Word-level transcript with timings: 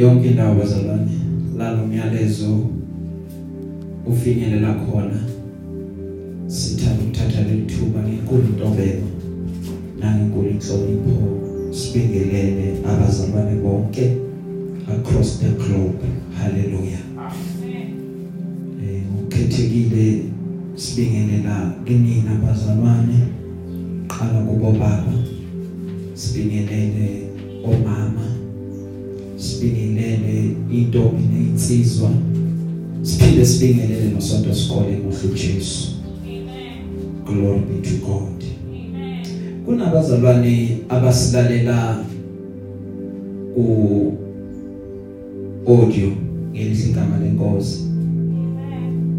yonke 0.00 0.28
indawo 0.28 0.54
bazalwane 0.54 1.12
lalo 1.58 1.86
myalezo 1.86 2.66
ufinyelela 4.06 4.74
khona. 4.74 5.20
Sithanda 6.46 7.02
ukuthatha 7.02 7.40
lethuba 7.48 8.00
ngenkulu 8.02 8.42
intobeko 8.42 9.06
nangenkulu 10.00 10.48
inhlonipho. 10.48 11.16
Sibingelele 11.70 12.66
abazalwane 12.90 13.54
bonke 13.62 14.04
across 14.88 15.38
the 15.40 15.50
globe. 15.62 16.04
Haleluya 16.38 17.00
eh 18.82 19.02
ukhethekile 19.22 20.22
sibingelela 20.74 21.72
kinina 21.84 22.30
abazalwane 22.30 23.18
qala 24.08 24.38
kubo 24.46 24.72
baba 24.72 25.14
sibingelele 26.14 26.93
intombi 31.64 31.74
nezinsizwa 31.74 32.10
siphinde 33.02 33.46
sibingelele 33.46 34.10
nosonto 34.14 34.54
sikole 34.54 34.98
ngohlu 34.98 35.34
Jesu 35.34 35.90
glory 37.26 37.60
be 37.60 37.80
to 37.80 38.06
God. 38.06 38.44
Kunabazalwane 39.66 40.78
abasilalela 40.88 42.04
ku 43.54 44.12
audio 45.66 46.12
ngelihle 46.52 46.90
igama 46.90 47.18
lenkosi. 47.18 47.80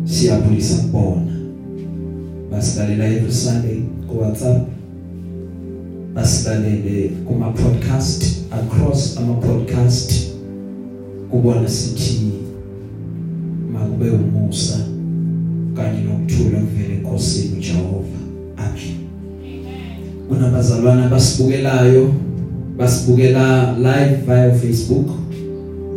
Siyabulisa 0.06 0.84
kubona 0.84 1.34
basilalela 2.52 3.06
every 3.06 3.32
Sunday 3.32 3.82
ku 4.08 4.18
WhatsApp 4.22 4.68
basilalele 6.14 7.10
kuma 7.28 7.52
podcast 7.52 8.46
across 8.52 9.18
ama 9.18 9.34
podcast 9.34 10.35
kubona 11.36 11.68
sithi 11.70 12.32
makube 13.74 14.10
umusa 14.10 14.80
kanye 15.76 16.00
nokuthula 16.08 16.60
kuvele 16.60 16.94
enkosini 16.96 17.60
Jehova 17.60 18.20
amen. 18.58 18.96
Kunabazalwana 20.30 21.10
basibukelayo 21.10 22.14
basibukela 22.78 23.76
live 23.78 24.16
via 24.26 24.52
Facebook 24.52 25.08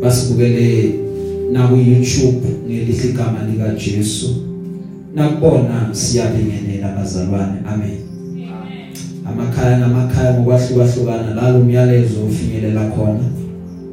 basibukele 0.02 0.94
na 1.52 1.68
ku 1.68 1.76
YouTube 1.76 2.42
ngelihle 2.66 3.08
igama 3.08 3.46
lika 3.46 3.74
Jesu 3.74 4.36
nakubona 5.14 5.88
siyabingelela 5.92 6.92
abazalwane. 6.92 7.62
Amen. 7.66 7.98
Amakhaya 9.26 9.78
ngamakhaya 9.78 10.34
ngokwahlukahlukana 10.34 11.34
lalo 11.34 11.60
umyalezo 11.60 12.26
ufinyelela 12.26 12.90
khona 12.90 13.24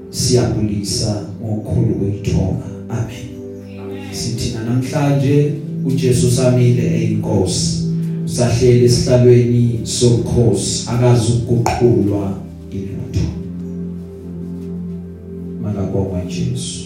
siyabulisa 0.10 1.35
ngokukhulu 1.46 1.96
kwethoka 1.96 2.66
amen. 2.90 3.26
Sithi 4.12 4.58
namhlanje 4.66 5.54
uJesu 5.86 6.32
samile 6.32 6.96
eyinkosi 6.98 7.86
usahleli 8.26 8.86
esihlalweni 8.86 9.80
sobukhosi 9.84 10.90
akazi 10.90 11.32
ukuguqulwa 11.32 12.34
ilutho. 12.72 13.28
Makabongwa 15.62 16.22
Jesu. 16.22 16.86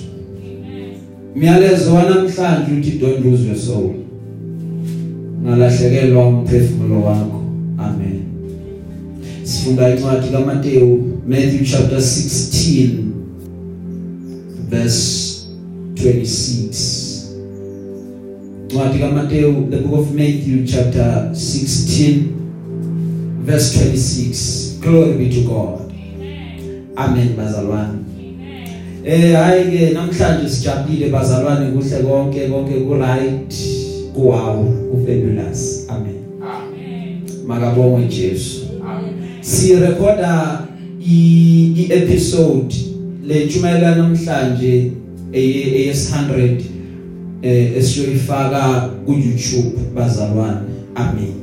Myalezo 1.35 1.93
wanamhlanje 1.93 2.71
uthi 2.79 2.91
don't 2.99 3.25
lose 3.25 3.47
your 3.47 3.57
soul. 3.57 3.93
Ngalahlekelwa 5.43 6.27
umphefumulo 6.27 7.03
wakho. 7.03 7.41
Amen. 7.77 8.21
Sifunda 9.43 9.89
incwadi 9.89 10.27
kaMateyu 10.27 11.19
Matthew 11.27 11.65
chapter 11.65 11.97
16 11.97 13.08
verse 14.69 15.47
26 15.95 17.29
Incwadi 18.69 18.99
kaMateyu 18.99 19.67
the 19.69 19.77
book 19.77 19.99
of 19.99 20.13
Matthew 20.13 20.65
chapter 20.65 21.29
16 21.33 22.23
verse 23.45 23.73
26 23.79 24.77
Glory 24.81 25.17
be 25.17 25.29
to 25.29 25.41
God. 25.43 25.91
Amen. 26.97 27.35
Bazalwane. 27.35 27.99
Eh 29.05 29.33
hayi 29.35 29.63
ke 29.71 29.93
namhlanje 29.93 30.49
sijabulile 30.49 31.09
bazalwane 31.09 31.71
kuhle 31.71 31.97
konke 32.03 32.47
konke 32.47 32.73
ku 32.85 32.93
right 32.93 33.53
kuwawo 34.13 34.63
ku 34.91 34.97
fabulous 35.05 35.85
amen. 35.89 36.23
Amen. 36.41 37.21
Makabongwe 37.47 38.07
Jesu. 38.07 38.61
Amen. 38.83 39.13
Si 39.41 39.75
recorda 39.75 40.67
i 41.01 41.87
episode 41.89 42.75
lentshumayela 43.29 43.95
namhlanje 43.95 44.91
eye 45.33 45.93
100 45.93 46.61
eh 47.41 47.77
esiyoyifaka 47.77 48.89
ku 49.05 49.11
YouTube 49.11 49.77
bazalwane. 49.95 50.57
Amen. 50.95 51.33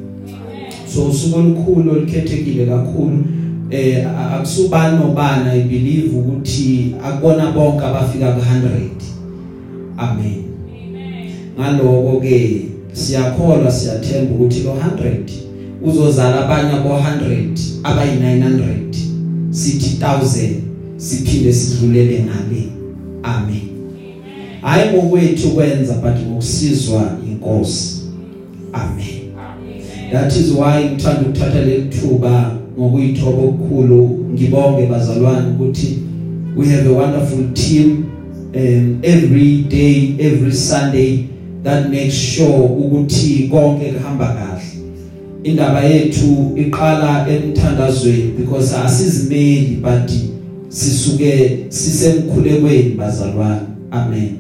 So 0.95 1.07
usuku 1.07 1.39
olukhulu 1.39 1.93
olukhethekile 1.93 2.67
kakhulu 2.67 3.25
eh 3.71 4.07
akusubani 4.35 4.99
nobana 4.99 5.55
i 5.55 5.63
believe 5.63 6.17
ukuthi 6.17 6.95
akubona 7.05 7.53
bonke 7.53 7.85
abafika 7.85 8.33
ku 8.33 8.41
100 8.41 8.79
amen. 9.97 10.45
Ngaloko 11.59 12.21
ke 12.21 12.61
siyakholwa 12.93 13.71
siyathemba 13.71 14.35
ukuthi 14.35 14.63
lo 14.63 14.75
100 14.75 15.19
uzozala 15.83 16.45
abanye 16.45 16.73
abo 16.73 16.89
100 16.89 17.59
abayi 17.83 18.11
900 18.11 18.97
sithi 19.51 19.97
1000 20.01 20.66
siphinde 20.97 21.53
sidlulele 21.53 22.19
ngale 22.19 22.62
amen. 23.23 23.61
Hayi 24.62 24.93
ngokwethu 24.93 25.49
kwenza 25.49 25.95
but 25.95 26.27
ngokusizwa 26.27 27.19
inkosi 27.31 28.03
amen. 28.73 29.33
That 30.12 30.37
is 30.37 30.51
why 30.51 30.85
ngithanda 30.85 31.21
ukuthatha 31.21 31.61
lethuba 31.61 32.56
ngokuyithoba 32.79 33.43
okukhulu. 33.43 34.27
Ngibonge 34.35 34.87
bazalwane 34.87 35.49
ukuthi 35.49 35.99
we 36.56 36.67
have 36.67 36.87
a 36.87 36.93
wonderful 36.93 37.45
team 37.55 38.05
um 38.55 38.99
every 39.03 39.62
day 39.69 40.17
every 40.19 40.53
sunday 40.53 41.25
that 41.62 41.91
makes 41.91 42.15
sure 42.15 42.69
ukuthi 42.79 43.49
konke 43.51 43.85
kuhamba 43.93 44.27
kahle. 44.27 44.62
Indaba 45.43 45.85
yethu 45.85 46.53
iqala 46.56 47.29
emthandazweni 47.29 48.37
because 48.39 48.77
asizimeli 48.77 49.79
but 49.83 50.11
sisuke 50.76 51.59
sisemkhulekweni 51.69 52.94
bazalwane. 52.98 53.60
Amen. 53.91 54.37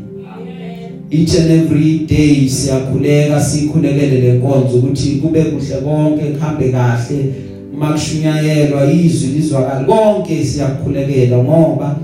Each 1.10 1.34
and 1.38 1.50
every 1.50 1.98
day 1.98 2.48
siyakhuleka 2.48 3.40
sikhulekele 3.40 4.20
lenkonzo 4.20 4.78
ukuthi 4.78 5.10
kube 5.10 5.42
kuhle 5.42 5.76
konke 5.76 6.24
kuhambe 6.24 6.72
kahle. 6.72 7.34
Makushunyayelwa 7.78 8.92
izwi 8.92 9.28
lizwakala 9.28 9.84
konke 9.84 10.44
siyakhulekela 10.44 11.38
ngoba 11.38 11.96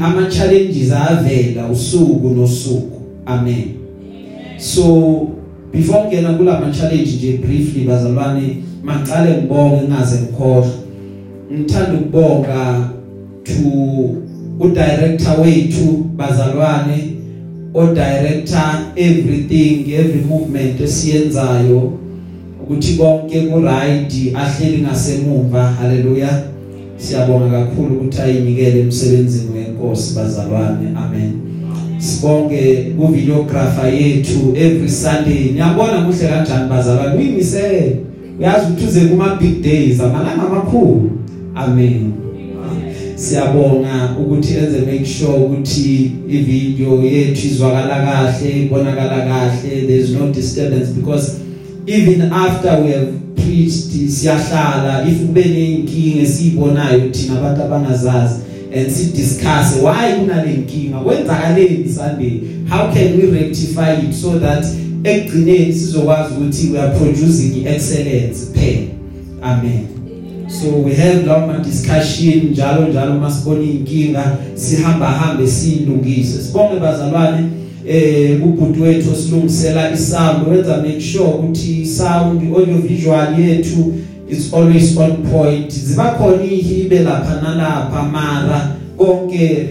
ama 0.00 0.26
challenges 0.30 0.92
avela 0.92 1.68
usuku 1.68 2.28
nosuku. 2.28 3.00
Amen. 3.26 3.64
So 4.58 5.28
before 5.72 6.08
ngena 6.08 6.34
kula 6.34 6.60
ma 6.60 6.72
challenge 6.72 7.16
nje 7.16 7.32
briefly 7.32 7.84
bazalwane 7.84 8.56
maqale 8.82 9.36
ngibonge 9.36 9.88
ngaze 9.88 10.16
ngikhohle 10.20 10.70
ngithanda 11.52 11.92
ukubonga 11.92 12.90
to 13.46 13.70
u 14.60 14.68
director 14.68 15.40
wethu 15.40 16.04
bazalwane 16.16 16.98
o 17.74 17.86
director 17.86 18.92
everything 18.96 19.92
every 19.92 20.20
movement 20.28 20.80
esiyenzayo 20.80 21.92
ukuthi 22.62 22.92
konke 22.92 23.40
ku 23.40 23.60
right 23.60 24.12
ahleli 24.34 24.82
ngasemumva 24.82 25.62
haleluya 25.62 26.42
siyabonga 26.96 27.50
kakhulu 27.50 27.94
ukuthi 27.94 28.22
ayinikele 28.22 28.80
emsebenzini 28.80 29.50
wenkosi 29.54 30.14
bazalwane. 30.16 30.88
Amen. 30.96 31.32
Sibonge 31.98 32.94
ku 32.98 33.06
videographer 33.06 33.94
yethu 33.94 34.56
every 34.56 34.88
sunday. 34.88 35.52
Niyabona 35.52 36.02
kuhle 36.02 36.28
kanjani 36.28 36.70
bazalwane? 36.70 37.16
Uyimisele 37.16 37.96
uyazi 38.38 38.66
ukuthi 38.66 38.86
uze 38.86 39.00
kuma 39.00 39.36
big 39.40 39.62
days 39.62 40.00
amalanga 40.00 40.42
amakhulu. 40.42 41.10
Amen. 41.54 42.25
Siyabonga 43.16 44.16
ukuthi 44.20 44.54
enze 44.54 44.80
make 44.80 45.06
sure 45.06 45.38
ukuthi 45.38 46.12
ivideo 46.28 47.02
yethu 47.02 47.46
izwakala 47.46 47.96
kahle 48.04 48.62
ibonakala 48.62 49.26
kahle. 49.26 49.86
There's 49.86 50.10
no 50.10 50.32
disturbance 50.32 50.90
because 50.90 51.40
even 51.86 52.32
after 52.32 52.82
we 52.82 52.92
have 52.92 53.12
preached 53.36 54.10
siyahlala. 54.10 55.08
If 55.08 55.18
kube 55.18 55.44
nenkinga 55.44 56.22
esibonayo 56.22 57.10
thina 57.10 57.38
abantu 57.38 57.62
abangazazi 57.62 58.40
and 58.74 58.90
si 58.90 59.12
discuss 59.12 59.76
why 59.82 60.12
kunalenkinga 60.18 60.98
kwenzakaleni 60.98 61.88
Sunday? 61.88 62.40
How 62.68 62.92
can 62.92 63.16
we 63.16 63.40
rectify 63.40 63.92
it 63.92 64.14
so 64.14 64.38
that 64.38 64.66
ekugcineni 65.04 65.72
sizokwazi 65.72 66.34
ukuthi 66.34 66.72
we 66.72 66.78
are 66.80 66.98
producing 66.98 67.66
excellence? 67.66 68.52
Phe 68.54 68.88
amen. 69.42 69.95
So 70.48 70.82
we 70.84 70.94
have 70.94 71.26
lawo 71.26 71.46
ma 71.46 71.58
discussion 71.58 72.50
njalo 72.50 72.88
njalo 72.88 73.14
masibona 73.14 73.62
inkinga 73.62 74.36
sihamba 74.54 75.06
hambe 75.06 75.46
silungise 75.46 76.42
sibonge 76.42 76.80
bazalwane 76.80 77.48
eh 77.88 78.40
kubhuti 78.40 78.80
wethu 78.80 79.12
osilungisela 79.12 79.92
isound 79.92 80.48
wenza 80.48 80.76
make 80.76 81.00
sure 81.00 81.24
ukuthi 81.24 81.86
sound 81.86 82.42
audio 82.56 82.76
visual 82.76 83.40
yethu 83.40 83.94
is 84.28 84.52
always 84.52 84.96
on 84.96 85.22
point. 85.30 85.70
Ziba 85.70 86.10
khona 86.18 86.44
ihibe 86.44 86.98
lapha 86.98 87.40
nalapha 87.42 88.02
mara 88.02 88.76
konke 88.96 89.68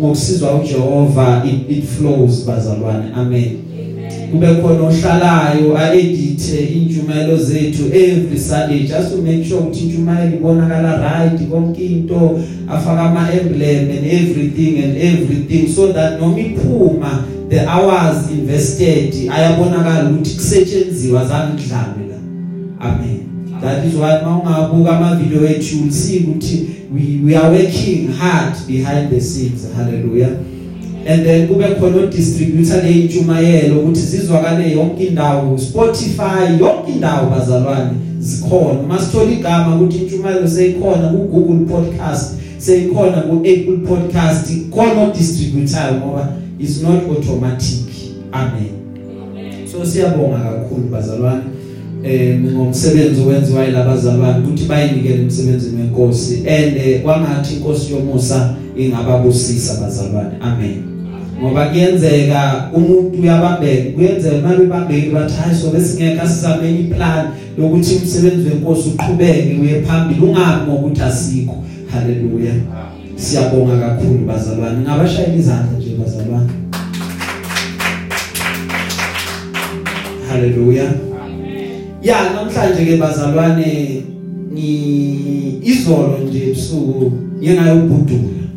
ngokusizwa 0.00 0.54
uJehova 0.54 1.42
it, 1.46 1.78
it 1.78 1.84
flows 1.84 2.44
bazalwane. 2.46 3.12
Amen. 3.14 3.67
Kube 4.30 4.46
khona 4.46 4.82
ohlalayo 4.82 5.78
aedite 5.78 6.66
injumelo 6.66 7.36
zethu 7.36 7.84
every 7.92 8.38
Sunday. 8.38 8.86
Just 8.86 9.10
to 9.10 9.22
make 9.22 9.44
sure 9.44 9.60
ukuthi 9.60 9.84
injumelo 9.84 10.36
ibonakala 10.36 10.96
right 10.96 11.48
konke 11.50 11.86
into 11.86 12.40
afaka 12.68 13.02
ama 13.02 13.32
emblem 13.32 13.90
and 13.90 14.06
everything 14.06 14.84
and 14.84 14.96
everything 14.96 15.68
so 15.74 15.92
that 15.92 16.20
noma 16.20 16.38
iphuma 16.38 17.24
the 17.48 17.66
hours 17.66 18.30
invested 18.30 19.14
ayabonakala 19.30 20.10
ukuthi 20.10 20.34
kusetshenzwa 20.34 21.26
zangidlalo 21.26 21.94
la. 22.10 22.18
Amen. 22.80 23.20
That 23.60 23.84
is 23.84 23.94
why 23.94 24.22
mawungabuka 24.24 24.96
ama 24.96 25.16
video 25.16 25.48
ethu 25.48 25.76
you'll 25.76 25.92
see 25.92 26.18
ukuthi 26.18 26.68
we 26.92 27.20
we 27.24 27.36
are 27.36 27.50
working 27.50 28.12
hard 28.12 28.54
behind 28.66 29.10
the 29.10 29.20
scenes. 29.20 29.66
Hallelujah. 29.76 30.30
And 31.08 31.24
then 31.24 31.48
kube 31.48 31.64
khona 31.64 32.06
distributor 32.06 32.82
leintshumayelo 32.82 33.80
ukuthi 33.80 34.00
zizwakale 34.00 34.72
yonke 34.72 35.04
indawo 35.04 35.58
Spotify 35.58 36.60
yonke 36.60 36.92
indawo 36.92 37.30
bazalwane 37.30 37.90
zikhona. 38.20 38.82
Masithola 38.88 39.30
igama 39.30 39.76
ukuthi 39.76 39.98
intshumayelo 39.98 40.48
seyikhona 40.48 41.08
ku 41.08 41.16
Google 41.16 41.74
Podcast 41.74 42.34
seyikhona 42.58 43.22
ku 43.22 43.36
Apple 43.36 43.76
Podcast 43.88 44.52
khona 44.70 45.12
distributor 45.18 45.94
ngoba 45.94 46.32
is 46.58 46.82
not 46.82 47.02
automatic. 47.08 47.88
Amen. 48.32 48.72
So 49.72 49.86
siyabonga 49.86 50.38
kakhulu 50.38 50.88
bazalwane 50.92 51.42
eh 52.04 52.40
ngomsebenzi 52.40 53.20
owenziwa 53.20 53.64
yilabazalwane 53.64 54.44
ukuthi 54.44 54.64
bayinikele 54.64 55.22
emsebenzini 55.22 55.82
wenkosi. 55.82 56.34
And 56.34 56.76
eh, 56.76 57.02
kwangathi 57.02 57.54
inkosi 57.54 57.92
yomusa 57.92 58.54
ingababusisa 58.76 59.80
bazalwane. 59.80 60.36
Amen. 60.40 60.87
Ngoba 61.40 61.70
kuyenzeka 61.70 62.70
umuntu 62.74 63.22
uyabambeka 63.22 63.90
kuyenzeka 63.94 64.42
manje 64.42 64.62
ubambeke 64.62 65.10
bathi 65.10 65.34
hayi 65.34 65.54
so 65.54 65.70
besingeka 65.70 66.28
sizameni 66.28 66.80
iplan 66.80 67.26
yokuthi 67.58 67.94
umsebenzi 67.94 68.48
wenkosi 68.48 68.88
uqhubeke 68.88 69.58
uye 69.62 69.82
phambili 69.82 70.20
ungabi 70.20 70.70
ngokuthi 70.70 71.02
asikho. 71.02 71.54
Haleluya. 71.92 72.52
Siyabonga 73.16 73.78
kakhulu 73.78 74.26
bazalwane. 74.26 74.80
Ngabashayela 74.82 75.34
izandla 75.34 75.78
nje 75.78 75.90
bazalwane. 75.98 76.50
Haleluya. 80.28 80.84
Ya 82.02 82.16
namhlanje 82.34 82.84
ke 82.84 82.96
bazalwane 82.96 84.02
ngi 84.52 85.60
izolo 85.62 86.18
nje 86.28 86.50
ebusuku 86.50 87.12
ngingayobhudula. 87.42 88.47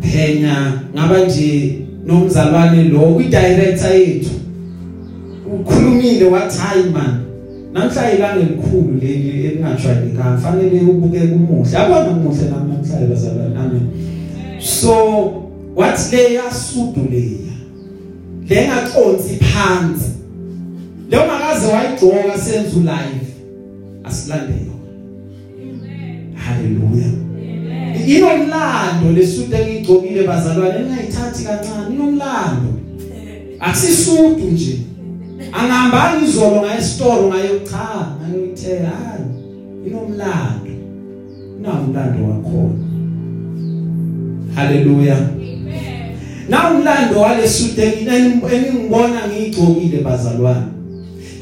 Phenya 0.00 0.72
ngaba 0.94 1.24
nje 1.24 1.78
nomzalwane 2.06 2.84
lo 2.84 3.00
kwi-director 3.00 3.92
yethu 3.92 4.30
ukhulumile 5.54 6.24
wathi 6.24 6.58
hayi 6.58 6.84
man 6.90 7.20
namhla 7.72 8.12
ilanga 8.12 8.40
elikhulu 8.40 8.98
leli 9.00 9.46
elingajwayelekanga 9.46 10.38
fanele 10.38 10.80
ubuke 10.80 11.20
kumuhle 11.20 11.72
yabona 11.72 12.10
umuhle 12.10 12.50
namhla 12.50 13.06
bazalwane 13.08 13.56
amen. 13.58 13.88
So 14.58 14.94
wathi 15.76 16.16
le 16.16 16.34
yasudu 16.34 17.08
leya 17.10 17.54
lengaconsi 18.48 19.34
phansi 19.34 20.10
leyo 21.10 21.26
makaze 21.26 21.66
wayigcoka 21.66 22.38
senza 22.38 22.76
ulive 22.76 23.26
asilandele 24.04 24.70
amen. 25.62 26.34
Haleluya 26.34 27.29
inomlando 28.06 29.12
lesudu 29.14 29.56
engigcokile 29.56 30.22
bazalwane 30.22 30.78
ningayithathi 30.78 31.44
kancane 31.44 31.94
inomlando. 31.94 32.70
Akusisudu 33.60 34.44
nje. 34.52 34.78
Angihambani 35.52 36.28
izolo 36.28 36.60
ngaye 36.60 36.82
store 36.82 37.22
ngaye 37.28 37.48
cha 37.70 38.16
ngayithela 38.18 38.88
hayi 38.88 39.24
inomlando. 39.86 40.70
Nawo 41.62 41.84
umlando 41.84 42.24
wakhona. 42.24 42.84
Haleluya. 44.54 45.16
Amen 45.16 46.00
nawo 46.50 46.76
umlando 46.76 47.20
walesudu 47.20 47.82
engingibona 47.82 49.28
ngiyigcokile 49.28 49.98
bazalwane. 50.02 50.66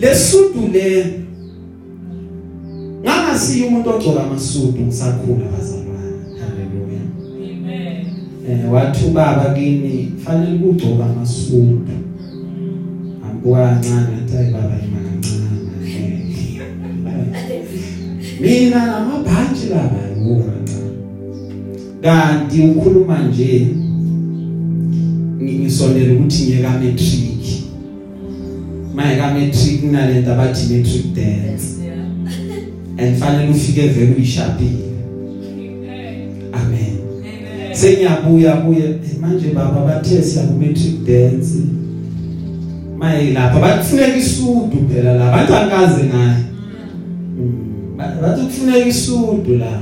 Lesudu 0.00 0.68
le 0.72 1.14
ngangasiya 3.02 3.66
umuntu 3.66 3.90
ogcoka 3.90 4.22
amasudu 4.22 4.80
ngisakhula 4.82 5.46
bazalwane. 5.52 5.77
Eh 8.48 8.72
wathi 8.72 9.04
ubaba 9.06 9.54
kini 9.54 10.12
fanele 10.24 10.58
kugcoba 10.58 11.04
amasudu 11.04 11.80
ambuka 13.30 13.58
kancane 13.58 14.16
athi 14.16 14.36
ayi 14.36 14.52
baba 14.52 14.76
ima 14.84 14.98
kancane 15.06 15.48
mina 18.40 18.86
namabhantshi 18.86 19.66
laba 19.70 19.98
yiwona 20.16 20.44
kancane 20.44 20.90
kanti 22.02 22.60
ukhuluma 22.60 23.22
nje 23.22 23.66
ngisondela 25.42 26.14
ukuthi 26.14 26.42
ngiyeka 26.42 26.70
matric 26.70 27.44
maye 28.94 29.16
ka 29.16 29.30
matric 29.30 29.82
nalento 29.82 30.32
abathi 30.32 30.74
matric 30.74 31.14
dance 31.14 31.64
and 32.98 33.16
fanele 33.16 33.50
ufike 33.50 33.88
vele 33.88 34.14
uyishapile. 34.14 34.68
amen 34.68 34.87
sengiyabuya 37.78 38.52
kuye 38.56 38.98
manje 39.20 39.48
baba 39.54 39.86
bathe 39.86 40.22
siya 40.22 40.42
ku 40.50 40.54
matric 40.58 41.06
dance. 41.06 41.62
Maye 42.98 43.30
lapha 43.30 43.60
bakufuneka 43.60 44.16
isudu 44.16 44.78
phela 44.90 45.14
la. 45.14 45.30
Bantu 45.30 45.54
angaze 45.54 46.02
ngaye 46.04 46.36
bathi 48.22 48.42
kufuneka 48.42 48.86
isudu 48.86 49.58
la. 49.58 49.72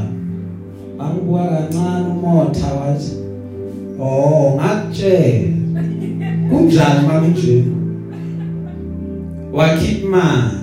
Bangibuka 0.98 1.44
kancane 1.44 2.08
umotha 2.12 2.68
wathi 2.74 3.12
oh 4.00 4.60
ngakutshela. 4.60 5.56
Kunjani 6.50 7.06
mama 7.06 7.28
nje? 7.28 7.64
Wakhipha 9.52 10.06
imali. 10.06 10.56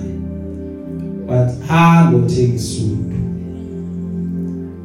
Wathi 1.28 1.56
hamba 1.68 2.18
uthenga 2.18 2.54
isudu. 2.54 3.13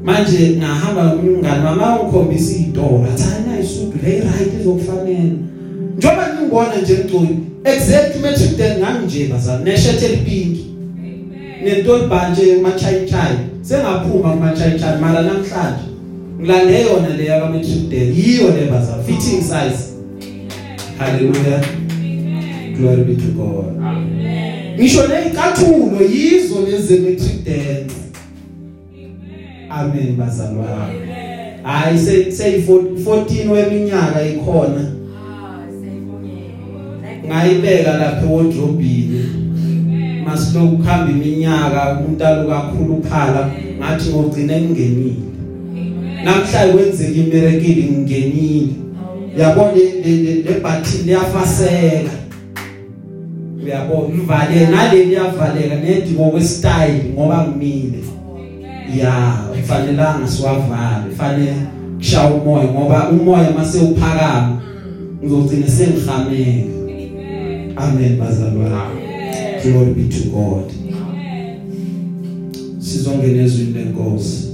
Manje 0.04 0.58
ngahamba 0.58 1.04
nomngane 1.04 1.64
mama 1.64 2.00
ungikhombisa 2.00 2.52
izitora 2.52 3.10
athana 3.14 3.60
isudu 3.60 3.98
le 4.04 4.12
right 4.12 4.54
izokufanele 4.62 5.32
njoba 5.98 6.28
ngingona 6.34 6.82
nje 6.82 6.94
ngiculi 6.94 7.38
exact 7.64 8.22
matric 8.22 8.58
then 8.58 8.80
nganje 8.80 9.28
bazana 9.28 9.64
neshirt 9.64 10.04
elipink 10.04 10.58
nento 11.64 12.08
banje 12.08 12.56
umachai 12.56 13.06
chai 13.10 13.36
sengaphuma 13.62 14.30
kumachai 14.32 14.80
chai 14.80 15.02
mara 15.02 15.22
namhlanje. 15.22 15.86
Ngilande 16.40 16.82
yona 16.82 17.10
le 17.18 17.26
yaka 17.26 17.50
matric 17.50 17.90
then 17.90 18.14
yiyo 18.16 18.48
le 18.48 18.72
bazana 18.72 19.04
fitting 19.04 19.42
size. 19.42 19.94
Hallelujah. 20.98 21.62
Glory 22.78 23.04
be 23.04 23.16
to 23.16 23.32
god. 23.38 23.78
Amen. 23.78 24.78
Ngisho 24.78 25.08
nezicathulo 25.08 26.02
yizo 26.02 26.62
lezi 26.72 27.00
matric 27.00 27.44
dance 27.46 28.09
amen 29.70 30.16
bazalwane. 30.18 31.00
Hayi 31.64 32.00
sey 32.32 32.62
14 32.62 33.50
weminyaka 33.50 34.24
ikhona. 34.24 34.92
Ngayibeka 37.28 37.98
lapha 37.98 38.26
wardrobe 38.26 39.10
masiloku 40.26 40.78
kuhamba 40.78 41.12
iminyaka 41.12 42.00
umuntu 42.00 42.26
alokakhuluphala 42.26 43.52
ngathi 43.80 44.10
ngogcina 44.10 44.62
ngingenile. 44.62 45.16
Namhlanje 46.24 46.74
kwenzeka 46.74 47.20
imirekili 47.20 47.84
ngingenile. 47.84 48.74
Yabona 49.38 49.72
le 49.74 50.54
button 50.64 51.06
liyafaseka. 51.06 52.12
Uyabona? 53.64 54.16
Ivale 54.16 54.68
naleli 54.68 55.06
liyavaleka 55.06 55.76
nedi 55.76 56.12
ngokwestyle 56.14 57.04
ngoba 57.14 57.48
ngimile. 57.48 58.00
Ya 58.98 59.38
kufanelanga 59.56 60.28
siwavale 60.28 61.10
kufanele 61.10 61.56
kushaya 61.98 62.34
umoya 62.34 62.64
ngoba 62.64 63.10
umoya 63.10 63.52
mase 63.52 63.80
uphakama 63.80 64.62
ngizogcina 65.24 65.68
sengihameka 65.68 66.70
amen. 67.76 68.18
Bazalwane. 68.20 69.00
Glory 69.64 69.94
be 69.94 70.10
to 70.10 70.30
god. 70.30 70.72
Sizongena 72.80 73.44
ezwini 73.44 73.74
lenkosi. 73.74 74.48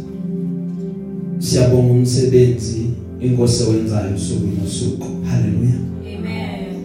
Siyabonga 1.40 1.94
umsebenzi 1.94 2.86
inkosi 3.22 3.64
owenzayo 3.64 4.16
usuku 4.16 4.48
nosuku. 4.64 5.08
Haleluya 5.30 5.76
Amen. 6.18 6.76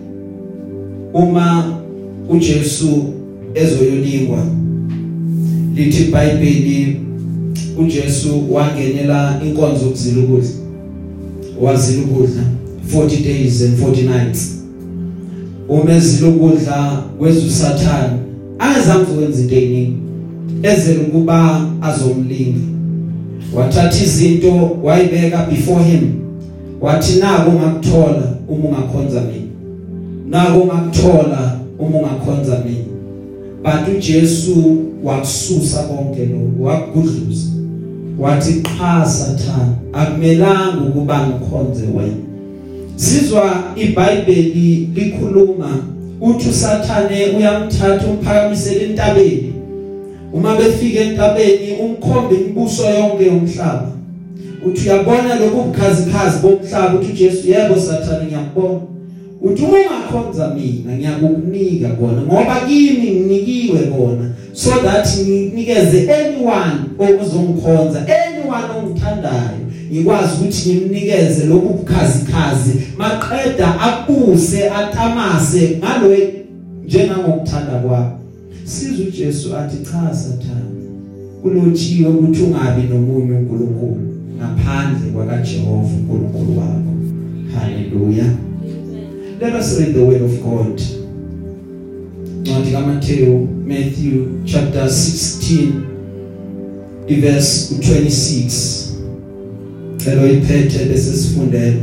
uma 1.14 1.78
uJesu 2.28 3.04
ezoyolingwa 3.54 4.46
lithi 5.74 6.02
iBhayibheli 6.02 6.99
uJesu 7.80 8.54
wangenela 8.54 9.40
inkonzo 9.46 9.84
yokuzila 9.84 10.24
ukudla 10.24 10.48
wazila 11.60 12.02
ukudla 12.02 12.42
40 12.94 13.24
days 13.24 13.62
and 13.62 13.78
40 13.78 14.02
nights. 14.02 14.56
Uma 15.68 15.92
ezila 15.94 16.28
ukudla 16.28 17.02
kweza 17.18 17.40
usathana 17.46 18.18
angezange 18.58 19.10
ukwenza 19.12 19.40
into 19.42 19.54
eyiningi 19.54 19.96
ezela 20.62 21.00
ukuba 21.00 21.66
azomlinga 21.82 22.58
wathatha 23.54 24.04
izinto 24.04 24.76
wayibeka 24.82 25.46
before 25.46 25.84
him 25.84 26.12
wathi 26.80 27.18
nako 27.18 27.50
ungakuthola 27.50 28.36
uma 28.48 28.68
ungakhonza 28.68 29.20
mina 29.20 29.50
nako 30.30 30.60
ungakuthola 30.60 31.58
uma 31.78 31.98
ungakhonza 31.98 32.62
mina. 32.64 32.84
But 33.62 33.96
uJesu 33.96 34.76
wakususa 35.04 35.82
konke 35.82 36.26
lokho 36.26 36.62
wakugudluza. 36.62 37.59
Wathi 38.20 38.52
qha 38.62 39.06
sathana 39.06 39.74
akumelanga 39.92 40.84
ukuba 40.88 41.26
ngikhonze 41.26 41.84
wena. 41.96 42.16
Sizwa 42.96 43.62
iBhayibheli 43.76 44.88
likhuluma 44.94 45.78
uthi 46.20 46.48
usathane 46.48 47.26
uyamthatha 47.36 48.06
umphakamisela 48.06 48.82
entabeni. 48.82 49.52
Uma 50.32 50.56
befika 50.56 51.00
entabeni 51.00 51.72
umkhombe 51.80 52.34
imibuso 52.34 52.90
yonke 52.90 53.26
yomhlaba. 53.26 53.90
Uthi 54.66 54.88
uyabona 54.88 55.34
lokhu 55.34 55.62
bukhazikhazi 55.62 56.38
bomhlaba? 56.42 56.98
Uthi 56.98 57.12
uJesu 57.12 57.48
yebo 57.50 57.80
sathane 57.80 58.24
ngiyakubona. 58.26 58.80
Uthi 59.42 59.62
uma 59.62 59.78
ungakhonza 59.78 60.54
mina 60.54 60.96
ngiyakukunika 60.96 61.88
kona 61.88 62.22
ngoba 62.22 62.60
kimi 62.68 63.10
nginikiwe 63.10 63.78
kona. 63.78 64.30
So 64.52 64.70
that 64.70 65.06
nginikeze 65.18 66.12
anyone 66.12 66.80
ozongikhonza 66.98 68.06
anyone 68.08 68.64
ongithandayo 68.78 69.60
ngikwazi 69.92 70.32
ukuthi 70.40 70.74
ngimnikeze 70.74 71.46
lokhu 71.46 71.68
bukhazikhazi 71.68 72.72
maqeda 72.98 73.80
akuse 73.80 74.70
atamase 74.70 75.78
ngalo 75.78 76.16
njengangokuthanda 76.84 77.72
kwakho. 77.72 78.18
Siza 78.64 79.02
uJesu 79.02 79.56
athi 79.56 79.76
cha 79.84 80.14
sathana 80.14 80.70
kulotshiwe 81.42 82.08
ukuthi 82.10 82.42
ungabi 82.42 82.82
nomunye 82.82 83.32
uNkulunkulu 83.32 84.00
ngaphandle 84.36 85.10
kwakaJehova 85.14 85.94
uNkulunkulu 85.98 86.58
wakho. 86.58 86.92
Haleluya. 87.54 88.24
Let 89.40 89.54
us 89.54 89.78
read 89.78 89.94
the 89.94 90.04
word 90.04 90.22
of 90.22 90.42
God. 90.42 90.99
Ncwadi 92.42 92.70
kaMateyu 92.72 93.48
Matthew 93.66 94.26
chapter 94.44 94.84
16 94.86 95.72
verse 97.20 97.74
26 97.74 98.90
Elo 100.06 100.26
iphethe 100.32 100.84
bese 100.84 101.12
sifundela 101.16 101.74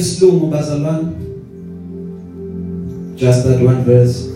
oyiphethe 0.00 0.16
ngesilungu 0.20 0.46
bazalwane 0.46 1.08
just 3.16 3.44
that 3.44 3.60
one 3.60 3.84
verse. 3.84 4.29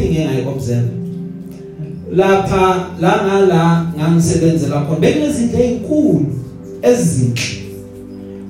Something 0.00 0.28
I 0.28 0.44
observe. 0.48 0.90
Lapha 2.12 2.96
la 3.00 3.22
ngala 3.24 3.92
ngangisebenzela 3.96 4.80
khona 4.80 5.00
bekunezinto 5.00 5.58
ezinkulu 5.58 6.26
ezinhle. 6.82 7.60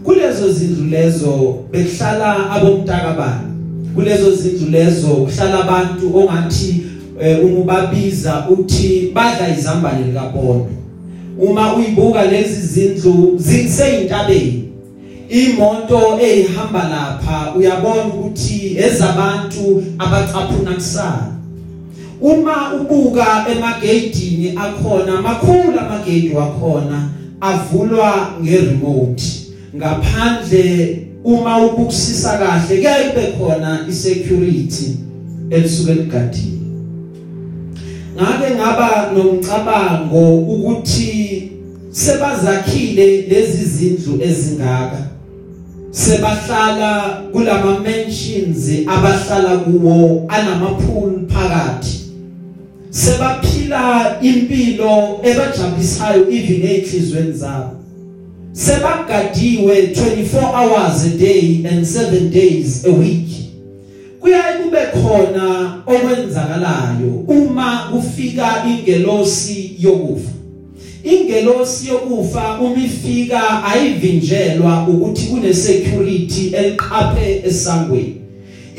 Kulezo 0.05 0.53
zindlu 0.53 0.91
lezo 0.91 1.65
bekuhlala 1.71 2.51
abomntakabani 2.51 3.51
kulezo 3.95 4.37
zindlu 4.37 4.71
lezo 4.71 5.09
kuhlala 5.09 5.61
abantu 5.65 6.17
ongathi 6.17 6.87
eh, 7.21 7.45
uma 7.45 7.59
ubabiza 7.59 8.47
uthi 8.49 9.11
badla 9.15 9.57
izambane 9.59 10.07
likapondo 10.07 10.71
uma 11.39 11.77
uyibuka 11.77 12.25
lezi 12.25 12.67
zindlu 12.67 13.35
ziseyintabeni. 13.37 14.65
Imoto 15.29 16.19
ehamba 16.21 16.89
lapha 16.89 17.55
uyabona 17.57 18.05
ukuthi 18.05 18.77
ezabantu 18.79 19.83
abacaphuna 19.99 20.75
kusana 20.75 21.40
uma 22.21 22.75
ubuka 22.75 23.47
emageyidini 23.53 24.55
akhona 24.57 25.23
makhulu 25.23 25.81
amageyidi 25.81 26.35
wakhona 26.35 27.09
avulwa 27.41 28.31
ngeremote. 28.43 29.23
Ngaphandle 29.77 31.07
uma 31.25 31.65
ubukusisa 31.67 32.39
kahle 32.39 32.77
kuyayibe 32.77 33.33
khona 33.39 33.87
isecurity 33.89 34.97
elisuke 35.51 35.95
ligadile 35.95 36.61
ngake 38.17 38.55
ngaba 38.55 39.13
nomcabango 39.15 40.39
ukuthi 40.39 41.53
sebazakhile 41.91 43.23
lezi 43.23 43.65
zindlu 43.65 44.23
ezingaka. 44.23 45.07
Sebahlala 45.91 47.23
kulama 47.33 47.81
mansions 47.81 48.69
abahlala 48.87 49.59
kuwo 49.59 50.25
anamapool 50.29 51.27
phakathi. 51.29 52.00
Sebaphila 52.91 54.17
impilo 54.23 55.21
ebajabulisayo 55.23 56.31
even 56.31 56.63
ezinhlizweni 56.63 57.33
zabo. 57.33 57.77
Sebagadiwe 58.53 59.87
24 59.87 60.55
hours 60.55 61.05
a 61.05 61.11
day 61.19 61.65
and 61.71 61.87
7 61.87 62.31
days 62.31 62.85
a 62.85 62.91
week. 62.91 63.29
Kuyaye 64.21 64.59
kube 64.59 64.79
khona 64.87 65.75
okwenzakalayo 65.87 67.25
uma 67.29 67.89
kufika 67.93 68.65
ingelosi 68.69 69.77
yokufa. 69.79 70.31
Ingelosi 71.05 71.89
yokufa 71.89 72.61
uma 72.61 72.85
ifika 72.85 73.65
ayivinjelwa 73.65 74.89
ukuthi 74.89 75.27
kune 75.27 75.55
security 75.55 76.57
eliqaphe 76.57 77.43
esangweni. 77.47 78.20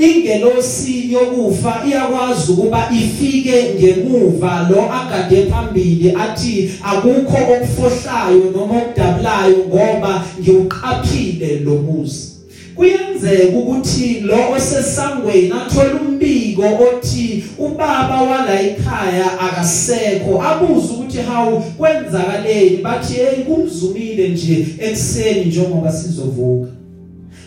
Ingelosi 0.01 1.13
yokufa 1.13 1.81
iyakwazi 1.88 2.51
ukuba 2.51 2.89
ifike 2.93 3.63
ngemuva 3.75 4.67
lo 4.70 4.93
agade 4.93 5.46
phambili 5.46 6.15
athi 6.20 6.72
akukho 6.84 7.38
okufohlayo 7.53 8.51
noma 8.55 8.77
okudabulayo 8.77 9.58
ngoba 9.67 10.24
ngiuqaphile 10.39 11.60
lo 11.60 11.75
muzi. 11.75 12.31
Kuyenzeka 12.75 13.58
ukuthi 13.58 14.20
lo 14.20 14.51
osesangweni 14.55 15.51
athola 15.51 16.01
umbiko 16.01 16.63
othi 16.63 17.43
ubaba 17.60 18.22
wala 18.22 18.62
ekhaya 18.62 19.39
akasekho. 19.39 20.41
Abuza 20.43 20.93
ukuthi 20.93 21.17
hawu 21.17 21.60
kwenzakaleni? 21.77 22.77
Bathi 22.77 23.13
hey 23.13 23.43
kumzumile 23.43 24.29
nje 24.29 24.67
ekseni 24.79 25.46
njengoba 25.46 25.91
sizovuka. 25.91 26.81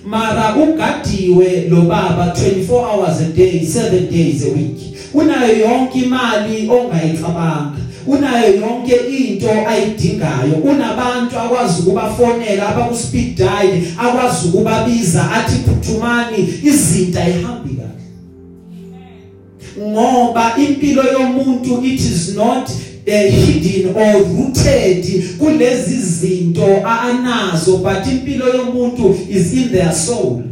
Mara 0.06 0.56
ugadiwe 0.56 1.66
lo 1.70 1.80
baba 1.80 2.34
24 2.36 2.70
hours 2.70 3.20
a 3.20 3.24
day 3.24 3.60
7 3.60 4.10
days 4.10 4.42
a 4.42 4.50
week. 4.50 4.78
Unayo 5.14 5.58
yonke 5.58 5.98
imali 5.98 6.68
ongayicabanga. 6.70 7.78
Unayo 8.06 8.54
yonke 8.54 8.94
into 8.94 9.50
ayidingayo. 9.68 10.54
Unabantu 10.64 11.38
akwazi 11.38 11.82
ukubafonela 11.82 12.68
abaku 12.68 12.96
speed 12.96 13.36
dial 13.36 13.82
akwazi 13.98 14.48
ukubabiza 14.48 15.30
athi 15.30 15.56
phuthumani 15.58 16.54
izinto 16.64 17.20
ayihambi 17.20 17.74
kahle. 17.74 17.90
Ngoba 19.90 20.54
impilo 20.56 21.02
yomuntu 21.12 21.84
it 21.84 22.00
is 22.00 22.34
not 22.36 22.70
uh, 22.70 22.93
hidden 23.06 23.96
or 23.96 24.22
rooted 24.22 25.24
kulezi 25.38 25.96
zinto 25.96 26.82
anazo 26.86 27.76
but 27.76 28.06
impilo 28.06 28.46
yomuntu 28.54 29.16
is 29.28 29.52
in 29.52 29.68
their 29.68 29.92
soul. 29.92 30.42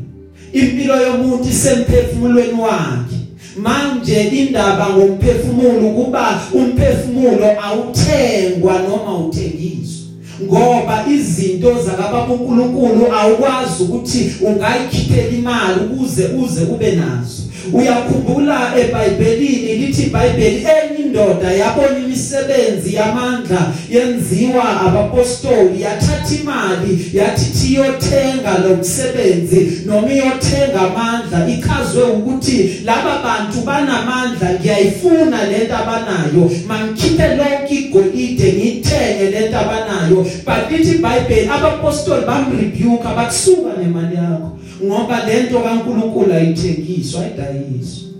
Impilo 0.53 0.97
yomuntu 0.97 1.49
isemphefumulweni 1.49 2.61
wakhe. 2.61 3.17
Manje 3.57 4.23
indaba 4.23 4.91
ngomphefumulo 4.91 5.91
kuba 5.91 6.43
umphefumulo 6.55 7.47
awuthengwa 7.63 8.79
noma 8.79 9.19
uthengiswa 9.19 10.03
ngoba 10.43 11.05
izinto 11.15 11.83
zakababa 11.83 12.35
uNkulunkulu 12.35 13.13
awukwazi 13.13 13.83
ukuthi 13.83 14.33
ungayikhiphela 14.41 15.29
imali 15.29 15.81
ukuze 15.81 16.25
uze 16.25 16.61
ube 16.61 16.93
nazo. 16.93 17.43
Uyakhumbula 17.73 18.73
eBhayibhelini 18.81 19.75
lithi 19.75 20.03
iBhayibheli 20.03 20.57
enye 20.57 21.02
indoda 21.13 21.53
yabona 21.53 21.99
imisebenzi 21.99 22.95
yamandla 22.95 23.73
yenziwa 23.91 24.81
abapostoli 24.81 25.83
yathatha 25.83 26.35
imali 26.41 27.11
yathi 27.13 27.45
thiyothenga 27.45 28.59
lo 28.59 28.77
msebenzi 28.77 29.83
noma 29.87 30.13
iyothenga 30.13 30.81
amandla. 30.81 31.49
Ikhazwe 31.49 32.03
ukuthi 32.03 32.81
laba 32.85 33.23
bantu 33.25 33.61
banamandla 33.67 34.53
ngiyayifuna 34.55 35.45
lento 35.45 35.77
abanayo. 35.77 36.51
Mangikhiphe 36.69 37.29
lonke 37.37 37.75
igolide 37.75 38.53
ngithenge 38.53 39.31
lento 39.31 39.59
abanayo. 39.59 40.27
But 40.45 40.71
lithi 40.71 40.97
iBhayibheli 40.97 41.49
abapostoli 41.49 42.27
bamrebuke 42.27 43.09
abakusuka 43.09 43.71
nemali 43.83 44.17
yakho 44.17 44.59
ngoba 44.85 45.27
lento 45.27 45.61
kaNkuluNkulu 45.61 46.33
ayithengiswa 46.35 47.21
ayidayiswa. 47.23 48.12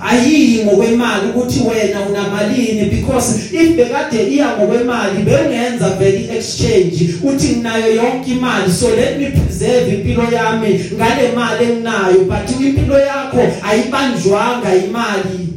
Ayiyi 0.00 0.64
ngokwemali 0.64 1.28
ukuthi 1.30 1.60
wena 1.60 2.00
unamalini 2.08 2.84
because 2.90 3.36
if 3.52 3.76
bekade 3.76 4.28
iya 4.30 4.56
ngokwemali 4.56 5.22
bengenza 5.22 5.88
vele 5.88 6.28
exchange 6.36 7.14
uthi 7.22 7.48
nginayo 7.48 7.94
yonke 7.94 8.30
imali 8.30 8.72
so 8.72 8.96
let 8.96 9.18
me 9.18 9.26
preserve 9.26 9.94
impilo 9.94 10.22
yami 10.22 10.80
ngale 10.94 11.32
mali 11.34 11.64
enginayo 11.64 12.24
but 12.24 12.60
impilo 12.60 12.98
yakho 12.98 13.40
ayibanjwanga 13.62 14.74
imali 14.74 15.48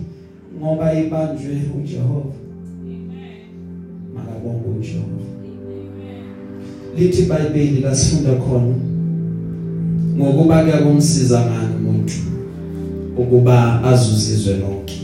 ngoba 0.59 0.93
ibanjwe 0.93 1.55
uJehova 1.77 2.35
makabonge 4.15 4.67
uJehova 4.79 5.23
lithi 6.97 7.21
iBhayibheli 7.21 7.79
lasifunda 7.81 8.31
khona 8.31 8.75
ngokuba 10.17 10.63
kuyakumsiza 10.63 11.39
ngani? 11.39 11.78
umuntu 11.78 11.78
ukuba 13.19 13.83
azuzizwe 13.83 14.53
lonke. 14.53 15.01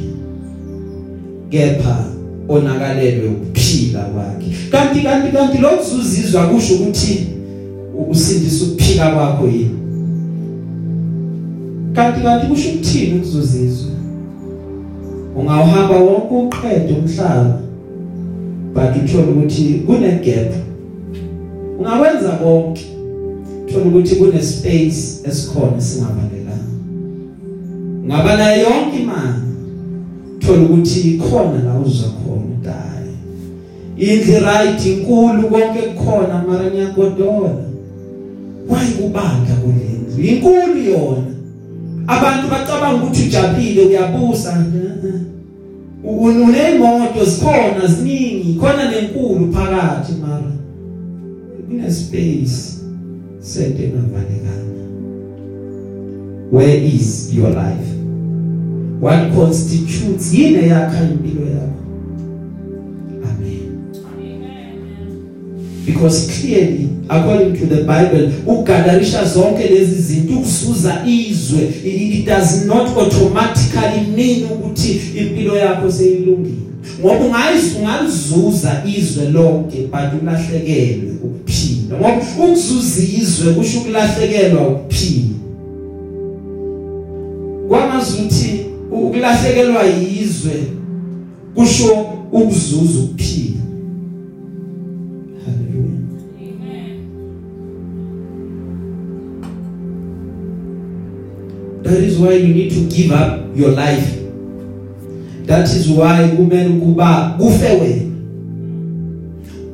Kepha 1.50 2.06
onakalelwe 2.50 3.28
ukuphila 3.28 4.00
kwakhe. 4.00 4.52
Kanti 4.72 5.00
kanti 5.00 5.32
kanti 5.32 5.58
lokuzuzizwa 5.58 6.48
kusho 6.48 6.74
ukuthi 6.76 7.28
usindisa 8.10 8.66
ukuphila 8.66 9.12
kwakho 9.12 9.48
yini? 9.48 9.80
Kanti 11.94 12.22
kanti 12.22 12.48
kusho 12.48 12.70
ukuthini 12.70 13.16
ukuzuzizwa? 13.16 13.92
Ungawuhamba 15.36 15.96
wonke 15.98 16.36
uqede 16.36 16.94
umhlaba 16.94 17.60
but 18.74 19.04
uthola 19.04 19.28
ukuthi 19.28 19.64
kune 19.86 20.12
gap 20.12 20.54
ungakwenza 21.80 22.30
konke 22.30 22.86
uthola 23.68 23.86
ukuthi 23.86 24.16
kune 24.16 24.42
space 24.42 25.22
esikhona 25.24 25.82
singavalelanga 25.82 26.35
ngaba 28.06 28.38
nayo 28.38 28.64
yonke 28.64 28.98
imali. 29.00 29.46
Uthola 30.38 30.62
ukuthi 30.62 31.00
ikhona 31.00 31.64
la 31.64 31.80
uza 31.80 32.08
khona 32.08 32.46
udayi 32.60 33.14
indle 33.98 34.40
right 34.40 34.86
inkulu 34.86 35.50
konke 35.50 35.82
kukhona 35.82 36.44
mara 36.48 36.70
ngiyagodola 36.70 37.56
wayi 38.70 38.92
kubandla 38.92 39.56
kulendlu 39.56 40.24
inkulu 40.24 40.92
yona. 40.92 41.32
Abantu 42.08 42.48
bacabanga 42.48 43.04
ukuthi 43.04 43.24
ujabulile 43.24 43.86
uyabusa. 43.86 44.66
Unemoto 46.04 47.26
zikhona 47.26 47.88
ziningi. 47.88 48.60
Khona 48.60 48.92
nenkulu 48.92 49.54
phakathi 49.54 50.14
mara. 50.22 50.52
Kune 51.68 51.92
space 51.92 52.80
sente 53.40 53.84
engavalekanga. 53.84 54.86
Where 56.52 56.78
is 56.86 57.34
your 57.34 57.50
life? 57.50 57.95
What 59.06 59.36
constitutes 59.36 60.34
yini 60.34 60.68
yakha 60.68 61.04
impilo 61.04 61.46
yakho? 61.46 61.82
Amen. 63.30 63.92
Because 65.86 66.32
clearly 66.32 66.90
according 67.10 67.54
to 67.60 67.66
the 67.66 67.84
bible 67.84 68.32
ukugadarisha 68.46 69.26
zonke 69.26 69.68
lezi 69.68 70.02
zinto 70.02 70.34
ukusuza 70.34 71.06
izwe 71.06 71.74
it 71.84 72.26
does 72.26 72.66
not 72.66 72.98
automatically 72.98 74.08
mean 74.16 74.44
ukuthi 74.44 75.02
impilo 75.16 75.58
yakho 75.58 75.92
seyilungile. 75.92 76.56
Ngoba 77.00 77.26
ungayiz 77.26 77.76
ungalizuza 77.80 78.84
izwe 78.98 79.30
lonke 79.30 79.78
but 79.78 80.22
ulahlekelwe 80.22 81.12
ukuphila. 81.24 81.98
Ngoba 81.98 82.18
ukuzuza 82.18 83.02
izwe 83.22 83.54
kusho 83.54 83.80
ukulahlekelwa 83.80 84.68
ukuphila. 84.68 85.36
Kwamazuthi 87.68 88.55
ukulahlekelwa 89.26 89.84
yizwe 89.84 90.52
kusho 91.56 91.94
ukuzuza 92.32 93.00
ukuphila 93.00 93.62
haleluya 95.46 96.00
that 101.84 102.04
is 102.04 102.20
why 102.20 102.34
you 102.36 102.54
need 102.54 102.70
to 102.70 102.96
give 102.96 103.12
up 103.12 103.58
your 103.58 103.72
life. 103.72 104.22
That 105.46 105.68
is 105.68 105.88
why 105.88 106.28
kumele 106.36 106.70
ukuba 106.70 107.36
kufe 107.38 107.68
wena. 107.68 108.12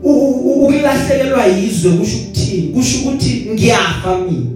Ukulahlekelwa 0.03 1.45
yizwe 1.45 1.91
kusho 1.91 2.17
ukuthini? 2.17 2.67
Kusho 2.67 2.99
ukuthi 2.99 3.47
ngiyafa 3.53 4.17
mina. 4.17 4.51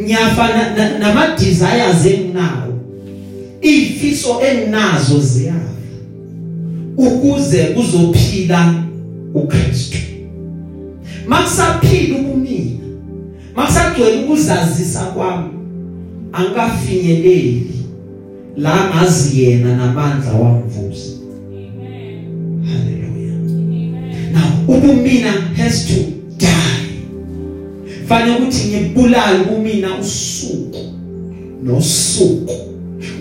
Ngiyafa 0.00 0.48
nama 0.98 1.36
desires 1.38 2.06
enginawo 2.06 2.73
ifiso 3.64 4.40
enginazo 4.40 5.20
ziyafa 5.20 5.74
ukuze 6.96 7.64
kuzophila 7.64 8.84
uKristu. 9.34 9.98
Makusaphila 11.26 12.18
ubumina 12.18 12.84
makusagcwele 13.56 14.24
ukuzazisa 14.24 15.00
kwami 15.00 15.48
angikafinyeleli 16.32 17.70
la 18.56 18.90
ngazi 18.90 19.42
yena 19.42 19.76
namandla 19.76 20.32
wamvusa. 20.32 21.10
Haleluya 22.66 23.34
now 24.32 24.76
ubumina 24.76 25.32
has 25.56 25.86
to 25.86 25.94
die. 26.36 27.02
Fanele 28.06 28.36
ukuthi 28.36 28.68
ngibulale 28.68 29.40
ubumina 29.40 29.98
usuku 29.98 30.78
nosuku. 31.62 32.73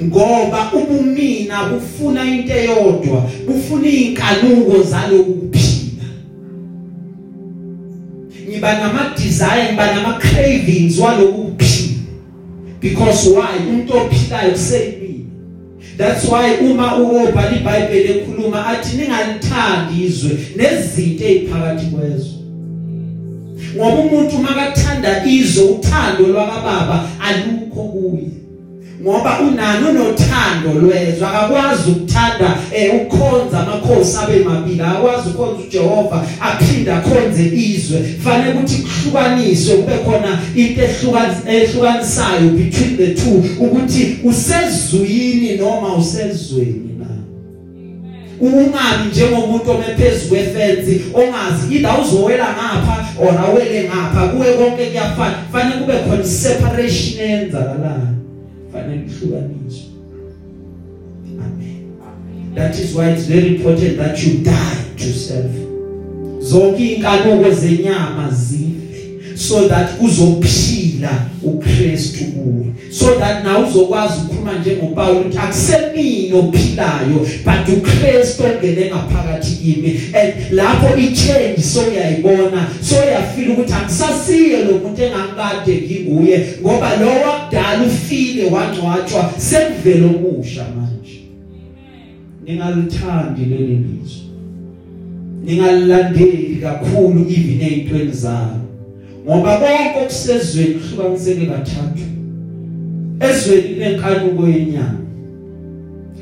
Ngoba 0.03 0.71
ubumina 0.73 1.63
bufuna 1.63 2.25
into 2.25 2.53
eyodwa 2.53 3.29
bufuna 3.47 3.87
inkanuko 3.87 4.83
zaloku 4.83 5.33
kuphila 5.33 6.05
ngiba 8.49 8.73
nama 8.79 9.13
desire 9.17 9.67
ngiba 9.67 9.95
nama 9.95 10.13
cravings 10.13 10.99
waloku 10.99 11.43
kuphila 11.43 11.99
because 12.81 13.29
why 13.29 13.57
umuntu 13.69 13.97
ophilayo 13.97 14.51
kuseyini 14.51 15.03
That's 15.97 16.25
why 16.25 16.57
uma 16.59 16.95
ubhala 16.97 17.51
iBhayibheli 17.51 18.09
ekhuluma 18.19 18.65
athi 18.65 18.97
ningalithandi 18.97 20.03
izwe 20.05 20.31
nezinto 20.55 21.23
eziphakathi 21.25 21.85
kwezwe. 21.85 22.33
Ngoba 23.75 24.01
umuntu 24.01 24.37
makathanda 24.37 25.25
izwe 25.25 25.63
uthando 25.63 26.27
lwakababa 26.27 27.09
alukho 27.21 27.83
kuye. 27.83 28.42
Ngoba 29.01 29.39
unani 29.39 29.87
unothando 29.89 30.79
lwezwe 30.81 31.27
akakwazi 31.27 31.91
ukuthanda 31.91 32.57
eh 32.75 32.95
ukukhonza 32.95 33.59
amakhosi 33.59 34.17
abe 34.23 34.39
mabili 34.39 34.81
akwazi 34.81 35.29
ukukhonza 35.29 35.63
uJehova 35.63 36.25
aphinda 36.41 36.97
akhonze 36.97 37.45
izwe. 37.45 37.99
Fanele 38.23 38.53
ukuthi 38.53 38.75
kuhlukaniswe 38.75 39.75
kube 39.75 39.97
khona 39.97 40.39
into 40.55 40.81
ehlukanisayo 40.81 42.49
between 42.57 42.97
the 42.97 43.07
two 43.13 43.43
ukuthi 43.59 44.17
usezwini 44.23 45.57
noma 45.57 45.95
usezweni 45.95 46.93
ungabi 48.41 49.09
njengomuntu 49.11 49.71
omephezulu 49.71 50.29
kwefence 50.29 51.01
ongazi 51.13 51.75
either 51.75 51.95
uzowela 52.01 52.47
ngapha 52.53 53.05
or 53.21 53.37
awele 53.37 53.83
ngapha. 53.83 54.27
Kuwe 54.27 54.53
konke 54.53 54.85
kuyafana. 54.85 55.35
Fanele 55.51 55.81
kube 55.81 55.93
khona 55.93 56.23
separation 56.23 57.19
eyenzakalayo. 57.19 58.22
Fanele 58.73 59.01
kuhlukaniswe 59.01 59.93
amen. 61.39 61.83
That 62.55 62.79
is 62.79 62.95
why 62.95 63.09
it's 63.09 63.25
very 63.27 63.55
important 63.55 63.97
that 63.97 64.23
you 64.23 64.33
die 64.43 64.83
to 64.97 65.13
self. 65.13 65.51
Zonke 66.39 66.93
inkanuko 66.93 67.51
zenyama 67.51 68.29
zife. 68.31 68.82
So 69.35 69.67
that 69.67 69.89
uzophila 70.01 71.25
uKristu 71.43 72.23
kuwe. 72.25 72.65
So 72.91 73.15
that 73.19 73.43
na 73.43 73.59
uzokwazi 73.59 74.13
ukukhuluma 74.17 74.59
njengoPaul 74.59 75.17
ukuthi 75.17 75.37
akusemini 75.37 76.33
ophilayo 76.33 77.27
but 77.45 77.77
uKristu 77.77 78.43
ongene 78.43 78.85
ngaphakathi 78.85 79.55
kimi. 79.55 79.99
And 80.13 80.33
lapho 80.51 80.97
ichange 80.97 81.61
so 81.61 81.81
uyayibona 81.81 82.67
so 82.81 82.95
uyafila 82.95 83.53
ukuthi 83.53 83.73
akusasiye 83.73 84.63
lo 84.63 84.77
muntu 84.77 85.03
engakade 85.03 85.81
nginguye 85.81 86.45
ngoba 86.61 86.95
lo 86.95 87.07
wakudala 87.07 87.83
ufile 87.83 88.45
wangcwatshwa 88.45 89.33
sekuvela 89.37 90.05
omusha 90.05 90.65
manje. 90.75 91.23
Ningalithandi 92.45 93.45
leli 93.45 93.75
lizwe. 93.75 94.23
Ningalandeli 95.45 96.55
kakhulu 96.61 97.21
even 97.29 97.61
ezintweni 97.61 98.11
zalo 98.11 98.62
ngoba 99.25 99.57
konke 99.57 99.99
okusezweni 100.03 100.73
kuhlukaniseke 100.73 101.45
kathathu 101.45 102.05
ezweni 103.19 103.75
lenkanuko 103.79 104.47
yenyama 104.47 104.99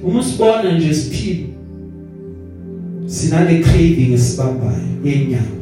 uma 0.03 0.23
sibona 0.23 0.77
nje 0.77 0.93
siphila. 0.93 1.47
Sinale 3.05 3.59
craving 3.59 4.13
esibambayo 4.13 4.79
yenyama 5.05 5.61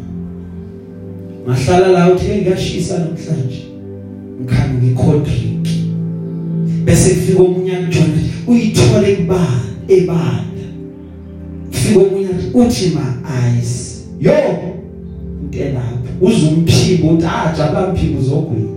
ngahlala 1.47 1.87
la 1.87 2.13
uthi 2.13 2.35
ngiyashisa 2.35 2.99
namhlanje 2.99 3.65
ngikhani 4.41 4.73
ngicold 4.77 5.23
drink. 5.23 5.67
Bese 6.85 7.15
kufika 7.15 7.43
omunye 7.43 7.75
angijonge 7.75 8.21
uyithole 8.47 9.15
kubani 9.15 9.69
ebanda 9.87 10.65
kufika 11.69 11.99
omunye 11.99 12.27
uthi 12.53 12.89
ma 12.89 13.15
ice 13.59 14.05
yo 14.19 14.33
into 15.51 15.73
lapho 15.73 16.25
uzumphimbo 16.25 17.09
uthi 17.09 17.25
aja 17.25 17.71
bamphimbo 17.71 18.21
zogwini 18.21 18.69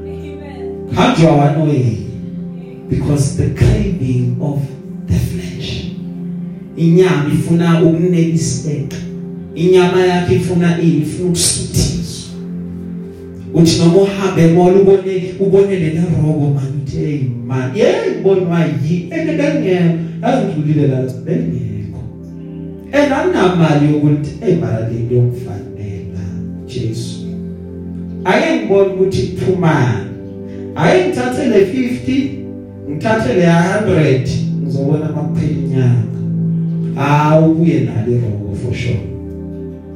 Amen. 0.00 0.94
hanjwa 0.94 1.32
one 1.32 1.70
way 1.70 1.96
because 2.90 3.36
the 3.36 3.54
craving 3.54 4.36
of 4.40 4.60
the 5.06 5.14
flesh. 5.14 5.90
Inyama 6.76 7.30
ifuna 7.34 7.82
ukuneliseka 7.82 8.96
inyama 9.54 10.06
yakhe 10.06 10.34
ifuna 10.34 10.82
ifuna 10.82 11.28
ukusuthiswa. 11.28 12.34
Uthi 13.54 13.78
noma 13.78 13.96
uhambe 13.96 14.42
emola 14.42 14.80
ubone 14.80 15.34
ubone 15.40 15.76
le 15.76 15.90
rogo 16.22 16.54
man 16.54 16.82
uthi 16.82 16.96
hey 16.96 17.20
man 17.46 17.76
yeah 17.76 17.94
ngibonwa 18.10 18.60
yi 18.88 19.08
engekangeke 19.10 19.80
azidlulile 20.22 20.86
la 20.86 21.02
bengekho. 21.02 22.00
Enanamali 22.92 23.92
yokuthi 23.92 24.30
hey 24.44 24.54
mara 24.54 24.88
le 24.88 24.98
nto 24.98 25.14
yokufanela 25.14 25.73
Jesu. 26.74 27.26
Ake 28.24 28.56
ngibone 28.56 28.92
ukuthi 28.92 29.22
kuphumani 29.22 30.04
ake 30.76 31.08
ngithathe 31.08 31.46
le 31.46 31.64
50 31.64 32.28
ngithathe 32.90 33.34
le 33.34 33.46
100 33.46 34.28
ngizobona 34.62 35.08
makuphela 35.08 35.52
inyanga 35.52 36.04
ah 36.98 37.40
ubuye 37.40 37.80
nale 37.80 38.12
rogo 38.12 38.56
for 38.62 38.74
sure. 38.74 39.00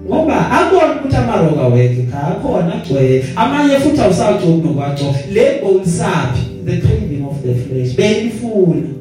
Ngoba 0.07 0.51
akona 0.51 1.01
ukuthi 1.01 1.17
amaroga 1.17 1.67
wethu 1.67 2.03
akhona 2.13 2.75
agcwele. 2.75 3.25
Amanye 3.37 3.77
futhi 3.77 4.01
awusajobi 4.01 4.69
nokwaxo 4.69 5.15
le 5.33 5.61
bolisaphi 5.63 6.43
the 6.65 6.81
craving 6.81 7.25
of 7.25 7.43
the 7.43 7.55
flesh 7.55 7.97
beyifuna. 7.97 8.98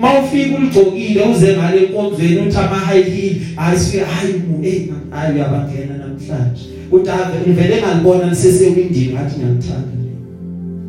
Mawufika 0.00 0.56
uligcokile 0.56 1.22
uze 1.22 1.56
ngale 1.56 1.80
nkonzweni 1.80 2.40
uthi 2.40 2.56
ama 2.56 2.76
high 2.76 3.02
heel 3.02 3.36
ayisifika 3.56 4.06
hayi 4.06 4.34
mu 4.34 4.64
eh 4.64 4.88
hayi 5.10 5.34
uyabangena 5.34 5.94
namhlanje 5.98 6.62
uthi 6.92 7.10
ave 7.10 7.38
ngivele 7.40 7.82
ngalibona 7.82 8.30
nisesewindini 8.30 9.12
ngathi 9.12 9.36
ngiyalithanda 9.36 9.92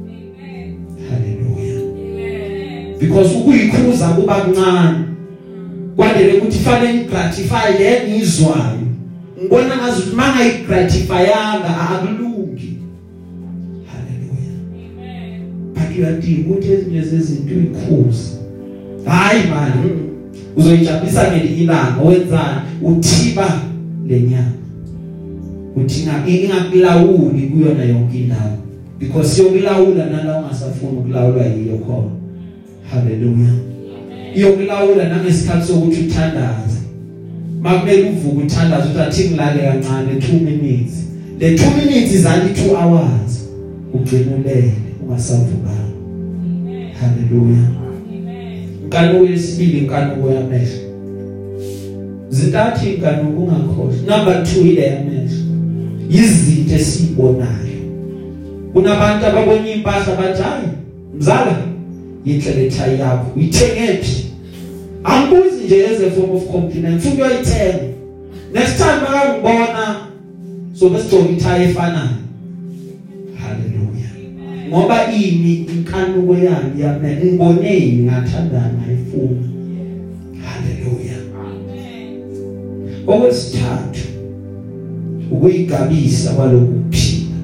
Amen. 0.08 0.76
haleluya 1.10 1.82
Amen. 1.82 3.00
because 3.00 3.36
ukuyikhuza 3.36 4.08
kuba 4.08 4.36
kuncane 4.36 4.98
kwadele 5.96 6.34
ukuthi 6.34 6.60
fanele 6.60 6.94
ngigratify 6.94 7.78
le 7.80 8.02
ngizwayo 8.10 8.88
ngibona 9.40 9.78
ngazi 9.78 10.02
ukuthi 10.02 10.16
mangayigratifyanga 10.16 11.90
akulungi 11.90 12.78
haleluya 13.92 14.52
Amen. 14.98 15.42
but 15.74 15.98
uyadinga 15.98 16.50
ukuthi 16.50 16.72
ezinye 16.72 17.02
zezinto 17.02 17.54
uyikhuze 17.56 18.41
hayi 19.06 19.42
mani 19.50 19.92
mm, 19.94 20.00
uzoyijabulisa 20.58 21.32
ngelinye 21.32 21.64
ilanga 21.64 22.02
wenzani? 22.06 22.62
Uthiba 22.84 23.62
lenyama 24.08 24.52
uthi 25.76 26.04
nga 26.04 26.28
ingakulawuli 26.28 27.48
kuyona 27.48 27.84
yonke 27.84 28.18
indawo. 28.18 28.58
Because 29.00 29.42
yokulawula 29.42 30.06
nala 30.06 30.40
ungasafuni 30.40 30.98
ukulawulwa 30.98 31.46
yiyo 31.46 31.78
khona. 31.78 32.12
Haleluya 32.92 33.50
iyokulawula 34.36 35.10
nangesikhathi 35.10 35.68
sokuthi 35.68 36.02
uthandaze. 36.02 36.80
Makumele 37.62 38.10
uvuke 38.10 38.44
uthandaze 38.44 38.90
uthi 38.90 39.00
athi 39.00 39.30
ngilale 39.30 39.62
kancane 39.62 40.14
2 40.14 40.34
minutes. 40.42 40.94
Le 41.40 41.56
2 41.56 41.86
minutes 41.86 42.14
izali 42.14 42.50
2 42.50 42.76
hours. 42.76 43.50
Ugcinulele 43.94 44.74
ungasavukanga. 45.04 45.82
Amen. 46.44 46.90
haleluya 46.94 47.58
Amen. 47.58 47.91
Inkanuko 48.92 49.26
yesibili 49.26 49.78
inkanuko 49.78 50.32
yamehlo. 50.32 50.80
Zintathu 52.30 52.90
inkanuko 52.90 53.42
ungakhohlwa. 53.42 54.18
Number 54.18 54.42
2 54.42 54.72
ile 54.72 54.82
yamehlo. 54.82 55.38
Izinto 56.10 56.76
esibonayo 56.76 57.62
kunabantu 58.74 59.26
ababona 59.26 59.70
impahla 59.70 60.16
bathi 60.16 60.42
hayi 60.42 60.68
mzala 61.18 61.58
yinhle 62.26 62.52
le 62.52 62.70
tie 62.70 62.98
yakho 63.00 63.26
uyithengephi 63.36 64.26
angibuzi 65.04 65.64
nje 65.66 65.88
as 65.88 66.02
a 66.02 66.12
form 66.12 66.32
of 66.36 66.52
compliment 66.52 67.02
futhi 67.02 67.22
uyayithenga. 67.22 67.84
Next 68.54 68.78
time 68.78 69.00
bakangibona 69.02 69.96
so 70.74 70.90
besigcoka 70.90 71.30
itie 71.30 71.70
efanayo. 71.70 72.21
haleluya 72.21 72.21
ngoba 74.72 75.12
ini 75.12 75.68
inkanuko 75.68 76.34
yami 76.34 76.80
yami 76.80 77.08
ngiboneni 77.20 78.08
ngathandana 78.08 78.80
ngayifuna 78.80 79.44
haleluya 80.44 81.18
Amen. 81.36 82.08
okwesithathu 83.08 84.08
ukuyigabisa 85.32 86.32
kwaloku 86.32 86.74
kuphila. 86.74 87.36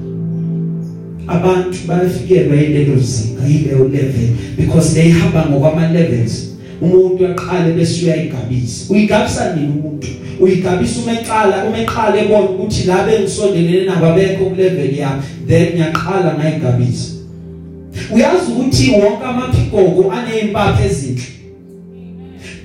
Abantu 1.26 1.78
bayafikelwa 1.86 2.56
yilelo 2.56 2.96
zinga 2.96 3.44
yileyo 3.44 3.88
level 3.88 4.28
because 4.56 4.94
they 4.94 5.10
hamba 5.10 5.46
ngokwama 5.46 5.88
levels 5.88 6.56
umuntu 6.80 7.24
uyaqala 7.24 7.70
bese 7.76 8.04
uyayigabisa. 8.04 8.92
Uyigabisa 8.92 9.54
nini 9.54 9.68
umuntu? 9.68 10.08
Uyigabisa 10.40 11.00
uma 11.00 11.12
eqala 11.12 11.64
uma 11.64 11.78
eqala 11.78 12.20
ebona 12.20 12.50
ukuthi 12.50 12.86
la 12.86 13.04
bengisondelene 13.04 13.84
nabo 13.84 14.06
abekho 14.06 14.44
ku 14.44 14.54
level 14.54 14.96
yami 14.96 15.22
then 15.46 15.76
ngiyaqala 15.76 16.38
ngayigabisa. 16.38 17.17
Uyazi 18.14 18.52
ukuthi 18.52 18.90
wonke 18.90 19.24
amaphikoko 19.24 20.12
aneimpapha 20.12 20.84
ezinhle. 20.84 21.22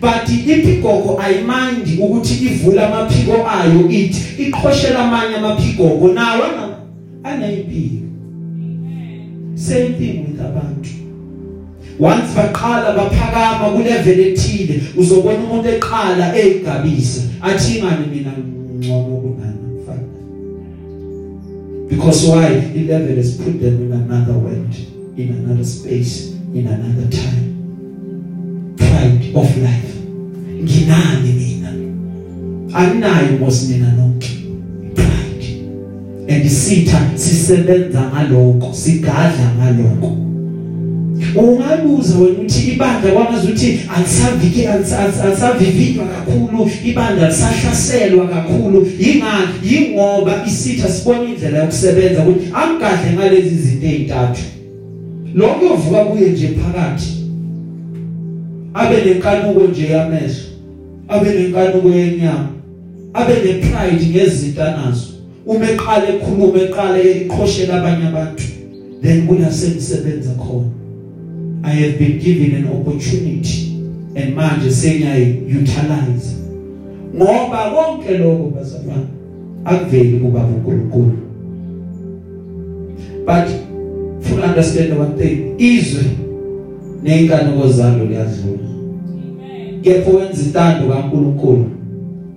But 0.01 0.29
iphikoko 0.29 1.21
ayimandi 1.21 1.97
ukuthi 1.99 2.33
ivula 2.45 2.87
amaphiko 2.87 3.47
ayo 3.47 3.89
ithi 3.89 4.43
iqhoshela 4.43 4.99
amanye 4.99 5.35
amaphikoko 5.35 6.07
nawo 6.07 6.43
anayimpilo 7.23 8.03
same 9.55 9.93
thing 9.93 10.25
with 10.27 10.41
abantu. 10.41 10.89
Once 11.99 12.35
baqala 12.35 12.95
baphakama 12.95 13.69
ku 13.75 13.83
level 13.83 14.19
ethile 14.19 14.81
uzobona 14.97 15.39
umuntu 15.39 15.69
eqala 15.69 16.35
egabisa 16.35 17.21
athi 17.41 17.81
ngani 17.81 18.05
mina 18.11 18.31
ngcono 18.75 19.15
kunani 19.23 19.63
mfana 19.77 20.07
because 21.89 22.27
why? 22.27 22.49
The 22.73 22.83
level 22.87 23.15
has 23.15 23.37
put 23.37 23.61
them 23.61 23.75
in 23.83 23.93
another 23.93 24.33
world. 24.33 24.92
In 25.15 25.29
another 25.29 25.63
space 25.63 26.31
in 26.53 26.67
another 26.67 27.07
time. 27.09 28.75
Pride 28.77 29.31
of 29.35 29.57
life. 29.57 29.93
Nginani 30.63 31.33
mina? 31.33 31.69
Anginayo 32.73 33.39
mos 33.39 33.69
nina 33.69 33.91
nonke. 33.91 34.29
Pride. 34.95 35.45
And 36.29 36.49
sitha 36.49 37.11
sisebenza 37.15 38.01
ngalokho 38.01 38.73
sigadla 38.73 39.53
ngalokho. 39.57 40.17
Ungabuza 41.35 42.17
wena 42.17 42.39
uthi 42.39 42.71
ibandla 42.71 43.11
kwamazi 43.11 43.47
ukuthi 43.47 43.79
alisavike 43.95 44.69
alisavivinywa 44.69 46.05
kakhulu 46.05 46.71
ibandla 46.85 47.29
lisahlaselwa 47.29 48.27
kakhulu. 48.27 48.87
Ingani 48.99 49.53
yingoba 49.63 50.45
isitha 50.47 50.89
sibona 50.89 51.23
indlela 51.23 51.57
yokusebenza 51.57 52.23
ukuthi 52.23 52.51
angigadle 52.53 53.13
ngalezi 53.13 53.55
zinto 53.55 53.87
ezintathu 53.87 54.41
lokho 55.35 55.65
yovuka 55.65 56.05
kuye 56.05 56.29
nje 56.29 56.47
phakathi. 56.47 57.23
Abe 58.73 58.95
nenkanuko 59.05 59.67
nje 59.67 59.87
yamehlo 59.87 60.43
abe 61.07 61.29
nenkanuko 61.29 61.89
yenyama 61.89 62.49
abe 63.13 63.33
nepride 63.33 64.05
ngezinto 64.09 64.63
anazo 64.63 65.07
uma 65.45 65.65
eqala 65.65 66.09
ekhuluma 66.09 66.59
eqala 66.59 66.97
eqhoshela 66.99 67.73
abanye 67.73 68.07
abantu 68.07 68.43
then 69.01 69.27
kuyasebenza 69.27 70.31
khona. 70.37 70.71
I 71.63 71.69
have 71.69 71.99
been 71.99 72.19
given 72.19 72.55
an 72.55 72.67
opportunity 72.67 73.73
and 74.15 74.35
manje 74.35 74.71
sengiyayi 74.71 75.37
utilize 75.47 76.35
ngoba 77.15 77.71
konke 77.71 78.17
lokho 78.17 78.51
bazalwane 78.55 79.07
akuveli 79.65 80.19
kuba 80.19 80.45
uNkulunkulu 80.45 81.17
but 83.25 83.47
full 83.47 83.62
understand 84.53 84.93
one 84.93 85.13
thing 85.17 85.55
izwe 85.57 86.03
nenkanuko 87.03 87.67
zalo 87.67 88.05
liyadlula 88.05 88.69
kepha 89.81 90.11
wenza 90.11 90.41
intando 90.43 90.93
kaNkulunkulu 90.93 91.65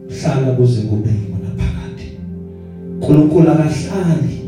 hlala 0.08 0.52
kuze 0.52 0.80
kube 0.80 1.10
yibona 1.10 1.50
phakade 1.56 2.06
uNkulunkulu 3.00 3.50
akahlali 3.50 4.40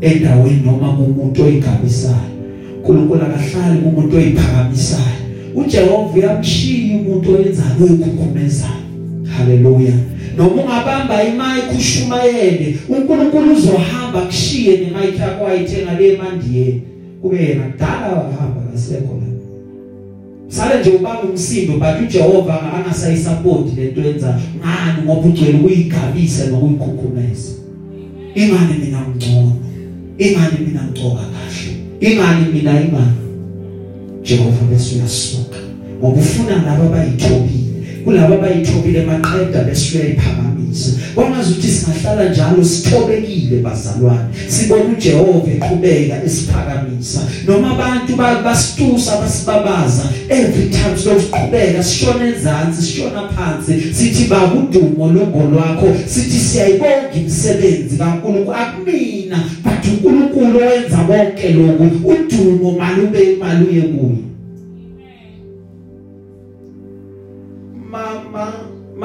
endaweni 0.00 0.62
noma 0.64 0.92
kumuntu 0.92 1.42
oyigabisayo 1.42 2.34
uNkulunkulu 2.76 3.22
akahlali 3.22 3.80
kumuntu 3.80 4.16
oyiphakamisayo. 4.16 5.20
uJehova 5.54 6.14
uyamshiya 6.14 6.96
umuntu 6.96 7.34
oyenzayo 7.34 7.84
oyikukhumezayo 7.84 8.84
haleluya 9.36 9.94
noma 10.36 10.62
ungabamba 10.62 11.24
imic 11.24 11.78
ushumayele 11.78 12.78
uNkulunkulu 12.88 13.52
uzohamba 13.52 14.20
kushiye 14.20 14.76
nemic 14.76 15.18
yakho 15.20 15.46
ayithenga 15.46 16.00
le 16.00 16.16
mandiyeni 16.16 16.93
kube 17.24 17.44
yena 17.44 17.64
kudala 17.64 18.08
wahamba 18.08 18.60
kasekho 18.72 19.14
la 19.14 19.26
sale 20.48 20.80
nje 20.80 20.90
ubamba 20.90 21.22
umsindo 21.22 21.72
but 21.72 22.00
uJehova 22.02 22.72
angasayisupport 22.72 23.78
lento 23.78 24.00
yenza 24.00 24.40
ngani 24.58 25.02
ngoba 25.04 25.28
ugcwele 25.28 25.58
ukuyigabisa 25.58 26.46
nokuyikhukhumeza. 26.46 27.52
Ingani 28.34 28.74
mina 28.84 29.00
ngcono? 29.00 29.52
Ingani 30.18 30.58
mina 30.66 30.82
ngcoka 30.82 31.22
kahle? 31.34 31.72
Ingani 32.00 32.52
mina 32.52 32.80
ingani 32.80 33.16
Jehova 34.22 34.64
bese 34.70 34.96
uyasuka 34.96 35.58
ngoba 35.98 36.20
ufuna 36.20 36.56
laba 36.56 36.84
abayithobile. 36.84 37.73
Kulabo 38.04 38.34
abayithobile 38.34 39.06
maqeda 39.06 39.64
bese 39.64 39.98
uyayiphakamisa 39.98 40.90
kwangazi 41.14 41.52
ukuthi 41.52 41.68
singahlala 41.68 42.30
njalo 42.30 42.64
sithobekile 42.64 43.56
bazalwane. 43.62 44.28
Sibona 44.48 44.84
uJehova 44.84 45.50
eqhubeka 45.56 46.24
esiphakamisa 46.26 47.20
noma 47.46 47.70
abantu 47.74 48.16
basitusa 48.44 49.20
basibabaza 49.20 50.04
every 50.28 50.68
time 50.70 50.96
siqhubeka 50.96 51.82
sishona 51.82 52.26
ezantsi 52.26 52.82
sishona 52.82 53.28
phansi. 53.28 53.94
Sithi 53.94 54.24
bakudumo 54.24 55.12
longolwakho 55.12 55.86
sithi 56.06 56.38
siyayibonga 56.38 57.12
imisebenzi 57.16 57.96
kaNkulunkulu. 57.96 58.56
Akumina 58.56 59.38
but 59.64 59.84
uNkulunkulu 59.88 60.58
owenza 60.58 60.96
konke 60.96 61.48
lokhu 61.52 61.84
udumo 62.12 62.72
malube 62.78 63.36
maluye 63.40 63.82
kuye. 63.82 64.33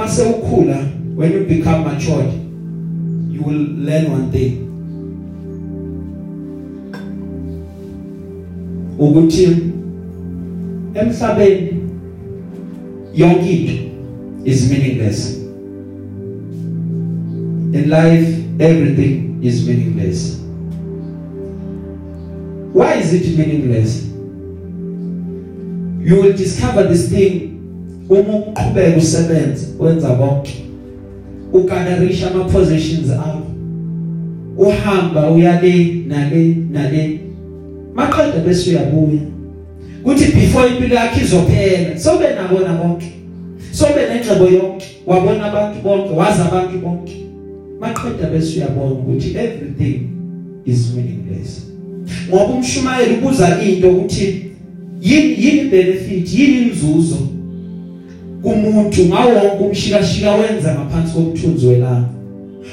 Mase 0.10 0.24
ukhula 0.24 0.76
when 1.16 1.32
you 1.32 1.46
become 1.46 1.84
matured 1.84 2.34
you 3.30 3.42
will 3.44 3.62
learn 3.88 4.12
one 4.12 4.32
thing. 4.32 4.66
Ukuthi 8.98 9.46
emhlabeni 10.96 11.74
yonke 13.14 13.50
into 13.50 13.76
is 14.46 14.72
meaningless. 14.72 15.36
In 17.78 17.90
life 17.90 18.28
everything 18.60 19.44
is 19.44 19.68
meaningless. 19.68 20.40
Why 22.74 22.96
is 22.96 23.14
it 23.14 23.38
meaningless? 23.38 24.06
You 26.02 26.22
will 26.22 26.34
discover 26.34 26.84
this 26.84 27.10
thing 27.10 27.59
uma 28.10 28.38
uqhubeka 28.38 28.98
usebenza 28.98 29.68
wenza 29.80 30.10
konke. 30.10 30.66
Ukanarisha 31.54 32.32
ama 32.32 32.44
positions 32.44 33.10
akho. 33.12 33.42
Uhamba 34.58 35.32
uyale 35.32 36.04
nale 36.08 36.56
nale. 36.72 37.20
Maqeda 37.96 38.40
bese 38.46 38.70
uyabuya. 38.70 39.22
Kuthi 40.04 40.32
before 40.32 40.70
impilo 40.70 40.96
yakhe 40.96 41.22
izophela 41.22 42.00
sobe 42.00 42.26
nabona 42.36 42.74
bonke 42.74 43.12
sobe 43.72 44.06
nengcebo 44.10 44.46
yonke. 44.46 44.86
Wabona 45.08 45.46
abantu 45.46 45.82
bonke 45.84 46.14
wazi 46.14 46.42
abantu 46.42 46.78
bonke. 46.78 47.26
Maqeda 47.80 48.30
bese 48.30 48.58
uyabona 48.60 48.92
ukuthi 48.92 49.30
everything 49.38 50.10
is 50.66 50.94
meaningless 50.96 51.70
ngoba 52.30 52.44
umshumayeli 52.46 53.14
ubuza 53.16 53.62
into 53.62 53.90
ukuthi 53.90 54.46
yini 55.02 55.46
yini 55.46 55.70
benefit? 55.70 56.34
Yini 56.34 56.62
inzuzo? 56.62 57.18
Kumuntu 58.42 59.06
ngawonke 59.06 59.64
umshikashika 59.64 60.32
wenza 60.36 60.74
ngaphansi 60.74 61.14
komthunzi 61.14 61.68
welanga. 61.68 62.10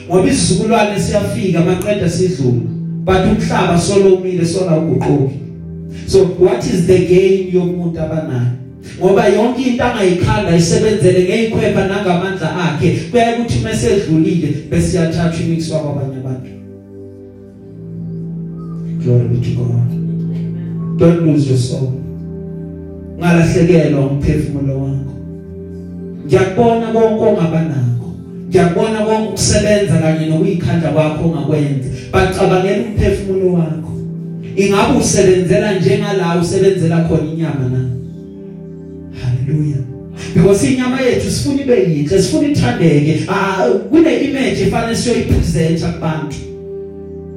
Ngoba 0.09 0.29
isizukulwane 0.29 1.01
siyafika 1.01 1.61
maqeda 1.61 2.09
sidlula 2.11 2.61
but 3.05 3.17
umhlaba 3.17 3.79
solomile 3.79 4.47
sona 4.47 4.79
uguquki 4.79 5.39
so 6.07 6.25
what 6.39 6.65
is 6.65 6.87
the 6.87 6.99
gain 7.07 7.55
yomuntu 7.55 8.01
abanayo? 8.01 8.53
Ngoba 8.99 9.29
yonke 9.29 9.63
into 9.63 9.85
angayikhanda 9.85 10.57
isebenzele 10.57 11.25
ngeyikhwepha 11.25 11.89
nangamandla 11.89 12.57
akhe 12.57 12.99
kuya 13.11 13.35
ukuthi 13.35 13.59
mesedlulile 13.65 14.49
bese 14.71 14.97
yathatha 14.97 15.43
imix 15.43 15.71
kwabanye 15.71 16.17
abantu. 16.17 16.51
Glory 19.03 19.29
be 19.29 19.41
to 19.41 19.51
God. 19.55 19.91
Don't 20.99 21.27
lose 21.27 21.49
your 21.49 21.59
soul. 21.59 21.93
Ngalahlekelwa 23.19 24.07
umphefumulo 24.07 24.79
wakho. 24.83 25.16
Ngiyakubona 26.27 26.87
konke 26.87 27.25
ongabanako. 27.25 28.09
Ngiyakubona 28.49 28.99
konke 28.99 29.29
ukusebenza 29.29 29.99
kanye 29.99 30.27
nokuyikhanda 30.27 30.89
kwakho 30.89 31.25
ongakwenza. 31.29 31.89
Bacabangela 32.13 32.83
umphefumulo 32.83 33.53
wakho. 33.53 33.93
Ingabe 34.57 34.99
usebenzela 34.99 35.79
njengala 35.79 36.41
usebenzela 36.41 37.05
khona 37.09 37.31
inyama 37.33 37.69
na? 37.73 37.81
Haleluya 39.21 39.97
because 40.35 40.65
inyama 40.65 41.01
yethu 41.01 41.31
sifuna 41.31 41.63
ibe 41.63 41.77
yinhle 41.77 42.23
sifuna 42.23 42.49
ithandeke. 42.49 43.25
Ah 43.29 43.69
kune 43.91 44.17
image 44.25 44.63
efanele 44.63 44.97
siyoyipresenta 44.97 45.89
kubantu. 45.89 46.37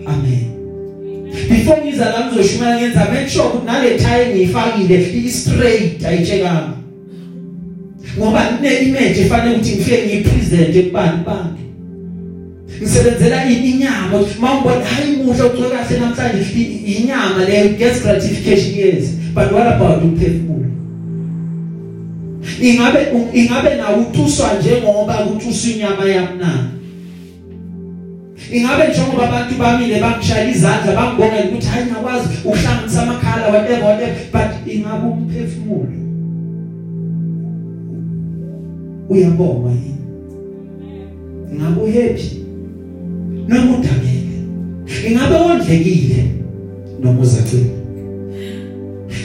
Amen. 0.05 0.45
Before 1.49 1.81
ngiza 1.81 2.05
la 2.05 2.25
ngizoshumayela 2.25 2.79
ngenza 2.79 2.99
make 2.99 3.29
sure 3.29 3.45
ukuthi 3.45 3.65
nale 3.65 3.97
tie 3.97 4.33
ngiyifakile 4.33 4.97
i 5.25 5.29
straight 5.29 6.05
ayitshekanga. 6.05 6.78
Ngoba 8.17 8.41
kune 8.41 8.69
image 8.79 9.21
efanele 9.21 9.55
ukuthi 9.55 9.75
ngifike 9.75 10.05
ngiyipresente 10.05 10.81
kubani 10.81 11.23
bantu. 11.25 11.61
Ngisebenzela 12.81 13.45
inyama. 13.45 14.17
Mawubona 14.39 14.85
hayi 14.85 15.17
muhle 15.17 15.43
ucwe 15.43 15.69
kahle 15.69 15.99
namhlanje 15.99 16.39
inyama 16.85 17.45
le 17.45 17.69
gets 17.77 18.01
gratification 18.03 18.73
yes 18.75 19.19
but 19.33 19.51
what 19.51 19.67
about 19.67 20.03
umphefumulo 20.03 20.65
ingabe 22.61 22.99
ingabe 23.33 23.75
nawo 23.75 24.01
utuswa 24.01 24.49
njengoba 24.59 25.25
utuswa 25.25 25.71
inyama 25.71 26.05
yamnandi 26.05 26.69
ingabe 28.51 28.83
njengoba 28.87 29.27
abantu 29.27 29.55
bamile 29.55 29.99
bangishaya 29.99 30.49
izandla 30.49 30.95
bangibonga 30.95 31.43
ukuthi 31.43 31.67
hayi 31.67 31.85
ngakwazi 31.85 32.27
ukuhlanganisa 32.45 33.01
amakhala 33.01 33.47
whatever 33.47 33.83
whatever 33.83 34.15
but 34.33 34.73
ingabe 34.73 35.07
umphefumulo 35.07 36.08
uyabonga 39.09 39.69
yini? 39.69 39.95
Ingabe 41.51 41.81
uhappy 41.81 42.39
noma 43.47 43.77
udangele 43.77 44.37
ingabe 45.07 45.35
wondlekile? 45.35 46.23
Noma 47.03 47.21
uzacela 47.21 47.79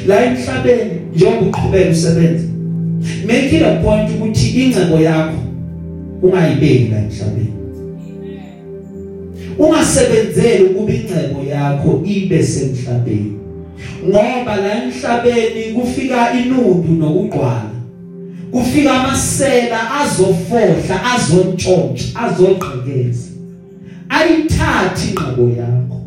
la 0.07 0.25
emhlabeni 0.25 0.91
njengoba 1.15 1.47
uqhubeka 1.47 1.91
usebenza 1.91 2.49
make 3.27 3.57
it 3.57 3.63
a 3.63 3.81
point 3.83 4.11
ukuthi 4.11 4.65
ingcebo 4.65 4.99
yakho 4.99 5.39
ungayibeki 6.23 6.89
la 6.89 6.99
emhlabeni. 6.99 7.53
Ungasebenzeli 9.59 10.65
ukuba 10.65 10.93
ingcebo 10.93 11.43
yakho 11.51 12.03
ibe 12.05 12.43
semhlabeni 12.43 13.33
ngoba 14.05 14.57
la 14.57 14.85
emhlabeni 14.85 15.73
kufika 15.75 16.33
inundu 16.33 16.93
nokugqwala 16.93 17.74
kufika 18.55 18.95
amasela 18.95 20.01
azofohla 20.01 20.97
azontshontsha 21.15 22.21
azogqekeza. 22.25 23.29
Ayithathi 24.09 25.09
ingqebo 25.09 25.49
yakho. 25.59 26.01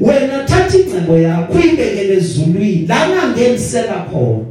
Wena 0.00 0.44
thatha 0.44 0.78
ingcebo 0.78 1.18
yakho 1.18 1.52
uyibekele 1.52 2.14
ezulwini. 2.16 2.86
La 2.86 3.08
ngangenisela 3.08 4.06
khona 4.10 4.44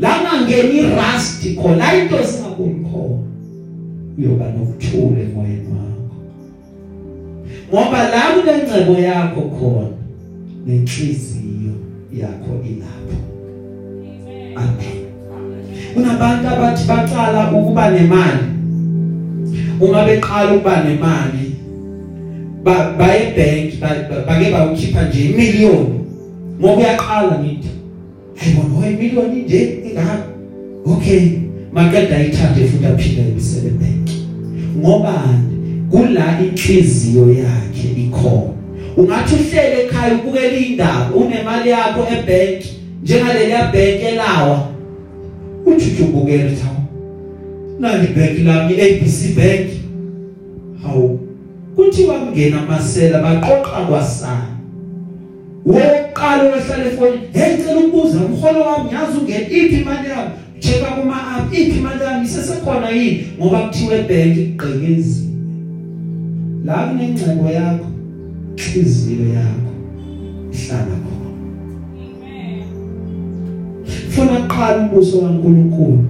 la 0.00 0.20
ngangeni 0.22 0.82
rust 0.82 1.56
khona 1.56 1.94
into 1.94 2.24
singakuni 2.26 2.84
khona 2.90 3.22
uyoba 4.18 4.46
nokuthula 4.50 5.20
emoyeni 5.20 5.68
wakho. 5.74 6.16
Ngoba 7.70 8.08
la 8.08 8.22
kunengcebo 8.34 8.92
yakho 8.92 9.40
khona 9.40 9.96
nenhliziyo 10.66 11.74
yakho 12.12 12.52
ilapho. 12.70 13.18
Amen. 14.56 15.01
Kunabantu 15.94 16.48
abathi 16.48 16.88
baqala 16.88 17.50
ukuba 17.50 17.90
nemali. 17.90 18.44
Uma 19.80 20.04
beqala 20.04 20.52
ukuba 20.52 20.84
nemali 20.84 21.56
ba 22.64 22.94
baye 22.98 23.32
bank 23.36 23.80
bake 24.26 24.50
bawukhipha 24.50 25.08
nje 25.08 25.24
imiliyoni. 25.24 26.00
Ngoba 26.60 26.76
uyaqala 26.76 27.38
ngithi 27.38 27.68
ayibona 28.42 28.74
hoy 28.74 28.92
imiliyoni 28.92 29.42
nje 29.42 29.78
ingaka. 29.84 30.26
Okay 30.86 31.38
makade 31.72 32.14
ayithathe 32.14 32.66
futhi 32.66 32.86
aphinda 32.86 33.22
ibisele 33.22 33.70
bank 33.70 34.10
ngoba 34.78 35.24
kula 35.90 36.38
inhliziyo 36.40 37.32
yakhe 37.32 37.88
ikhona. 37.96 38.52
Ungathi 38.96 39.34
uhlele 39.34 39.82
ekhaya 39.82 40.14
ubukela 40.14 40.56
indaba 40.56 41.14
unemali 41.14 41.70
yakho 41.70 42.06
ebank 42.12 42.64
njengaleli 43.02 43.52
bank 43.52 44.02
elawa 44.02 44.71
uthi 45.76 46.02
ubukela 46.02 46.50
thawo 46.50 46.82
nali 47.80 48.06
bank 48.06 48.38
lami 48.46 48.74
ABC 48.74 49.36
bank 49.36 49.66
hawu 50.82 51.20
kuthiwa 51.76 52.14
kungena 52.14 52.62
amasela 52.62 53.22
baqoqa 53.22 53.86
kwasana 53.88 54.46
woqala 55.66 56.42
wehlala 56.42 56.84
efoni 56.86 57.18
hey 57.32 57.56
cela 57.56 57.80
ukubuza 57.80 58.18
umholo 58.20 58.60
wami 58.60 58.90
yazi 58.92 59.18
ungena 59.18 59.46
iphi 59.46 59.76
imali 59.80 60.08
yami? 60.08 60.30
Checka 60.58 60.86
kuma 60.86 61.36
app 61.36 61.54
iphi 61.54 61.78
imali 61.78 62.04
yami? 62.04 62.26
Isesekhona 62.26 62.90
yini? 62.90 63.26
Ngoba 63.38 63.60
kuthiwe 63.60 64.02
bank 64.02 64.36
igqekezi 64.36 65.28
la 66.64 66.74
kunengcebo 66.74 67.50
yakho 67.50 67.86
inhliziyo 68.56 69.34
yakho. 69.34 69.71
Funa 74.62 74.68
qala 74.68 74.82
umbuso 74.82 75.20
kaNkuluNkulu. 75.20 76.04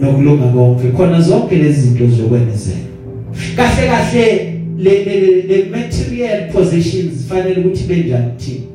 Nokulunga 0.00 0.46
konke. 0.46 0.88
Khona 0.96 1.20
zonke 1.20 1.56
lezi 1.56 1.80
zinto 1.80 2.06
zokwenezela 2.06 2.76
kahle 3.56 3.86
kahle 3.86 4.54
le 4.78 5.04
le 5.04 5.42
le 5.42 5.64
material 5.70 6.52
possessions 6.52 7.26
fanele 7.28 7.60
ukuthi 7.60 7.84
benjani 7.84 8.32
thina? 8.38 8.66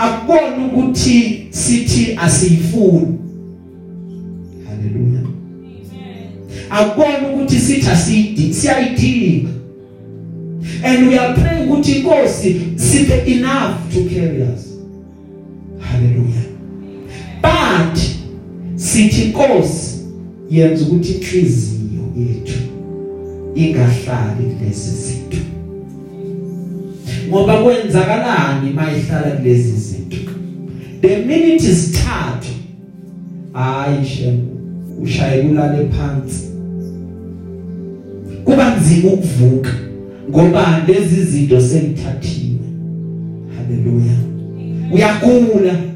Akubona 0.00 0.66
ukuthi 0.66 1.46
sithi 1.50 2.18
asiyifuni. 2.22 3.18
Haleluya 4.68 5.20
akubona 6.70 7.28
ukuthi 7.32 7.58
sithi 7.58 7.90
asiyidingi 7.90 8.54
siyayidinga. 8.54 9.48
And 10.84 11.08
we 11.08 11.18
are 11.18 11.34
praying 11.34 11.68
ukuthi 11.68 11.92
inkosi 11.92 12.60
siphe 12.76 13.26
enough 13.26 13.92
to 13.92 14.04
carry 14.14 14.42
us. 14.42 14.68
Haleluya 15.80 16.42
but 17.42 18.21
sithi 18.92 19.22
inkosi 19.22 19.98
yenza 20.50 20.84
ukuthi 20.84 21.12
inhliziyo 21.12 22.02
yethu 22.16 22.58
ingahlali 23.54 24.44
kulezi 24.44 24.90
zinto. 24.90 25.36
Ngoba 27.28 27.62
kwenzakalani 27.62 28.70
mayihlala 28.70 29.30
kulezi 29.30 29.72
zinto? 29.72 30.16
The 31.00 31.16
minute 31.16 31.64
isithathu 31.64 32.52
hayi 33.52 34.04
shem 34.06 34.38
ushaye 35.02 35.42
ulale 35.42 35.88
phansi. 35.88 36.46
Kuba 38.44 38.76
nzima 38.76 39.12
ukuvuka 39.12 39.70
ngoba 40.30 40.84
lezi 40.88 41.24
zinto 41.24 41.60
sengithathiwe. 41.60 42.66
Haleluya 43.56 44.16
uyagula. 44.92 45.91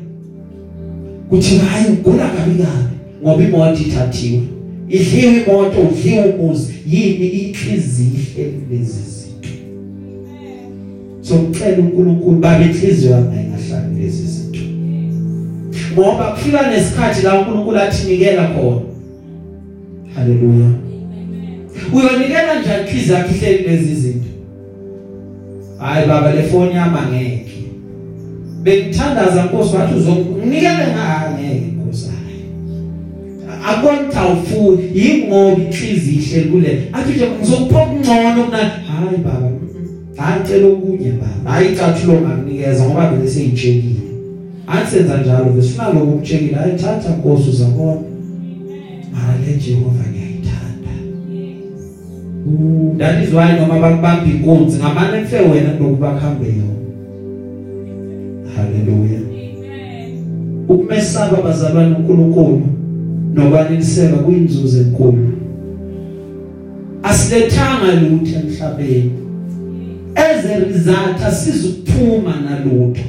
Kuthi 1.28 1.58
hayi 1.58 1.86
ugula 1.92 2.28
kabi 2.28 2.62
kabi. 2.62 2.96
Ngoba 3.22 3.42
imoto 3.42 3.82
ithathiwe. 3.82 4.42
Idliwe 4.88 5.32
imoto 5.32 5.80
udliwe 5.80 6.24
umuzi. 6.24 6.74
Yini? 6.86 7.26
Inhliziyo 7.28 8.10
ihleli 8.14 8.60
lezi 8.70 9.00
zinto. 9.10 9.48
So 11.20 11.34
ngicela 11.34 11.78
uNkulunkulu 11.78 12.38
babe 12.38 12.64
inhliziyo 12.64 13.10
yami 13.12 13.38
ayingahlali 13.38 14.00
lezi 14.00 14.26
zinto. 14.26 14.60
Ngoba 15.92 16.24
kufika 16.24 16.70
nesikhathi 16.70 17.22
la 17.22 17.38
uNkulunkulu 17.38 17.78
athinikela 17.78 18.48
khona. 18.48 18.80
Haleluya. 20.14 20.70
Uyonikela 21.92 22.60
njani 22.60 22.88
inhliziyo 22.88 23.16
yakhe 23.16 23.34
ihleli 23.34 23.68
lezi 23.68 23.94
zinto? 23.94 24.28
Hayi 25.78 26.08
baba 26.08 26.34
le 26.34 26.42
phone 26.42 26.74
yami 26.74 26.98
angeke. 26.98 27.45
Bengithandaza 28.66 29.44
Nkosi 29.44 29.76
wathi 29.76 29.94
uzonginikele 29.94 30.86
ngangeke 30.92 31.66
Nkosi 31.76 32.10
akonta 33.66 34.26
ufuni 34.26 34.82
ingoba 34.94 35.62
inhliziyo 35.62 36.22
ihleli 36.22 36.50
kule. 36.50 36.82
Athi 36.92 37.12
nje 37.12 37.26
ngizokuphoka 37.30 37.90
ungcono 37.92 38.44
kuna 38.44 38.58
hayi 38.58 39.18
baba 39.24 39.50
hayi 40.16 40.44
cela 40.48 40.66
okunye 40.66 41.10
baba. 41.10 41.50
Hayi 41.50 41.72
icathulo 41.72 42.20
ngakunikeza 42.20 42.84
ngoba 42.84 43.10
vele 43.10 43.30
seyitshekile. 43.30 44.00
Ansenza 44.66 45.16
njalo 45.18 45.44
besifuna 45.44 45.88
lokho 45.88 46.06
ukutshekile. 46.06 46.54
Hayi 46.54 46.72
thatha 46.72 47.10
Nkosi 47.10 47.50
uzabona. 47.50 48.00
Mara 49.12 49.34
le 49.46 49.52
Jehova 49.62 50.04
ngiyayithanda. 50.10 50.92
That 52.98 53.24
is 53.24 53.34
why 53.34 53.52
noma 53.60 53.80
bakubamba 53.80 54.26
inkunzi? 54.26 54.78
Ngamane 54.78 55.22
kufe 55.22 55.36
wena 55.36 55.70
kunokubakhambela 55.70 56.85
haleluya 58.56 59.20
ukumesaba 60.68 61.42
bazalwane 61.42 61.96
uNkulunkulu 61.96 62.62
nokwaneliseka 63.34 64.16
kuyinzuzo 64.16 64.78
enkulu. 64.80 65.32
Asilethanga 67.02 67.92
lutho 67.94 68.38
emhlabeni. 68.38 69.12
As 70.14 70.44
a 70.44 70.58
result 70.58 71.22
asizukuphuma 71.26 72.34
nalutho. 72.40 73.02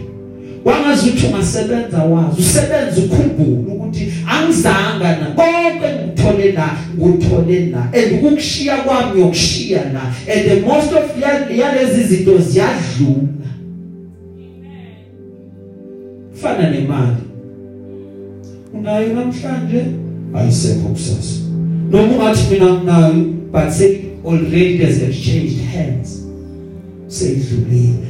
Wangazuthi 0.66 1.26
ungasebenza 1.26 2.04
wazi 2.04 2.42
usebenza 2.42 3.02
ukhumbula 3.06 3.74
ukuthi 3.74 4.14
angizanga 4.28 5.18
na 5.20 5.26
konke 5.26 5.88
ngikuthole 5.96 6.52
la 6.52 6.78
ngikuthole 6.98 7.66
la 7.66 7.82
and 7.82 8.12
ukukushiya 8.14 8.78
kwami 8.78 9.22
yokushiya 9.22 9.82
la 9.94 10.14
and 10.34 10.50
the 10.50 10.60
most 10.62 10.94
of 10.94 11.24
yalezi 11.58 12.04
zinto 12.04 12.38
ziyadlula. 12.38 13.37
Fana 16.42 16.70
nemali. 16.70 17.24
Unayo 18.74 19.14
namhlanje 19.14 19.86
ayisekho 20.36 20.90
kusasa. 20.90 21.42
Noma 21.92 22.14
ungathi 22.14 22.54
mina 22.54 22.74
nginayo 22.74 23.24
but 23.52 23.72
say 23.72 24.02
already 24.26 24.78
has 24.78 25.02
exchanged 25.02 25.62
hands. 25.74 26.24
Seyidlulile. 27.08 28.08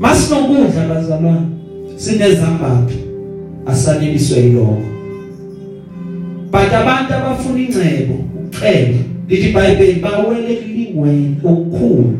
Masinokudla 0.00 0.88
bazalwane. 0.88 1.46
Sinezambatho. 1.96 2.94
Asaneliswe 3.66 4.40
yiloko. 4.40 4.82
But 6.50 6.72
abantu 6.72 7.14
abafuna 7.14 7.58
ingcebo 7.58 8.14
ucela 8.46 8.98
lithi 9.28 9.48
iBhayibheli 9.48 10.00
bawele 10.00 10.56
kulingweni 10.56 11.36
okukhulu. 11.44 12.18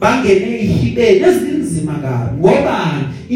Bangene 0.00 0.58
ihibeni 0.62 1.20
ezinzima 1.20 1.92
kabi. 1.92 2.38
Ngoba 2.38 2.78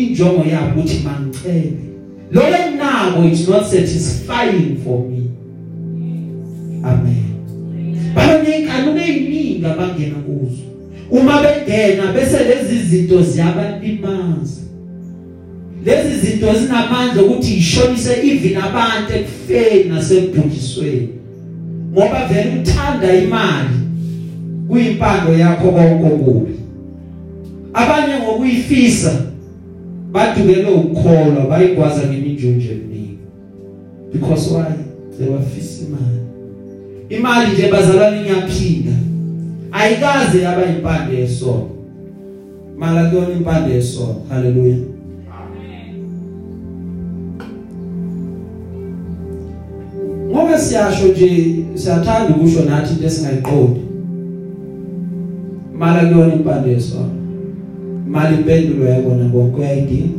injongo 0.02 0.44
yabo 0.50 0.80
ukuthi 0.80 0.98
mangicele 1.04 1.86
lo 2.30 2.42
enako 2.42 3.32
is 3.32 3.48
not 3.48 3.64
satisfying 3.64 4.76
for 4.84 5.00
me. 5.08 5.30
Amen. 6.82 7.24
Banenkanu 8.14 8.98
eziningi 8.98 9.66
abangena 9.66 10.14
kuzo. 10.14 10.62
Uma 11.10 11.42
bengena 11.42 12.12
bese 12.12 12.44
lezi 12.44 12.78
zinto 12.88 13.22
ziyabalimaza. 13.22 14.62
Lezi 15.84 16.26
zinto 16.26 16.54
zinamandla 16.54 17.22
ukuthi 17.22 17.54
ishonise 17.54 18.12
even 18.22 18.56
abantu 18.56 19.12
ekufeni 19.14 19.84
nasebhujisweni. 19.88 21.08
Ngoba 21.92 22.26
vele 22.26 22.60
uthanda 22.60 23.14
imali 23.14 23.76
kuyimpando 24.68 25.32
yakho 25.32 25.70
konke 25.70 26.14
okubi. 26.14 26.52
Abanye 27.74 28.14
ngokuyifisa 28.18 29.22
badukele 30.12 30.70
ukukholwa 30.70 31.46
bayigwaza 31.50 32.06
ngeminjunje 32.06 32.72
eminingi 32.72 33.18
because 34.12 34.50
why? 34.52 34.74
They 35.18 35.28
were 35.28 35.42
fisa 35.42 35.84
imali. 35.84 36.20
Imali 37.08 37.52
nje 37.52 37.72
bazalwane 37.72 38.20
ngiyaphinda 38.20 38.92
ayikaze 39.72 40.40
yaba 40.42 40.64
impande 40.66 41.16
yesono 41.16 41.68
mala 42.76 43.10
kuyona 43.10 43.32
impande 43.34 43.74
yesono 43.74 44.16
haleluya 44.28 44.76
ngoba 50.30 50.58
siyasho 50.58 51.08
nje 51.08 51.56
siyathanda 51.74 52.34
ukusho 52.36 52.64
nathi 52.64 52.92
into 52.94 53.06
esingayiqondi. 53.06 53.80
Mala 55.78 56.08
kuyona 56.08 56.34
impande 56.34 56.70
yesono 56.70 57.10
mali 58.10 58.36
impendulo 58.36 58.88
yakona 58.88 59.28
konke 59.28 59.60
uyayidinga? 59.60 60.18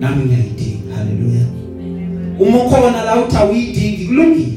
Nami 0.00 0.24
ngiyayidinga. 0.24 0.94
Haleluya. 0.96 1.44
Uma 2.38 2.64
ukhona 2.64 3.04
la 3.04 3.20
uthi 3.24 3.36
awuyidingi 3.36 4.04
kulungile. 4.06 4.52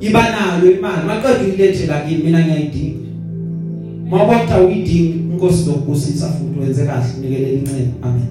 Iba 0.00 0.22
nayo 0.22 0.72
imali. 0.72 1.06
Maqedwe 1.06 1.54
ilethela 1.54 2.00
kimi 2.00 2.22
mina 2.22 2.40
ngiyayidinga. 2.40 3.06
Mawaba 4.10 4.32
ukuthi 4.36 4.52
awuyidingi 4.52 5.26
inkosi 5.32 5.62
zokubusisa 5.64 6.28
futhi 6.28 6.60
wenze 6.60 6.86
kahle 6.86 7.06
unikele 7.18 7.52
incebo 7.52 7.92
amen. 8.02 8.22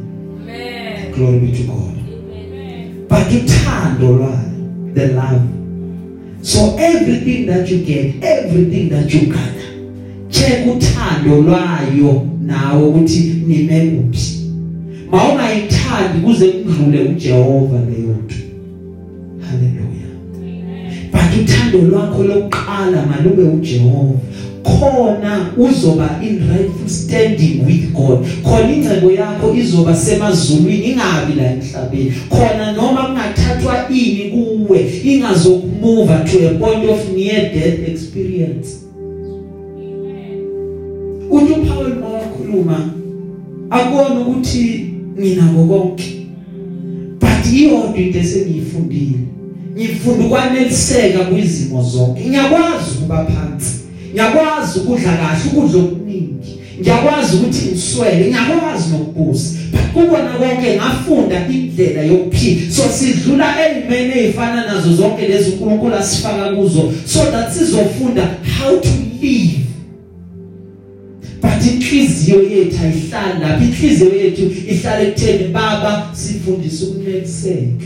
Amen. 0.41 1.13
glory 1.15 1.39
be 1.39 1.51
to 1.51 1.63
God. 1.63 1.95
Amen. 2.27 3.07
but 3.09 3.27
uthando 3.33 4.13
lwayo 4.17 4.45
the 4.93 5.07
love. 5.07 5.41
So 6.41 6.75
everything 6.79 7.45
that 7.47 7.69
you 7.69 7.83
get 7.85 8.23
everything 8.23 8.89
that 8.89 9.13
you 9.13 9.27
gather 9.33 9.54
check 10.45 10.67
uthando 10.67 11.41
lwayo 11.41 12.27
nawe 12.41 12.87
ukuthi 12.87 13.35
nime 13.47 13.79
kuphi. 13.85 14.31
Mawungayithandi 15.11 16.19
kuze 16.25 16.47
kudlule 16.47 17.03
uJehova 17.03 17.79
leyo 17.79 18.15
nto. 18.25 18.35
Haleluya. 19.47 20.07
But 21.11 21.41
uthando 21.41 21.77
lwakho 21.77 22.23
lokuqala 22.23 23.05
malube 23.05 23.43
uJehova. 23.43 24.19
Khona 24.63 25.51
uzoba 25.57 26.19
in 26.23 26.39
rightful 26.49 26.89
standing 26.89 27.65
with 27.65 27.93
God. 27.93 28.25
Khona 28.43 28.71
incebo 28.75 29.11
yakho 29.11 29.55
izoba 29.55 29.95
semazulwini 29.95 30.85
ingabi 30.85 31.33
la 31.37 31.51
emhlabeni. 31.51 32.13
Khona 32.29 32.71
noma 32.71 33.03
kungathathwa 33.03 33.89
ini 33.89 34.31
kuwe 34.31 34.91
ingazokumuva 35.03 36.17
to 36.19 36.49
a 36.49 36.53
point 36.53 36.89
of 36.89 37.13
near 37.15 37.53
death 37.53 37.89
experience. 37.89 38.84
Uthi 41.35 41.53
uPaul 41.53 41.95
mawakhuluma 41.95 42.89
akubona 43.69 44.19
ukuthi 44.19 44.93
nginako 45.19 45.63
konke 45.65 46.15
but 47.19 47.53
iyodwa 47.53 47.97
into 47.97 48.19
esengiyifundile. 48.19 49.19
Ngifunda 49.77 50.25
ukwaneliseka 50.25 51.19
kwizimo 51.19 51.83
zonke. 51.83 52.21
Ngiyakwazi 52.29 52.91
ukuba 52.97 53.25
phansi. 53.25 53.73
Ngiyakwazi 54.13 54.79
ukudla 54.79 55.17
kahle 55.17 55.41
ukudla 55.51 55.79
okuningi. 55.79 56.59
Ngiyakwazi 56.81 57.35
ukuthi 57.35 57.65
ngiswele 57.65 58.25
ngiyakwazi 58.25 58.89
nokubusa. 58.91 59.49
But 59.71 59.81
kubona 59.93 60.29
konke 60.29 60.75
ngafunda 60.75 61.47
indlela 61.49 62.01
yokuphila. 62.01 62.71
So 62.71 62.83
sidlula 62.89 63.69
ezimene 63.69 64.23
ezifana 64.23 64.65
nazo 64.65 64.95
zonke 64.95 65.27
lezi 65.27 65.49
uNkulunkulu 65.49 65.95
asifaka 65.95 66.55
kuzo 66.55 66.93
so 67.05 67.19
that 67.31 67.53
sizofunda 67.53 68.23
how 68.59 68.79
to 68.79 68.89
live 69.21 69.64
but 71.55 71.65
inhliziyo 71.65 72.43
yethu 72.43 72.77
ayihlali 72.83 73.39
lapha. 73.39 73.63
Inhliziyo 73.63 74.15
yethu 74.15 74.51
ihlala 74.67 75.01
ekutheni 75.01 75.47
baba 75.47 76.09
sifundise 76.13 76.85
ukuneliseka 76.85 77.85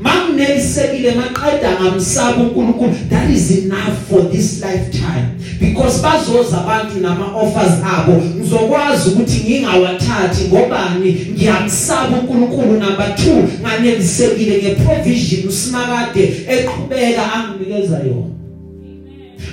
makunelisekile 0.00 1.14
maqeda 1.14 1.80
ngamsaba 1.80 2.42
uNkulunkulu. 2.42 2.92
That 3.10 3.30
is 3.30 3.50
enough 3.50 4.08
for 4.10 4.22
this 4.32 4.62
lifetime. 4.62 5.26
Because 5.60 6.02
bazoza 6.02 6.58
abantu 6.62 7.00
nama 7.00 7.36
offers 7.36 7.72
abo. 7.84 8.12
Ngizokwazi 8.12 9.10
ukuthi 9.10 9.44
ngingawathathi. 9.44 10.44
Ngobani? 10.48 11.26
Ngiyamsaba 11.32 12.16
uNkulunkulu 12.18 12.72
number 12.72 13.14
2 13.16 13.42
nganelisekile 13.60 14.58
ngeprovision 14.58 15.48
usimakade 15.48 16.32
eqhubeka 16.48 17.32
anginikeza 17.32 17.98
yona. 17.98 18.40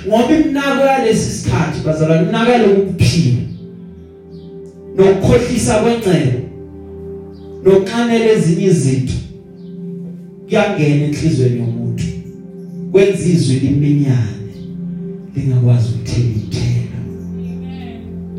Ngoba 0.06 0.34
imnako 0.36 0.84
yalesi 0.86 1.30
sikhathi 1.30 1.57
bazalwane 1.88 2.22
imnako 2.22 2.52
lokuphila 2.58 3.42
nokukhohlisa 4.96 5.74
kwengcebo 5.82 6.38
nokuqanela 7.64 8.32
ezinye 8.32 8.66
izinto 8.66 9.16
kuyangena 10.48 11.04
enhlizweni 11.06 11.58
yomuntu. 11.60 12.04
Kwenza 12.92 13.24
izwi 13.24 13.56
liminyane 13.60 14.52
lingakwazi 15.36 15.88
ukuthela 15.88 16.28
ithelo 16.40 17.00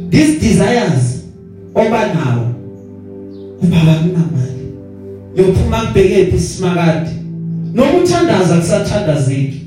these 0.10 0.40
desires 0.40 1.24
oba 1.76 2.14
nawo 2.14 2.48
ubaba 3.64 3.94
kunamali. 3.94 4.66
Yophuma 5.38 5.86
kubheke 5.86 6.26
phi 6.26 6.36
isimakade 6.36 7.10
noma 7.74 7.98
uthandaza 8.04 8.58
kusathandazeki 8.58 9.59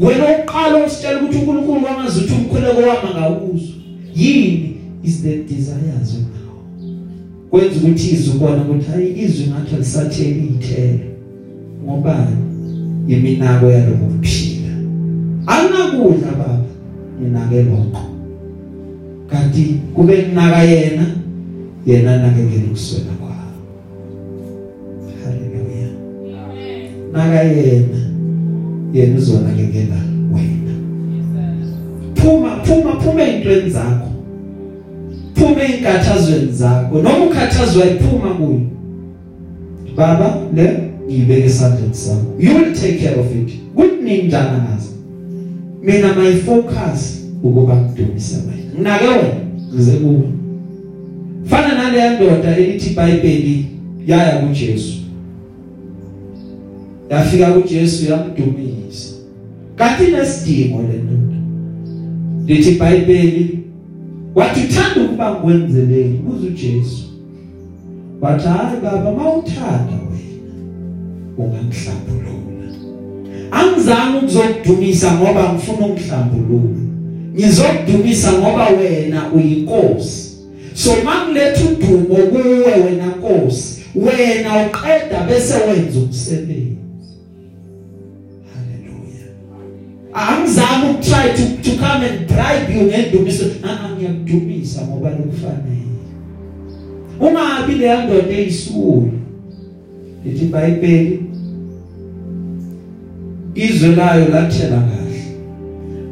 wena 0.00 0.24
oqala 0.24 0.86
usitshela 0.86 1.20
ukuthi 1.20 1.38
uNkulunkulu 1.38 1.84
wangazi 1.84 2.20
ukuthi 2.20 2.34
umkhuleko 2.34 2.80
wami 2.80 3.10
ngawuzwa 3.14 3.76
yini? 4.14 4.76
Is 5.04 5.22
the 5.22 5.36
desires 5.36 6.14
nawo 6.14 6.62
kwenza 7.50 7.76
ukuthi 7.76 8.14
izwi 8.14 8.36
ubone 8.36 8.60
ukuthi 8.60 8.90
hayi 8.90 9.18
izwi 9.24 9.46
ngathi 9.46 9.74
alisatheli 9.74 10.46
ithelo 10.46 11.08
ngobani 11.84 12.36
iminako 13.08 13.66
yalokuphila. 13.66 14.72
Anginakudla 15.46 16.30
baba 16.38 16.64
nginake 17.20 17.62
lonke 17.62 17.98
kanti 19.30 19.80
kube 19.94 20.16
kunaka 20.22 20.62
yena 20.62 21.06
yena 21.86 22.16
nakekela 22.16 22.66
ukuswela 22.66 23.12
kwakho 23.20 23.52
haleluya 25.24 25.88
naka 27.12 27.42
yena. 27.42 28.07
Yena 28.94 29.18
uzonakekela 29.18 29.96
wena. 30.32 30.74
Phuma 32.14 32.50
phuma 32.64 33.00
phuma 33.00 33.22
ezintweni 33.22 33.70
zakho. 33.70 34.08
Phuma 35.34 35.62
einkathazweni 35.62 36.52
zakho. 36.52 37.02
Noma 37.02 37.24
ukhathazwa 37.24 37.86
iphuma 37.86 38.34
kuyo. 38.34 38.60
Baba 39.96 40.36
le 40.54 40.78
ngibeke 41.06 41.44
esandleni 41.44 41.94
sakho 41.94 42.34
you 42.38 42.54
will 42.54 42.74
take 42.74 42.98
care 42.98 43.20
of 43.20 43.36
it. 43.36 43.58
Kuningi 43.74 44.22
njana 44.26 44.58
ngazi 44.58 44.88
mina 45.82 46.14
my 46.14 46.36
focus 46.36 47.24
ukuba 47.42 47.76
ngidumise 47.76 48.36
wena. 48.36 48.74
Nginake 48.74 49.06
wena 49.06 49.34
ngize 49.74 49.92
kuwe. 49.92 50.22
Fana 51.44 51.74
nale 51.74 52.16
ndoda 52.16 52.56
elithi 52.56 52.90
iBhayibheli 52.90 53.66
yaya 54.06 54.38
kuJesu. 54.38 54.97
Yafika 57.10 57.52
kuJesu 57.52 58.10
yamdumisa 58.10 59.14
kanti 59.76 60.12
nesidingo 60.12 60.82
le 60.82 60.98
ndoda 60.98 61.36
lithi 62.46 62.70
iBhayibheli 62.70 63.58
wathi 64.34 64.60
uthanda 64.60 65.00
ukuba 65.04 65.30
ngikwenzeleni 65.30 66.18
buza 66.18 66.46
uJesu. 66.46 67.04
Wathi 68.20 68.48
hayi 68.48 68.80
baba 68.82 69.12
mawuthanda 69.12 69.92
wena 70.10 70.52
ungangihlambulula 71.38 72.28
angizange 73.50 74.18
ukuzokudumisa 74.18 75.12
ngoba 75.12 75.52
ngifuna 75.52 75.86
ungihlambulula 75.86 76.80
ngizokudumisa 77.34 78.32
ngoba 78.32 78.68
wena 78.68 79.32
uyinkosi. 79.32 80.28
So 80.74 80.90
mangiletha 81.04 81.64
udumo 81.64 82.14
kuwe 82.14 82.74
wena 82.84 83.06
nkosi. 83.06 83.78
Wena 83.94 84.66
uqeda 84.66 85.20
bese 85.28 85.54
wenza 85.54 85.98
umsebenzi. 85.98 86.87
Angizami 90.18 90.90
ukutry 90.90 91.28
to, 91.36 91.70
to 91.70 91.76
come 91.76 92.04
and 92.06 92.26
bribe 92.26 92.74
you 92.74 92.82
ngendumiso 92.86 93.44
ah 93.64 93.90
ngiyakudumisa 93.96 94.82
ngoba 94.82 95.10
lokufanele 95.10 95.88
ungabi 97.20 97.74
le 97.74 98.04
ndoda 98.04 98.34
eyisulu 98.38 99.12
lithi 100.24 100.44
iBhayibheli 100.44 101.22
izwe 103.54 103.88
layo 103.96 104.28
lathela 104.28 104.76
kahle. 104.76 105.22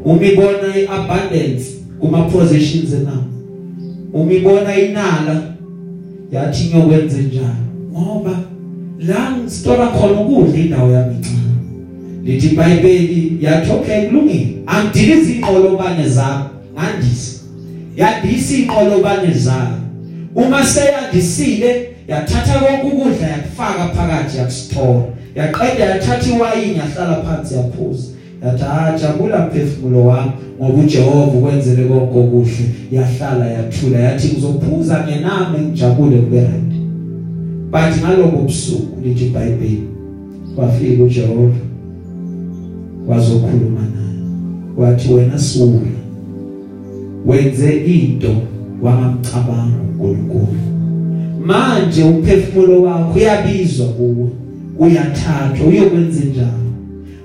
Umibona 0.04 0.76
iabundance 0.76 1.64
kuma 2.00 2.22
possessions 2.22 2.92
na 2.92 3.22
umibona 4.12 4.76
inala 4.76 5.42
yathi 6.32 6.64
ngiyokwenza 6.64 7.18
njani 7.18 7.66
ngoba 7.92 8.38
la 8.98 9.36
ngisitola 9.36 9.86
khona 9.86 10.20
ukudla 10.20 10.58
indawo 10.58 10.92
yami 10.92 11.14
incane 11.14 11.45
lithi 12.26 12.46
iBhayibheli 12.46 13.38
yathi 13.40 13.70
okay 13.70 14.06
kulungile 14.06 14.46
angidilize 14.66 15.32
inqolobane 15.32 16.08
zakho 16.08 16.50
ngandisa 16.74 17.40
yadisa 17.96 18.54
inqolobane 18.56 19.32
zakho 19.34 19.76
uma 20.34 20.64
seyandisile 20.64 21.88
yathatha 22.08 22.58
konke 22.58 22.96
ukudla 22.96 23.28
yakufaka 23.28 23.88
phakathi 23.88 24.38
yakusithola. 24.38 25.02
Yaqeda 25.34 25.84
yathatha 25.84 26.30
iwayini 26.30 26.78
yahlala 26.78 27.22
phansi 27.22 27.54
yaphuza. 27.54 28.08
Yathi 28.44 28.64
ah 28.64 28.98
jabula 28.98 29.46
mphefumulo 29.46 30.06
wami 30.06 30.30
ngoba 30.60 30.82
uJehova 30.82 31.38
ukwenzele 31.38 31.84
konke 31.84 32.18
okuhle. 32.18 32.64
Yahlala 32.92 33.46
yathula. 33.46 33.98
Yathi 33.98 34.28
ngizophuza 34.28 35.04
ngenami 35.04 35.58
ngijabule 35.58 36.16
kube 36.16 36.40
right. 36.40 36.72
Bathi 37.70 38.00
ngaloko 38.00 38.36
busuku 38.36 39.00
lithi 39.04 39.26
iBhayibheli 39.26 39.82
wafika 40.56 41.02
uJehova. 41.02 41.65
Wazokhuluma 43.08 43.80
naye. 43.80 44.16
Wathi 44.76 45.12
wena 45.12 45.38
suka 45.38 45.86
wenze 47.26 47.76
into 47.86 48.36
wangamcabanga 48.82 49.76
uNkulunkulu. 49.88 50.58
Manje 51.46 52.02
umphefumulo 52.02 52.82
wakho 52.82 53.18
uyabizwa 53.18 53.86
kuwe 53.86 54.28
uyathathwa 54.78 55.66
uyokwenza 55.66 56.24
njalo. 56.24 56.66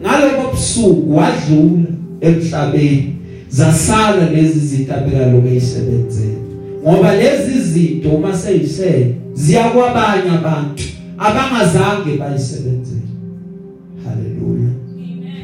Ngaloko 0.02 0.52
busuku 0.52 1.16
wadlula 1.16 1.90
emhlabeni 2.22 3.16
zasala 3.50 4.30
lezi 4.30 4.60
zinto 4.60 4.94
abeka 4.94 5.26
lokho 5.32 5.48
eyisebenzele 5.48 6.38
ngoba 6.84 7.16
lezi 7.16 7.62
zinto 7.72 8.10
uma 8.10 8.38
seyisele 8.38 9.16
ziyakwabanye 9.34 10.30
abantu 10.40 10.84
abangazange 11.18 12.18
bayisebenzele. 12.20 12.91
haleluya 12.91 12.91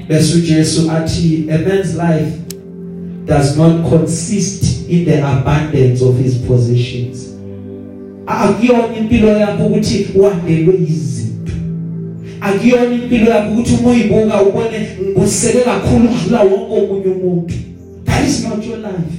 bese 0.10 0.38
uJesu 0.38 0.92
athi 0.92 1.46
a 1.50 1.58
man's 1.58 1.96
life 1.96 2.32
does 3.26 3.58
not 3.58 3.90
consist 3.90 4.90
in 4.90 5.06
the 5.06 5.22
abundance 5.22 6.02
of 6.02 6.18
his 6.18 6.36
possessions. 6.36 7.34
Akuyona 8.26 8.98
impilo 8.98 9.28
yakho 9.28 9.66
ukuthi 9.66 10.08
wandelwe 10.16 10.76
izinto 10.90 11.54
akuyona 12.42 12.96
impilo 12.96 13.32
yakho 13.32 13.54
ukuthi 13.54 13.74
uma 13.80 13.92
uyibuka 13.92 14.42
ubone 14.42 14.88
ngibuseke 15.02 15.58
kakhulu 15.58 16.06
ukudlula 16.06 16.44
wonke 16.44 16.74
omunye 16.74 17.06
umuntu. 17.06 17.54
That 18.06 18.28
is 18.28 18.44
not 18.44 18.66
your 18.66 18.78
life. 18.78 19.18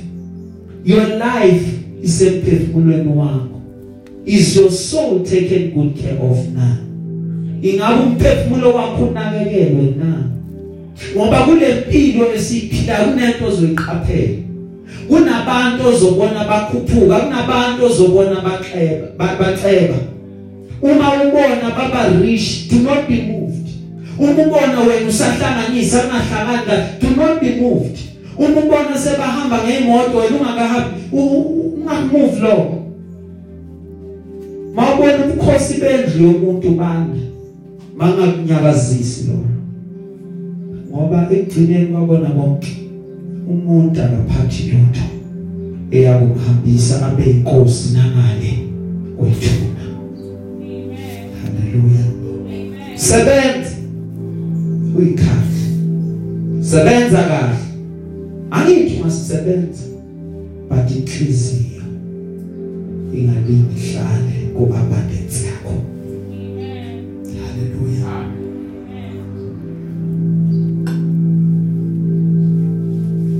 Your 0.85 1.07
life 1.07 1.67
is 2.03 2.23
emphefumulweni 2.23 3.09
wakho. 3.17 3.61
Is 4.27 4.57
your 4.57 4.71
soul 4.71 5.25
taken 5.25 5.71
good 5.71 5.97
care 6.03 6.19
of 6.31 6.49
na? 6.55 6.77
Ingabe 7.63 8.03
umphefumulo 8.03 8.75
wakho 8.75 9.05
unakekelwe 9.05 9.95
na? 9.99 10.38
Ngoba 11.17 11.41
kule 11.41 11.75
mpilo 11.75 12.35
esiphila 12.35 12.95
kunento 12.97 13.47
ozoyiqaphela. 13.47 14.39
Kunabantu 15.09 15.89
ozobona 15.89 16.45
bakhuphuka 16.45 17.17
kunabantu 17.21 17.85
ozobona 17.87 18.41
baxeba 18.41 19.07
baxeba. 19.39 19.99
Uma 20.83 21.13
ubona 21.25 21.71
baba 21.77 22.21
rich 22.21 22.69
do 22.71 22.77
not 22.79 23.09
be 23.09 23.23
moved. 23.23 23.69
Uma 24.19 24.43
ubona 24.43 24.81
wena 24.81 25.09
usahlanganisa 25.09 26.05
ungahlangana 26.05 27.01
do 27.01 27.09
not 27.17 27.41
be 27.41 27.61
moved. 27.61 27.99
Uma 28.39 28.61
ubona 28.61 28.99
sebahamba 28.99 29.59
ngeimoto 29.65 30.19
wena 30.19 30.37
ungakahambi 30.37 30.99
ungamove 31.13 32.41
lo 32.41 32.79
mawubona 34.75 35.25
ubukhosi 35.25 35.75
bendlu 35.81 36.27
yomuntu 36.27 36.71
banda 36.71 37.21
mangakunyakazisi 37.97 39.27
lo 39.27 39.58
ngoba 40.91 41.29
ekugcineni 41.31 41.87
kwabona 41.93 42.29
bonke 42.37 42.73
umuntu 43.53 43.97
akaphathi 44.03 44.63
lutho 44.71 45.07
eyakumhambisa 45.97 46.95
abe 47.07 47.25
inkosi 47.31 47.87
nangale 47.95 48.53
kwethuna. 49.17 49.85
Haleluya 51.41 52.05
sebenza 52.95 53.77
uyikhahle 54.97 55.63
sebenza 56.61 57.21
kahle. 57.31 57.65
Angithi 58.51 59.03
masisebenza 59.03 59.85
but 60.69 60.91
inhliziyo 60.91 61.85
ingalingi 63.15 63.77
ihlale 63.81 64.37
ku 64.55 64.63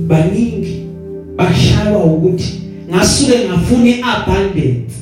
baningi 0.09 0.85
bashaywa 1.35 2.03
ukuthi 2.03 2.61
ngasuke 2.89 3.37
ngafuna 3.47 3.85
iabundance 3.85 4.95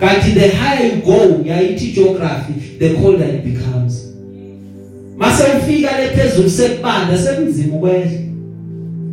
kanti 0.00 0.30
the 0.32 0.48
higher 0.48 0.86
you 0.86 1.02
go 1.02 1.42
yayithi 1.44 1.92
geography 1.92 2.78
the 2.78 2.94
colder 2.94 3.24
it 3.24 3.44
becomes. 3.44 4.12
Mase 5.16 5.44
ufika 5.58 6.00
lephezulu 6.00 6.50
sekubanda 6.50 7.18
sekunzima 7.18 7.76
ukwehla. 7.76 8.20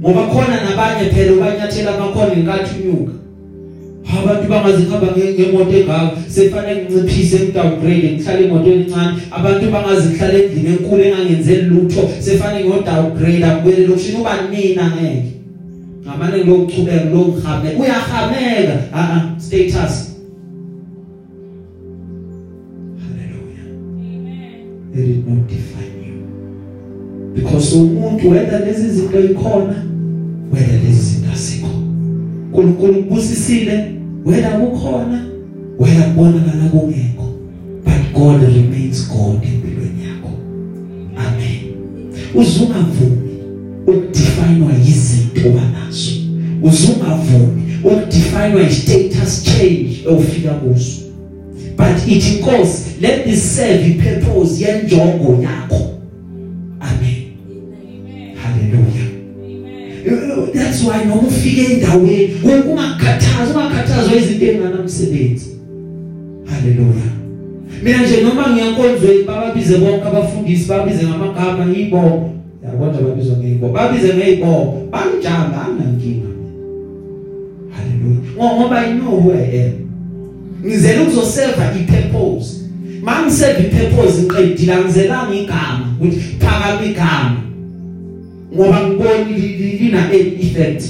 Ngoba 0.02 0.28
khona 0.28 0.70
nabanye 0.70 1.10
phela 1.10 1.34
ubanyathela 1.34 1.96
amakhono 1.96 2.34
inkathi 2.34 2.82
unyuka. 2.82 3.14
Abantu 4.12 4.50
bangazihamba 4.50 5.08
ngemoto 5.16 5.78
engako 5.78 6.18
sefanele 6.28 6.86
nginciphise 6.86 7.40
ngidowngrade 7.40 8.12
ngihlale 8.12 8.46
emotweni 8.46 8.84
encane. 8.84 9.18
Abantu 9.32 9.72
bangazihlala 9.72 10.34
endlini 10.34 10.70
enkulu 10.70 11.04
engangenzeli 11.04 11.66
lutho 11.70 12.02
sefanele 12.20 12.66
ngiyodowngrade 12.66 13.46
akubele 13.46 13.88
lokushini 13.88 14.18
uba 14.18 14.34
nina 14.52 14.86
ngeke. 14.92 15.24
Ngamane 16.04 16.44
lokuchubeka 16.44 17.06
lokugame 17.14 17.70
uyahameka 17.80 18.78
a 18.94 19.02
a 19.16 19.40
status. 19.40 19.96
Hallelujah. 23.02 23.68
Let 24.94 25.08
it 25.08 25.28
not 25.28 25.48
define 25.48 25.98
you. 26.06 26.18
Because 27.36 27.76
umuntu 27.76 28.30
whether 28.30 28.60
lezi 28.66 28.90
zinto 28.90 29.20
ikhona 29.20 29.76
whether 30.52 30.80
lezi 30.84 31.02
zinto 31.02 31.32
asikho 31.34 31.73
uNkulunkulu 32.54 33.00
ubusisile 33.00 33.92
wena 34.26 34.50
kukhona 34.50 35.26
wena 35.80 36.04
kubonakala 36.04 36.64
kungekho 36.72 37.34
but 37.84 38.14
God 38.14 38.42
remains 38.42 39.10
God 39.10 39.44
empilweni 39.44 40.04
yakho. 40.08 40.30
Amen. 41.18 41.74
Uzungavumi 42.36 43.40
ukudefinewa 43.88 44.72
izinto 44.88 45.50
banazo 45.50 46.12
uzungavumi 46.64 47.62
ukudefinewa 47.84 48.70
status 48.72 49.44
change 49.44 50.04
ofika 50.08 50.50
kuzo. 50.50 51.04
But 51.78 52.08
it 52.08 52.24
inkosi 52.24 53.02
let 53.02 53.26
this 53.26 53.56
serve 53.56 53.88
ipurpose 53.88 54.64
yenjongo 54.64 55.44
yakho. 55.44 55.93
That's 60.54 60.84
why 60.84 61.06
noma 61.06 61.22
ufike 61.22 61.74
endaweni 61.74 62.34
ungakhathazi 62.44 63.54
ungakhathazwa 63.56 64.16
izinto 64.16 64.46
enganamsebenzi 64.46 65.50
haleluya 66.46 67.10
mina 67.84 68.02
nje 68.04 68.22
noma 68.22 68.50
ngiyankonzweni 68.50 69.24
bababize 69.24 69.78
bonke 69.78 70.08
abafundisi 70.08 70.70
babize 70.70 71.04
ngamagama 71.04 71.78
ibongo 71.78 72.30
yabona 72.66 73.02
babizwa 73.02 73.38
ngeyibongo 73.38 73.74
babize 73.74 74.14
ngeyibongo 74.14 74.88
banjanga 74.92 75.62
anginkinga 75.66 76.28
haleluya 77.76 78.24
ngoba 78.36 78.86
i 78.86 78.94
know 78.94 79.20
who 79.20 79.32
I 79.34 79.66
am. 79.66 79.84
Ngizela 80.66 81.02
ukuzoserva 81.02 81.74
ipurpose. 81.80 82.62
Mangiserve 83.02 83.64
ipurpose 83.64 84.22
ngiqedile 84.22 84.74
angizelanga 84.74 85.36
igama 85.36 85.96
ukuthi 86.00 86.20
phakama 86.40 86.86
igama. 86.86 87.42
Ngoba 88.56 88.88
ngiboni 88.88 89.34
lina 89.80 90.14
effect. 90.14 90.84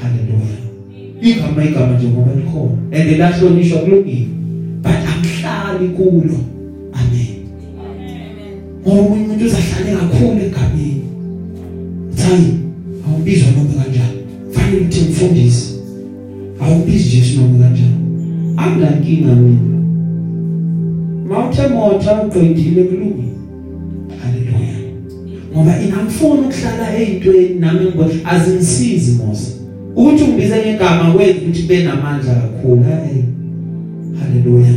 Haleluya 0.00 0.58
igama 1.22 1.64
igama 1.64 1.98
nje 1.98 2.08
ngoba 2.08 2.32
likhona. 2.34 2.76
And 2.92 3.18
lahlonishwa 3.18 3.78
kulungile. 3.78 4.28
But 4.82 4.92
angihlali 4.92 5.88
kulo. 5.88 6.38
Amen. 6.92 7.34
Ngoba 8.82 9.00
umuntu 9.00 9.44
uzahlale 9.44 9.96
kakhulu 9.96 10.40
egameni 10.46 11.02
thayi 12.16 12.52
awubizwa 13.06 13.48
noma 13.50 13.82
kanjani? 13.82 14.20
Fanele 14.50 14.80
ukuthi 14.80 15.00
mfundisi 15.00 15.74
awubizi 16.60 17.16
Jesu 17.16 17.40
noma 17.40 17.58
kanjani? 17.64 17.94
Anginankinga 18.56 19.34
mina 19.34 19.74
mawuthe 21.28 21.68
motha 21.68 22.22
uqedile 22.22 22.84
kulungile. 22.84 23.33
haleluya 23.33 23.33
ngoba 25.54 25.80
inamfuna 25.80 26.40
ukuhlala 26.40 26.98
ezintweni 26.98 27.60
nami 27.60 27.84
ngo 27.94 28.10
azingisizi 28.24 29.12
mose. 29.12 29.52
Ukuthi 29.96 30.22
ungibize 30.24 30.56
ngegama 30.56 31.12
kwenza 31.12 31.38
ukuthi 31.40 31.62
kube 31.62 31.82
namandla 31.82 32.34
kakhulu 32.34 32.84
hey. 32.84 33.22
Haleluya 34.20 34.74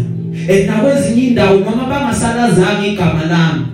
and 0.49 0.67
nakwezinye 0.67 1.27
indawo 1.27 1.59
noma 1.59 1.85
bangasalazanga 1.89 2.87
igama 2.87 3.25
lami 3.25 3.65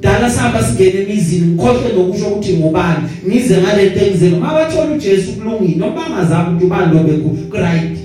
dala 0.00 0.30
sihamba 0.30 0.62
singene 0.62 1.02
emizini 1.02 1.46
ngikhohle 1.46 1.92
nokusho 1.96 2.26
ukuthi 2.26 2.52
ngubani. 2.56 3.08
Ngize 3.28 3.56
ngalento 3.56 4.00
engizeni 4.00 4.36
mabathola 4.36 4.90
uJesu 4.90 5.32
kulungile 5.32 5.76
noma 5.76 5.94
bangazama 5.96 6.50
ukuthi 6.50 6.64
ubani 6.64 6.94
lo 6.94 7.02
bekho 7.02 7.30
right 7.52 7.98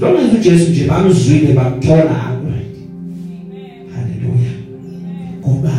zonke 0.00 0.36
uJesu 0.36 0.70
nje 0.70 0.84
bamzwile 0.84 1.52
bamthola 1.52 2.18
right 2.48 2.76
haleluya 3.94 4.52
ngoba 5.40 5.74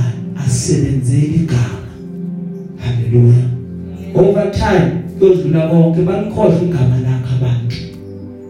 asebenzele 0.46 1.36
igama. 1.36 1.79
Haleluya 3.10 3.50
over 4.16 4.52
time 4.52 5.04
kuzula 5.20 5.68
konke 5.68 6.02
balikhohle 6.02 6.66
igama 6.66 6.98
lakhe 7.04 7.36
abantu. 7.36 7.76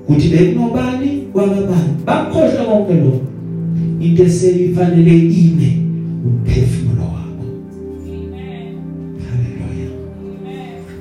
Ukuthi 0.07 0.29
bekunobani 0.29 1.23
kwababani 1.33 1.93
bakhohle 2.05 2.65
konke 2.65 2.93
lokho. 2.93 3.21
Into 3.99 4.23
eseyifanele 4.23 5.17
ime 5.17 5.77
umphefumulo 6.25 7.01
wabo. 7.01 7.45
Haleluya 9.25 9.89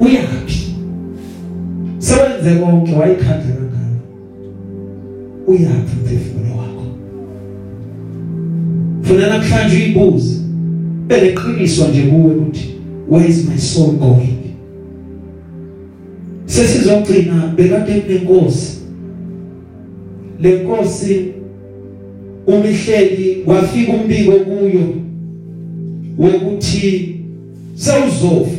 uyaphi? 0.01 0.75
Sewenze 1.99 2.61
konke 2.61 2.93
wayikhandla 2.93 3.55
kangaka 3.55 3.79
uyaphi 5.47 5.97
umphefumulo 6.01 6.57
wakho? 6.57 6.85
Funa 9.03 9.27
namhlanje 9.29 9.77
uyibuze. 9.77 10.39
Beleqiniswa 11.09 11.89
nje 11.89 12.03
kuwe 12.03 12.35
ukuthi 12.35 12.78
where 13.09 13.25
is 13.25 13.49
my 13.49 13.57
soul 13.57 13.93
going? 13.93 14.57
Sesizogcina 16.47 17.53
bekade 17.57 18.01
kunenkosi 18.01 18.79
lenkosi. 20.41 21.33
Umihleli 22.47 23.43
wafika 23.47 23.93
umbiko 23.93 24.33
kuyo 24.33 24.95
wokuthi 26.19 27.21
sewuzofa. 27.75 28.57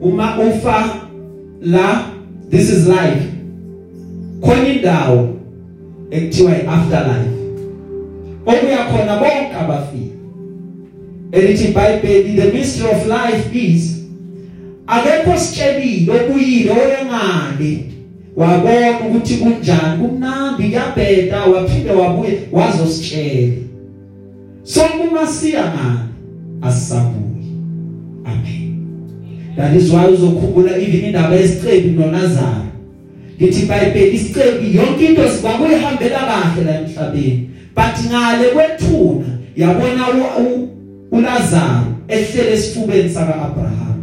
Uma 0.00 0.38
ufa 0.40 1.08
la 1.60 2.06
this 2.50 2.70
is 2.70 2.86
life. 2.86 3.28
Khona 4.40 4.68
indawo 4.68 5.28
ekuthiwa 6.10 6.50
iafterlife 6.50 7.42
okuya 8.46 8.84
khona 8.84 9.16
bonke 9.16 9.54
abafika 9.60 10.11
elithi 11.32 11.64
iBhayibheli 11.64 12.36
the 12.36 12.52
mystery 12.52 12.90
of 12.90 13.06
life 13.06 13.58
is 13.58 13.98
akekho 14.86 15.38
sitshelile 15.38 16.12
okuyile 16.12 16.70
oyengale 16.70 17.84
wabona 18.36 19.00
ukuthi 19.00 19.34
kunjani? 19.34 19.98
Kumnandi 19.98 20.62
kuyabheda 20.62 21.44
waphinde 21.44 21.90
wabuye 21.90 22.38
wazositshela. 22.52 23.52
So 24.62 24.80
uma 25.10 25.26
siya 25.26 25.64
ngani 25.64 26.08
asisabuyi 26.62 27.46
amen. 28.24 28.76
That 29.56 29.76
is 29.76 29.90
why 29.90 30.06
uzokhumbula 30.06 30.78
even 30.78 31.04
indaba 31.04 31.34
yesicebi 31.34 31.90
noLazaro 31.90 32.66
lithi 33.38 33.62
iBhayibheli 33.62 34.16
isicebi 34.16 34.76
yonke 34.76 35.06
into 35.06 35.28
sikwakuyihambela 35.28 36.18
kahle 36.18 36.64
la 36.64 36.80
emhlabeni. 36.80 37.48
But 37.74 38.10
ngale 38.10 38.44
kwethuna 38.50 39.38
yabona 39.56 40.08
uLazaro 41.12 41.86
ehlele 42.08 42.52
esifubeni 42.52 43.10
saka 43.10 43.34
Abraham 43.34 43.98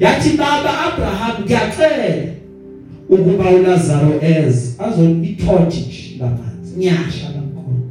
yathi 0.00 0.30
baba 0.30 0.70
Abraham 0.86 1.44
ngiyacela 1.44 2.34
ukuba 3.08 3.50
uLazaro 3.50 4.20
ez 4.22 4.80
azolithothi 4.80 6.16
lamanzi 6.20 6.76
nyasha 6.76 7.26
lakhona. 7.26 7.84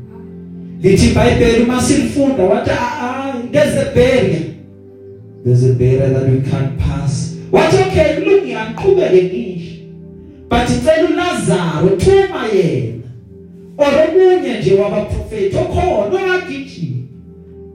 Lithi 0.82 1.06
iBhayibheli 1.08 1.64
uma 1.64 1.82
silifunda 1.82 2.44
wathi 2.44 2.72
ah 2.72 3.34
there's 3.52 3.76
a 3.76 3.92
barrier 3.96 4.44
there's 5.44 5.64
a 5.64 5.74
barrier 5.74 6.10
that 6.14 6.30
we 6.30 6.42
can't 6.52 6.78
pass. 6.80 7.36
Wathi 7.52 7.78
okay 7.78 8.16
kulungile 8.16 8.56
angiqhubeke 8.56 9.24
ngisho. 9.24 9.78
But 10.50 10.70
icela 10.70 11.10
uLazaro 11.10 11.90
thuma 11.98 12.48
yena. 12.54 13.08
Oromunye 13.78 14.60
nje 14.60 14.74
wabaprofeti 14.74 15.58
okhona 15.58 16.34
wakithi 16.34 16.97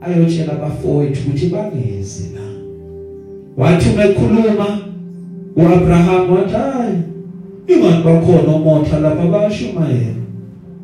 ayotshela 0.05 0.53
abafowethu 0.53 1.19
ukuthi 1.21 1.45
bangeze 1.45 2.23
la. 2.35 2.41
Wathi 3.57 3.89
umekhuluma 3.89 4.79
uAbraham 5.55 6.31
wathi 6.31 6.53
hayi 6.53 6.97
ingani 7.67 8.03
bakhona 8.03 8.55
omotha 8.55 8.99
lapha 8.99 9.25
bayashumayela 9.25 10.23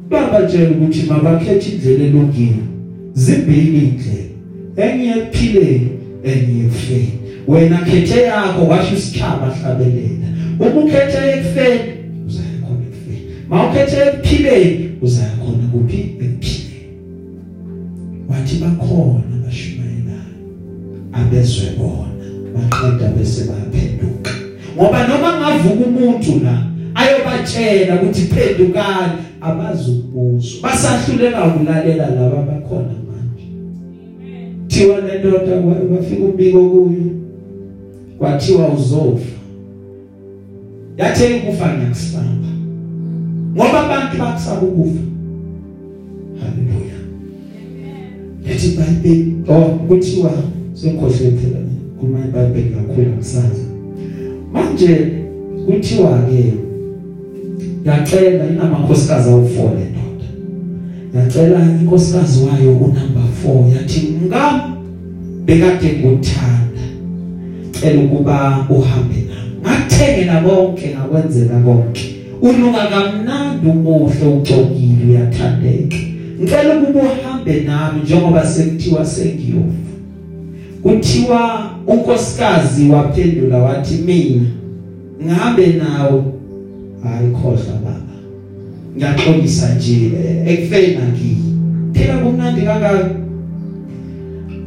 babatshela 0.10 0.70
ukuthi 0.70 1.04
mabakhethe 1.10 1.70
indlela 1.72 2.04
elungile 2.04 2.64
zimbili 3.14 3.78
indlela 3.78 4.30
enye 4.78 5.10
ephileni 5.10 5.90
enye 6.24 6.66
ekufeni. 6.66 7.14
Wena 7.48 7.78
khethe 7.78 8.22
yakho 8.22 8.68
washo 8.68 8.96
isikhaba 8.96 9.56
hlabelela. 9.56 10.28
Uma 10.60 10.82
ukhethe 10.82 11.18
ekufeni 11.36 11.92
uzaya 12.28 12.58
khona 12.62 12.86
ekufeni. 12.90 13.22
Mawukhethe 13.50 13.98
ekuphileni 14.08 14.90
uzaya 15.02 15.32
khona 15.42 15.64
kuphi 15.72 15.98
ekuphileni 15.98 16.59
wathi 18.40 18.56
bakhona 18.56 19.24
abashumayelayo 19.36 20.36
abezwe 21.14 21.68
bona 21.78 22.26
baqeda 22.54 23.08
bese 23.16 23.44
baphenduka. 23.50 24.32
Ngoba 24.76 25.08
noma 25.08 25.40
ngavuka 25.40 25.86
umuntu 25.86 26.44
la 26.44 26.64
ayobatshela 26.96 27.96
ukuthi 27.96 28.22
phendukani 28.22 29.20
abazukubuzwa 29.42 30.62
basahluleka 30.64 31.48
ukulalela 31.48 32.10
laba 32.10 32.42
bakhona 32.42 32.96
manje. 33.08 33.48
Thiwa 34.68 35.02
lendoda 35.02 35.62
bafika 35.92 36.24
umbiko 36.24 36.70
kuyo 36.70 37.12
kwathiwa 38.18 38.70
uzofa. 38.70 39.40
Yathi 40.98 41.24
ukufa 41.34 41.74
ngiyakusamba 41.74 42.50
ngoba 43.56 43.86
abantu 43.86 44.18
bakusaba 44.18 44.62
ukufa. 44.62 45.04
Haleluya 46.40 46.89
yathi 48.50 48.78
bible. 48.78 49.54
Oh 49.54 49.80
kuthiwa 49.88 50.32
sekhohle 50.74 51.32
phela 51.38 51.60
kuma 52.00 52.20
bible 52.20 52.76
kakhulu 52.76 53.12
ngisazi 53.18 53.66
manje 54.54 55.12
kuthiwa 55.66 56.22
ke 56.30 56.54
yacela 57.86 58.46
inamakhosikazi 58.46 59.30
awu4 59.30 59.70
le 59.78 59.86
ndoda. 59.92 60.28
Yacela 61.16 61.60
inkosikazi 61.82 62.40
wayo 62.44 62.72
unumber 62.78 63.28
4 63.46 63.76
yathi 63.76 64.14
ngam 64.26 64.60
bekade 65.46 65.90
nguthanda 66.00 66.86
cela 67.72 68.02
ukuba 68.02 68.66
uhambe 68.70 69.16
nami. 69.16 69.50
Ngakuthengela 69.62 70.42
konke 70.42 70.88
ngakwenzela 70.96 71.60
konke. 71.60 72.16
Unuka 72.42 72.88
kamnandi 72.88 73.68
umuhle 73.70 74.28
ucokile 74.38 75.04
uyathandeka. 75.10 75.98
Ngicela 76.40 76.72
ukuba 76.80 77.00
uhambe 77.00 77.39
nami 77.54 78.02
njengoba 78.04 78.46
sekuthiwa 78.46 79.06
sengiyofa 79.06 79.90
kuthiwa 80.84 81.70
unkosikazi 81.88 82.90
waphendula 82.90 83.58
wathi 83.58 83.96
mina 83.96 84.46
ngihambe 85.24 85.68
nawe? 85.68 86.24
Hayi 87.04 87.32
khohla 87.32 87.74
baba 87.84 88.16
ngiyaxolisa 88.98 89.76
nje 89.76 90.12
ekufena 90.46 91.02
ngiyi 91.08 91.38
phela 91.94 92.18
kumnandi 92.18 92.62
kangaka? 92.62 93.10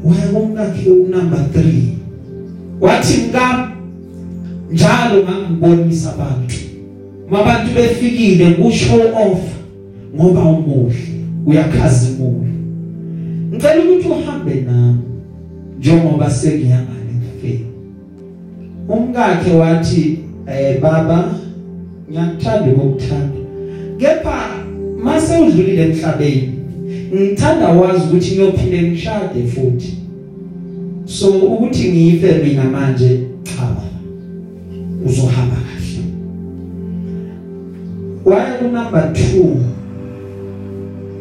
Wayengumkakhe 0.04 0.90
unumber 0.90 1.44
3 1.54 1.64
wathi 2.80 3.20
ngam 3.30 3.70
njalo 4.72 5.22
ngangibonisa 5.22 6.12
abantu. 6.12 6.54
Mabantu 7.30 7.74
befikile 7.74 8.50
kushow 8.50 9.00
off 9.00 9.40
ngoba 10.14 10.40
umuhle 10.40 10.96
uyakhazimula. 11.46 12.41
Ngicela 13.52 13.82
ukuthi 13.82 14.08
uhambe 14.08 14.54
nami 14.54 14.98
njengoba 15.78 16.30
sengiyangane 16.30 17.12
kufeni 17.24 17.66
umkakhe 18.88 19.52
wathi 19.54 20.18
eh 20.46 20.80
baba 20.80 21.34
ngiyakuthanda 22.10 22.72
ukukuthanda 22.72 23.38
kepha 23.98 24.38
mase 25.04 25.38
udlulile 25.38 25.82
emhlabeni 25.82 26.62
ngithanda 27.14 27.68
wazi 27.68 28.00
ukuthi 28.06 28.34
ngiyophinde 28.34 28.82
ngishade 28.82 29.46
futhi. 29.46 29.98
So 31.04 31.28
ukuthi 31.28 31.88
ngiyife 31.88 32.32
mina 32.32 32.64
manje 32.64 33.20
cha 33.42 33.76
uzohamba 35.06 35.56
kahle. 35.56 36.04
Waya 38.24 38.58
ku 38.58 38.64
number 38.64 39.12
2 39.12 39.56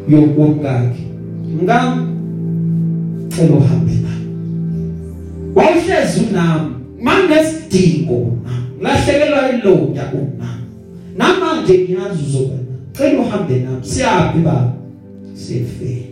yokunkakhe 0.08 1.02
ngam 1.62 2.11
cela 3.36 3.54
uhambe 3.56 3.92
nami 3.92 4.26
wawuhlezi 5.54 6.20
unami 6.30 6.74
mangesidingo 7.02 8.38
lahlekelwa 8.80 9.52
iloya 9.52 10.04
unami 10.12 10.64
namanje 11.16 11.78
ngiyazi 11.78 12.22
uzoba 12.26 12.54
cela 12.92 13.20
uhambe 13.20 13.54
nami 13.54 13.84
siyaphi 13.84 14.38
baba? 14.38 14.72
Sefe 15.34 16.06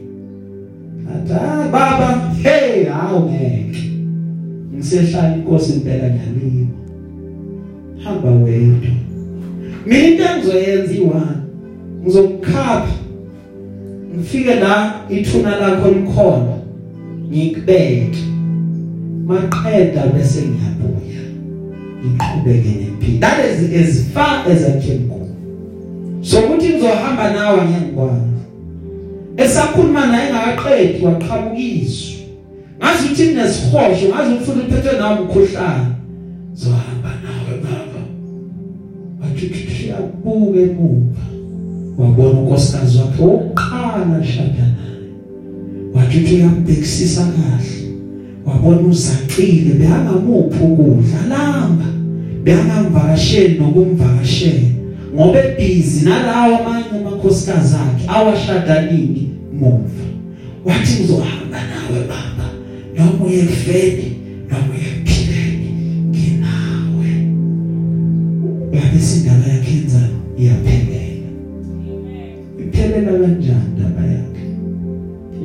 athi 1.14 1.32
ah 1.32 1.68
baba 1.72 2.34
hey 2.42 2.84
hawu 2.84 3.30
ngeke. 3.30 3.90
Ngisehlala 4.74 5.36
inkosi 5.36 5.72
impela 5.72 6.08
ngiyalima 6.08 6.66
hamba 8.04 8.30
wedwa. 8.30 8.90
Mina 9.86 10.06
into 10.06 10.24
engizoyenza 10.24 10.94
iwani? 10.94 11.42
Ngizokukhapha? 12.02 12.92
Ngifike 14.16 14.54
la 14.54 14.94
ithuna 15.10 15.56
lakho 15.56 15.90
likhona? 15.90 16.59
Ngikubeke. 17.30 18.22
Maqeda 19.26 20.06
bese 20.14 20.42
ngiyabuya. 20.42 21.22
Ngiqhubeke 22.02 22.70
nempilo 22.80 23.20
that 23.20 23.44
is 23.44 23.72
as 23.72 24.12
far 24.12 24.46
as 24.46 24.64
I 24.64 24.80
can 24.80 25.08
go. 25.08 25.20
So 26.22 26.40
ukuthi 26.40 26.68
ngizohamba 26.68 27.32
nawe 27.32 27.64
ngiyangikwazi. 27.64 28.30
Esakhuluma 29.36 30.06
naye 30.06 30.32
ngakaqedi 30.32 31.04
waqhabukiswa 31.04 32.20
ngazi 32.80 33.06
ukuthi 33.06 33.26
kunesihosho 33.26 34.08
ngazi 34.08 34.32
ukuthi 34.34 34.44
futhi 34.44 34.60
uphethwe 34.60 34.98
nawe 34.98 35.18
umkhuhlane 35.20 35.86
zohamba 36.54 37.10
nawe 37.22 37.52
baba. 37.64 38.02
Wathi 39.20 39.46
siyabuke 39.76 40.62
emuva. 40.62 41.22
Wabona 41.98 42.40
unkosikazi 42.40 42.98
wakhe 42.98 43.24
oqala 43.24 44.24
shada 44.24 44.66
naye 45.94 46.06
wathi 46.06 46.34
uyambhekisisa 46.34 47.20
kahle. 47.20 47.94
Wabona 48.46 48.88
uzaqile 48.88 49.74
beyangamuphi 49.74 50.62
ukudla. 50.62 51.18
Lamba 51.28 51.84
beyangamvakasheli 52.44 53.58
nokumvakashela. 53.58 54.68
Ngoba 55.14 55.44
ebhizi 55.44 56.04
nalawo 56.04 56.58
amanye 56.58 56.84
amakhosikazi 57.00 57.74
akhe 57.74 58.04
awashadanini 58.08 59.28
muva. 59.52 60.04
Wathi 60.64 60.92
ngizohamba 60.94 61.58
nawe 61.70 62.00
baba. 62.08 62.46
Noma 62.96 63.24
uye 63.24 63.42
kufeni. 63.42 64.09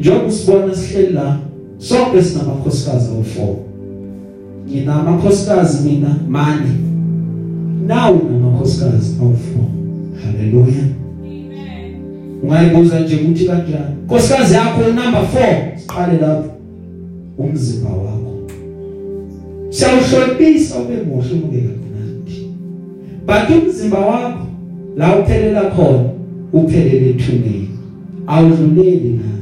Njengoba 0.05 0.27
usibona 0.27 0.75
sihleli 0.75 1.13
la 1.13 1.37
sonke 1.77 2.23
sinamakhosikazi 2.23 3.09
awu4 3.09 3.53
ngina 4.69 4.95
amakhosikazi 4.95 5.89
mina 5.89 6.15
mani 6.29 6.71
nawu 7.87 8.19
namakhosikazi 8.31 9.15
awu4 9.21 10.25
haleluya 10.25 10.83
ungayibuza 12.43 12.99
nje 12.99 13.15
ukuthi 13.15 13.45
kanjani? 13.45 13.95
Nkosikazi 14.05 14.53
yakho 14.53 14.81
number 14.81 15.27
4 15.35 15.77
siqale 15.77 16.17
lapho. 16.17 16.49
Umzimba 17.37 17.89
wakho. 17.89 18.49
Siyawuhlonipha 19.69 20.79
ube 20.79 20.95
muhle 21.07 21.33
ubukeka 21.33 21.67
mnandi 21.67 22.49
but 23.27 23.63
umzimba 23.63 23.99
wakho 23.99 24.47
la 24.97 25.19
uphelela 25.19 25.61
khona 25.61 26.09
uphelele 26.53 27.09
ethuneni. 27.09 27.69
Awudluleli 28.27 29.09
naye 29.09 29.34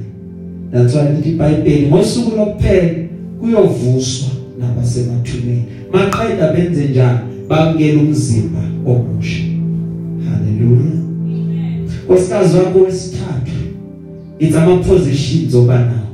that's 0.74 0.96
why 0.96 1.10
lithi 1.10 1.30
iBhayibheli 1.30 1.88
ngosuku 1.88 2.38
lokuphela 2.38 2.90
kuyovuswa 3.40 4.30
nabasemathuneni. 4.60 5.64
Maqeda 5.92 6.54
benze 6.54 6.86
njani? 6.86 7.20
Bamkela 7.48 8.02
umzimba 8.02 8.60
omusha. 8.86 9.44
Haleluya 10.30 10.94
Nkosikazi 12.06 12.58
wakho 12.58 12.80
wesithathu 12.80 13.52
it's 14.40 14.56
ama 14.56 14.78
positions 14.78 15.56
obanawo 15.56 16.08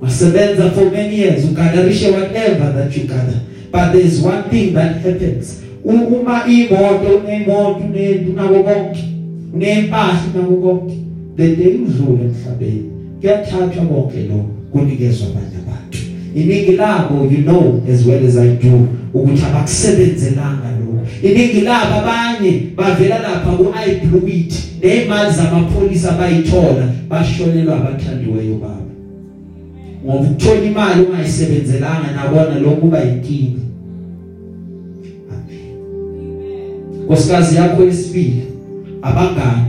wasebenza 0.00 0.70
for 0.70 0.90
many 0.90 1.20
years 1.20 1.44
ugadarishe 1.44 2.10
whatever 2.10 2.72
that 2.74 2.96
you 2.96 3.04
gather. 3.04 3.40
But 3.72 3.92
there's 3.92 4.20
one 4.20 4.42
thing 4.50 4.72
that 4.74 4.96
happens. 4.96 5.62
Uma 5.84 6.44
imoto 6.46 7.18
unemoto 7.24 7.80
unento 7.84 8.32
nako 8.32 8.64
konke 8.64 9.04
unempahla 9.54 10.20
nako 10.34 10.56
konke 10.56 10.94
the 11.36 11.56
day 11.56 11.74
udlule 11.74 12.24
emhlabeni. 12.24 12.99
Kuyathathwa 13.20 13.84
konke 13.84 14.22
lokho 14.22 14.48
kunikezwa 14.72 15.26
abanye 15.28 15.56
abantu? 15.62 15.98
Iningi 16.34 16.72
labo 16.72 17.24
you 17.30 17.38
know 17.38 17.82
as 17.92 18.06
well 18.06 18.26
as 18.26 18.36
I 18.36 18.48
do 18.48 18.88
ukuthi 19.14 19.44
abakusebenzelanga 19.44 20.70
lokho 20.80 21.06
iningi 21.22 21.60
labo 21.60 21.94
abanye 21.94 22.62
bavela 22.76 23.18
lapha 23.18 23.50
ku 23.50 23.74
iBlueit 23.88 24.54
nemali 24.82 25.32
zamapholisa 25.32 26.12
bayithola 26.12 26.88
bashonelwa 27.08 27.76
abathandiweyo 27.76 28.54
baba 28.54 28.90
ngoba 30.04 30.20
ukuthola 30.20 30.62
imali 30.62 31.02
ungayisebenzelanga 31.02 32.12
nabona 32.16 32.58
lokho 32.58 32.76
kuba 32.76 33.04
inkinga 33.04 33.60
Nkosikazi 37.10 37.56
yakho 37.56 37.84
yesibili 37.84 38.42
abangani 39.02 39.66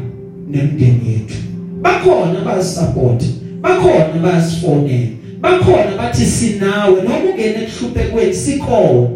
nemndeni 0.49 1.01
yethu. 1.07 1.37
Bakhona 1.81 2.41
bayasupport 2.45 3.23
bakhona 3.61 4.19
bayasifonela 4.23 5.07
bakhona 5.41 5.97
bathi 5.97 6.25
sinawe 6.25 7.01
noma 7.01 7.15
ungene 7.31 7.63
ekuhluphekweni 7.63 8.33
sikhona 8.33 9.09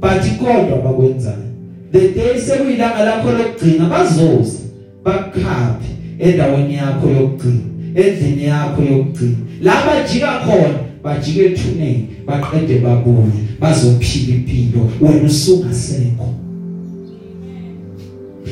but 0.00 0.22
kodwa 0.38 0.78
bakwenzayo. 0.84 1.52
The 1.92 2.08
day 2.08 2.40
sekuyilanga 2.40 3.04
lakho 3.04 3.32
lokugcina 3.32 3.84
bazoza 3.84 4.58
bakhaphe 5.04 5.90
endaweni 6.18 6.74
yakho 6.74 7.08
yokugcina 7.08 7.60
endlini 7.94 8.44
yakho 8.44 8.82
yokugcina. 8.82 9.36
La 9.62 9.74
bajika 9.86 10.40
khona 10.40 10.78
bajike 11.02 11.44
ethuneni 11.44 12.08
baqede 12.26 12.78
babuye 12.78 13.32
bazophila 13.60 14.34
impilo 14.34 14.90
wena 15.00 15.26
usungasekho. 15.26 16.34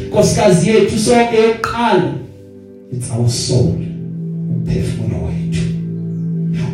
Nkosikazi 0.09 0.71
yethu 0.71 0.99
sonke 0.99 1.37
yokuqala 1.37 2.15
it's 2.93 3.11
our 3.11 3.29
soul. 3.29 3.90
Umphefumulo 4.61 5.25
wethu. 5.25 5.65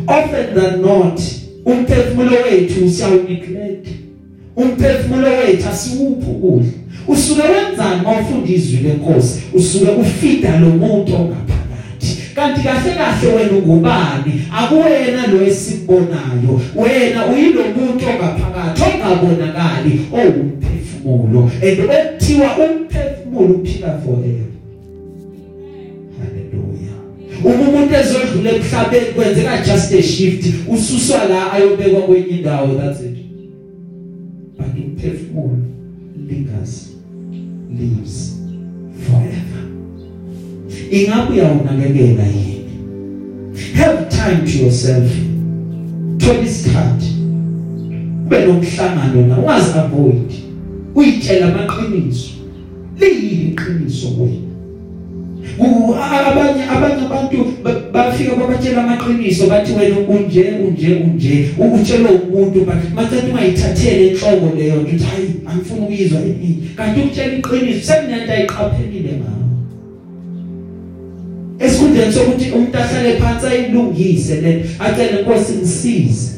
Often 0.07 0.55
than 0.55 0.81
not 0.81 1.21
umphefumulo 1.65 2.31
wethu 2.31 2.89
siyawuneglect 2.89 3.87
umphefumulo 4.55 5.27
wethu 5.27 5.69
asiwuphi 5.69 6.29
ukudla. 6.29 6.71
Usuke 7.07 7.41
wenzani 7.41 8.01
mawufunda 8.03 8.49
izwi 8.49 8.77
lenkosi? 8.77 9.41
Usuke 9.53 9.91
ufida 9.91 10.59
lo 10.59 10.69
muntu 10.69 11.15
ongaphakathi. 11.15 12.17
Kanti 12.35 12.61
kahle 12.61 12.91
kahle 12.95 13.35
wena 13.35 13.51
ungubani? 13.57 14.41
Akuwena 14.57 15.27
lo 15.27 15.45
esibonayo. 15.47 16.61
Wena 16.75 17.25
uyilo 17.25 17.61
muntu 17.63 18.05
ongaphakathi 18.05 18.81
ongabonakali. 18.83 20.01
Owumphefumulo 20.13 21.51
and 21.63 21.79
okuthiwa 21.79 22.57
umphefumulo 22.57 23.53
uphila 23.53 24.01
forever. 24.03 24.46
Uma 27.43 27.69
umuntu 27.69 27.93
ezodlula 27.95 28.51
emhlabeni 28.51 29.05
kwenzeka 29.15 29.57
just 29.65 29.93
a 29.93 30.01
shift. 30.01 30.53
Ususwa 30.67 31.25
la 31.25 31.51
ayobekwa 31.51 32.01
kwenye 32.01 32.27
indawo 32.27 32.75
that's 32.75 33.01
it. 33.01 33.17
But 34.57 34.67
umphefumulo 34.77 35.57
lingers 36.27 36.89
lives 37.69 38.41
forever. 39.05 39.63
Ingabe 40.91 41.33
uyawunakekela 41.33 42.23
yini? 42.23 42.57
Have 43.73 44.09
time 44.09 44.51
to 44.51 44.63
yourself. 44.63 45.11
Thola 46.17 46.41
isikhathi. 46.41 47.13
Ube 48.25 48.45
nomhlangano 48.45 49.27
na 49.27 49.37
wazi 49.37 49.79
avoid 49.79 50.31
uyitshela 50.95 51.47
amaqiniso. 51.47 52.29
Liyini 52.99 53.51
iqiniso 53.51 54.07
wena 54.19 54.46
abanye 55.63 56.63
abanye 56.63 57.01
abantu 57.05 57.37
bafika 57.93 58.35
babatshela 58.35 58.83
amaqiniso 58.83 59.47
bathi 59.47 59.73
wena 59.73 59.97
unje 60.07 60.43
unje 60.67 60.95
unje? 60.95 61.49
Ukutshela 61.57 62.09
umuntu 62.09 62.65
but 62.65 62.75
mathatha 62.95 63.27
ungayithathele 63.27 64.07
enhloko 64.07 64.55
leyo 64.55 64.81
nto 64.81 65.05
hayi 65.05 65.29
angifuni 65.45 65.81
ukuyizwa 65.81 66.19
ini 66.21 66.69
kanti 66.75 66.99
ukutshela 66.99 67.33
iqiniso 67.33 67.87
sekunento 67.87 68.31
ayiqaphelile 68.31 69.11
ngawo 69.19 69.37
esikhundleni 71.59 72.13
sokuthi 72.13 72.51
umuntu 72.51 72.77
ahlale 72.77 73.17
phansi 73.19 73.45
ayilungise 73.45 74.41
le 74.41 74.65
acele 74.79 75.19
inkosi 75.19 75.53
ngisize 75.53 76.31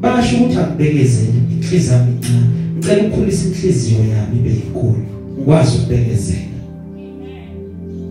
basho 0.00 0.36
ukuthi 0.36 0.58
akubekezele 0.58 1.32
inhliziyo 1.52 1.92
yami 1.92 2.12
incane 2.12 2.46
ngicela 2.76 3.02
ukukhulisa 3.02 3.44
inhliziyo 3.46 3.98
yami 3.98 4.38
ibe 4.38 4.50
inkulu 4.50 5.02
ngikwazi 5.36 5.76
ukubekezela 5.78 6.49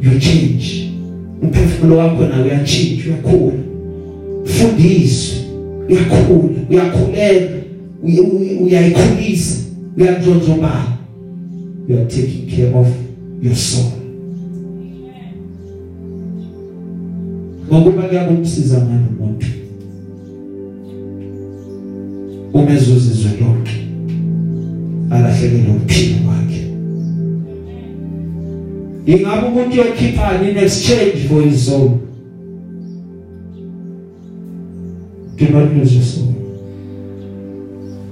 you 0.01 0.19
change. 0.19 0.91
Umphefumulo 1.41 1.97
wakho 1.97 2.27
nawe 2.27 2.43
uyachange 2.43 3.03
uyakhula. 3.07 3.59
Fundiswe 4.43 5.37
uyakhula 5.89 6.59
uyakhuleka 6.69 7.59
uyayikhulisa 8.63 9.55
uyandlondlobala 9.97 10.99
you 11.87 11.97
are 11.97 12.05
taking 12.05 12.47
care 12.47 12.71
of 12.75 12.87
your 13.41 13.55
soul. 13.55 13.91
Ngokuba 17.67 18.01
kuyakumsiza 18.01 18.77
ngani 18.77 19.05
umuntu? 19.19 19.47
Uma 22.53 22.73
ezuzizwe 22.73 23.31
lonke 23.41 23.77
alahlekelwe 25.09 25.75
ukuphila 25.75 26.17
kwakhe 26.25 26.58
ingabe 29.11 29.47
umuntu 29.47 29.77
yokhiphani 29.77 30.49
in 30.49 30.57
exchange 30.57 31.17
for 31.27 31.41
his 31.41 31.65
soul 31.65 31.89
do 35.39 35.47
not 35.47 35.71
lose 35.73 35.95
your 35.95 36.03
soul. 36.03 36.33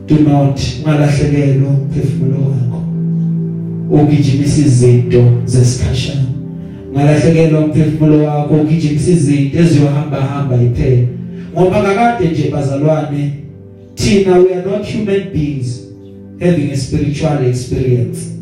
Do 0.08 0.20
not 0.20 0.60
ungalahlekelwa 0.86 1.70
umphefumulo 1.70 2.38
wakho. 2.50 2.84
Ugijimisa 3.90 4.62
izinto 4.62 5.24
zesikhashana. 5.46 6.26
Ungalahlekelwa 6.90 7.60
umphefumulo 7.60 8.24
wakho 8.24 8.54
ugijimisa 8.54 9.12
izinto 9.12 9.58
eziyohamba 9.60 10.22
hamba 10.22 10.64
iphela. 10.64 11.08
Ngoba 11.54 11.82
kakade 11.82 12.30
nje 12.30 12.50
bazalwane 12.50 13.34
thina 13.96 14.38
we 14.38 14.54
are 14.56 14.72
not 14.72 14.86
human 14.86 15.30
beings 15.34 15.82
having 16.40 16.72
a 16.72 16.78
spiritual 16.78 17.46
experience. 17.50 18.37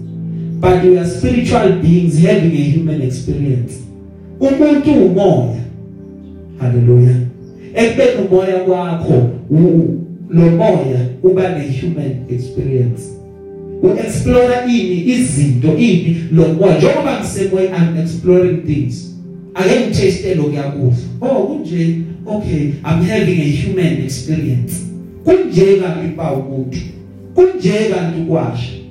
But 0.59 0.83
we 0.83 0.97
are 0.97 1.05
spiritual 1.05 1.81
beings 1.81 2.19
having 2.19 2.51
a 2.51 2.63
human 2.71 3.01
experience. 3.01 3.81
Umuntu 4.39 4.91
umoya. 4.91 5.61
Haleluya 6.59 7.15
ekubeni 7.75 8.27
umoya 8.27 8.63
wakho 8.63 9.29
lo 10.29 10.51
moya 10.51 10.99
uba 11.23 11.49
ne 11.49 11.67
human 11.67 12.25
experience. 12.29 13.11
Uexplore 13.83 14.65
ini 14.67 15.11
izinto 15.11 15.77
ini 15.77 16.17
lo 16.31 16.47
moya. 16.53 16.77
Njengoba 16.77 17.19
ngisemoya 17.19 17.77
i'm 17.77 17.97
exploring 17.97 18.63
things. 18.65 19.15
Ake 19.53 19.79
ngiteste 19.79 20.35
lokuyakudla 20.35 20.97
oh 21.21 21.47
kunje? 21.47 22.01
Okay 22.25 22.73
i'm 22.83 23.01
having 23.03 23.41
a 23.41 23.51
human 23.51 24.03
experience. 24.03 24.73
Kunje 25.23 25.65
kanti 25.81 26.15
ba 26.15 26.33
umuntu? 26.33 26.77
Kunje 27.35 27.71
kanti 27.71 28.21
kwasha 28.27 28.84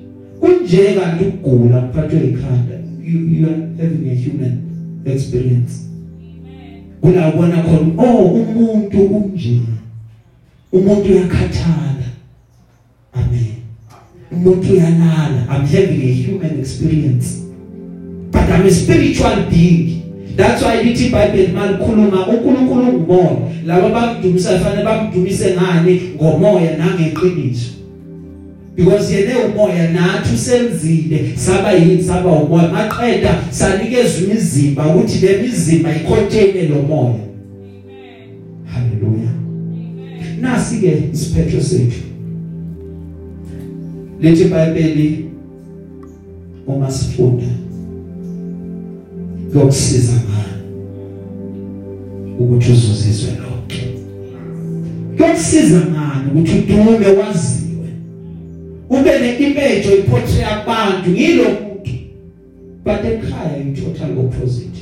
kunje 0.44 0.94
kanti 0.94 1.24
ukugula 1.24 1.80
kuphathwe 1.80 2.18
ikhanda. 2.28 2.74
You, 3.02 3.18
you 3.20 3.46
are 3.46 3.60
having 3.78 4.10
a 4.10 4.14
human 4.14 4.54
experience. 5.06 5.72
Kuna 7.00 7.28
ubona 7.28 7.62
khona 7.62 7.92
oh 7.98 8.24
umuntu 8.24 9.00
unje 9.00 9.60
umuntu 10.72 11.12
uyakhathala. 11.12 12.08
Amen. 13.12 13.54
Umuntu 14.32 14.72
uyalala. 14.72 15.46
I'm 15.48 15.66
having 15.66 16.02
a 16.02 16.12
human 16.12 16.60
experience. 16.60 17.40
But 18.30 18.50
i'm 18.50 18.66
a 18.66 18.70
spiritual 18.70 19.36
being. 19.50 20.02
That's 20.36 20.62
why 20.62 20.82
lithi 20.82 21.06
iBhayibheli 21.06 21.52
malikhuluma 21.52 22.26
uNkulunkulu 22.26 22.92
ngumoya 22.92 23.36
laba 23.66 23.88
bamdumisa 23.88 24.58
fanele 24.58 24.84
bamdumise 24.84 25.54
ngani? 25.54 26.00
Ngomoya 26.16 26.76
nangeqiniso. 26.76 27.73
Because 28.76 29.14
yena 29.14 29.38
umoya 29.38 29.92
nathi 29.92 30.34
usenzile 30.34 31.36
saba 31.36 31.72
yini? 31.72 32.02
Saba 32.02 32.30
umoya. 32.30 32.68
Maqeda 32.68 33.44
sanikeza 33.50 34.24
imizimba 34.24 34.86
ukuthi 34.86 35.26
le 35.26 35.42
mizimba 35.42 35.96
icontain 35.96 36.68
lo 36.68 36.82
moya. 36.82 37.14
Haleluya 38.64 39.30
nasi 40.40 40.80
ke 40.80 41.10
isiphetho 41.12 41.60
sethu. 41.60 42.02
Lethi 44.20 44.42
iBhayibheli 44.42 45.24
uma 46.66 46.90
sifunda 46.90 47.44
yokusiza 49.54 50.12
ngani? 50.12 50.64
Ukuthi 52.38 52.72
uzuzizwe 52.72 53.30
lonke 53.30 53.82
yokusiza 55.18 55.78
ngani? 55.78 56.30
Ukuthi 56.32 56.58
udume 56.58 57.06
waziwe 57.06 57.63
ube 59.04 59.18
neimage 59.18 59.88
oyiportray 59.88 60.44
abantu 60.44 61.10
yilo 61.10 61.44
muntu 61.44 61.94
but 62.84 63.04
ekhaya 63.04 63.56
you 63.58 63.74
total 63.76 64.18
opposite 64.18 64.80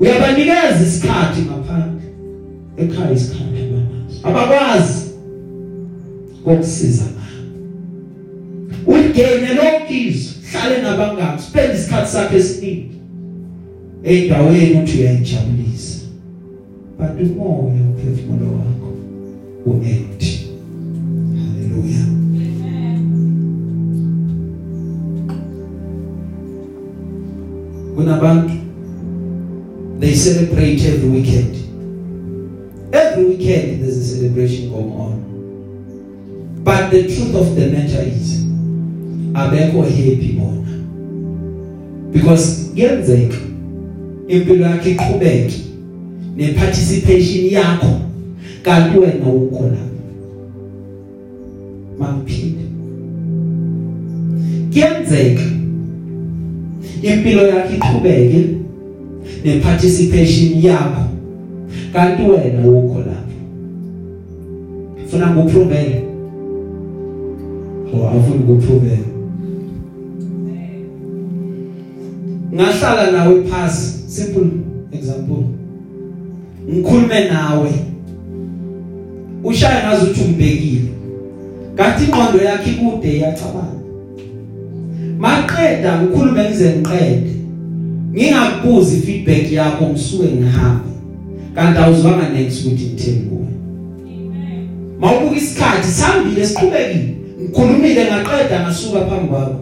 uyabanikeza 0.00 0.84
isikhathi 0.86 1.40
ngaphandle. 1.42 2.02
Ekhaya 2.76 3.12
isikhathi 3.12 3.62
abanazo 3.62 4.18
abakwazi 4.22 5.10
kokusiza 6.44 7.04
ngani 7.04 7.48
ugene 8.86 9.48
lokizwe 9.54 10.32
hlale 10.52 10.82
nabangani 10.82 11.42
spend 11.42 11.74
isikhathi 11.74 12.12
sakhe 12.12 12.36
esiningi. 12.36 12.90
Endaweni 14.04 14.82
uthi 14.82 14.98
uyayijabulisa. 14.98 15.98
But 16.98 17.20
umoya 17.20 17.82
uphefumulo 17.90 18.52
wakho 18.52 18.92
uempty 19.66 20.17
kunabantu 27.98 28.54
they 29.98 30.14
celebrate 30.14 30.80
every 30.84 31.08
weekend. 31.08 31.56
Every 32.94 33.24
weekend 33.24 33.82
there's 33.82 33.96
a 33.96 34.04
celebration 34.04 34.70
going 34.70 34.92
on. 34.92 36.62
But 36.62 36.92
the 36.92 37.02
truth 37.02 37.34
of 37.34 37.56
the 37.56 37.66
matter 37.66 38.02
is 38.06 38.44
abekho 39.34 39.82
happy 39.82 40.38
bona. 40.38 40.70
Because 42.12 42.70
kuyenzeka 42.74 43.36
impilo 44.28 44.66
yakhe 44.66 44.90
iqhubeke 44.90 45.60
neparticipation 46.36 47.50
yakho 47.50 48.00
kanti 48.62 48.98
wena 48.98 49.26
ukho 49.26 49.64
lapho 49.64 49.98
makuphinde 51.98 52.64
kuyenzeka 54.72 55.57
impilo 57.02 57.46
yakhe 57.46 57.76
iqhubeke 57.76 58.48
neparticipation 59.44 60.62
yakho. 60.62 61.02
Kanti 61.92 62.22
wena 62.22 62.68
ukho 62.68 62.98
lapho. 62.98 63.36
Funa 65.10 65.26
nguprovele 65.30 66.02
oh 67.94 68.08
afuna 68.08 68.40
nguprovele 68.40 69.04
ngahlala 72.54 73.10
nawe 73.10 73.44
phasi. 73.44 73.98
Simple 74.08 74.50
example. 74.92 75.44
Ngikhulume 76.68 77.28
nawe. 77.28 77.70
Ushaya 79.44 79.88
ngazi 79.88 80.04
ukuthi 80.04 80.24
umbekile 80.24 80.88
kanti 81.76 82.04
ingqondo 82.04 82.38
yakhe 82.44 82.70
kude 82.70 83.16
iyacabanga. 83.16 83.77
Maqeda 85.18 86.02
ukukhuluma 86.02 86.44
ngize 86.44 86.70
ngiqede 86.70 87.30
ngingakubuzi 88.14 89.00
feedback 89.00 89.52
yakho 89.52 89.88
ngisuke 89.88 90.28
ngihambe. 90.28 90.88
Kanti 91.54 91.78
awuzwanga 91.78 92.28
next 92.28 92.66
ukuthi 92.66 92.84
ngithini 92.84 93.20
kuwe 93.20 93.48
mawubuka 95.00 95.36
isikhathi 95.36 95.88
sambile 95.88 96.46
siqhubekile. 96.46 97.14
Ngikhulumile 97.42 98.04
ngaqeda 98.04 98.60
ngasuka 98.60 99.06
phambi 99.06 99.28
kwakho. 99.28 99.60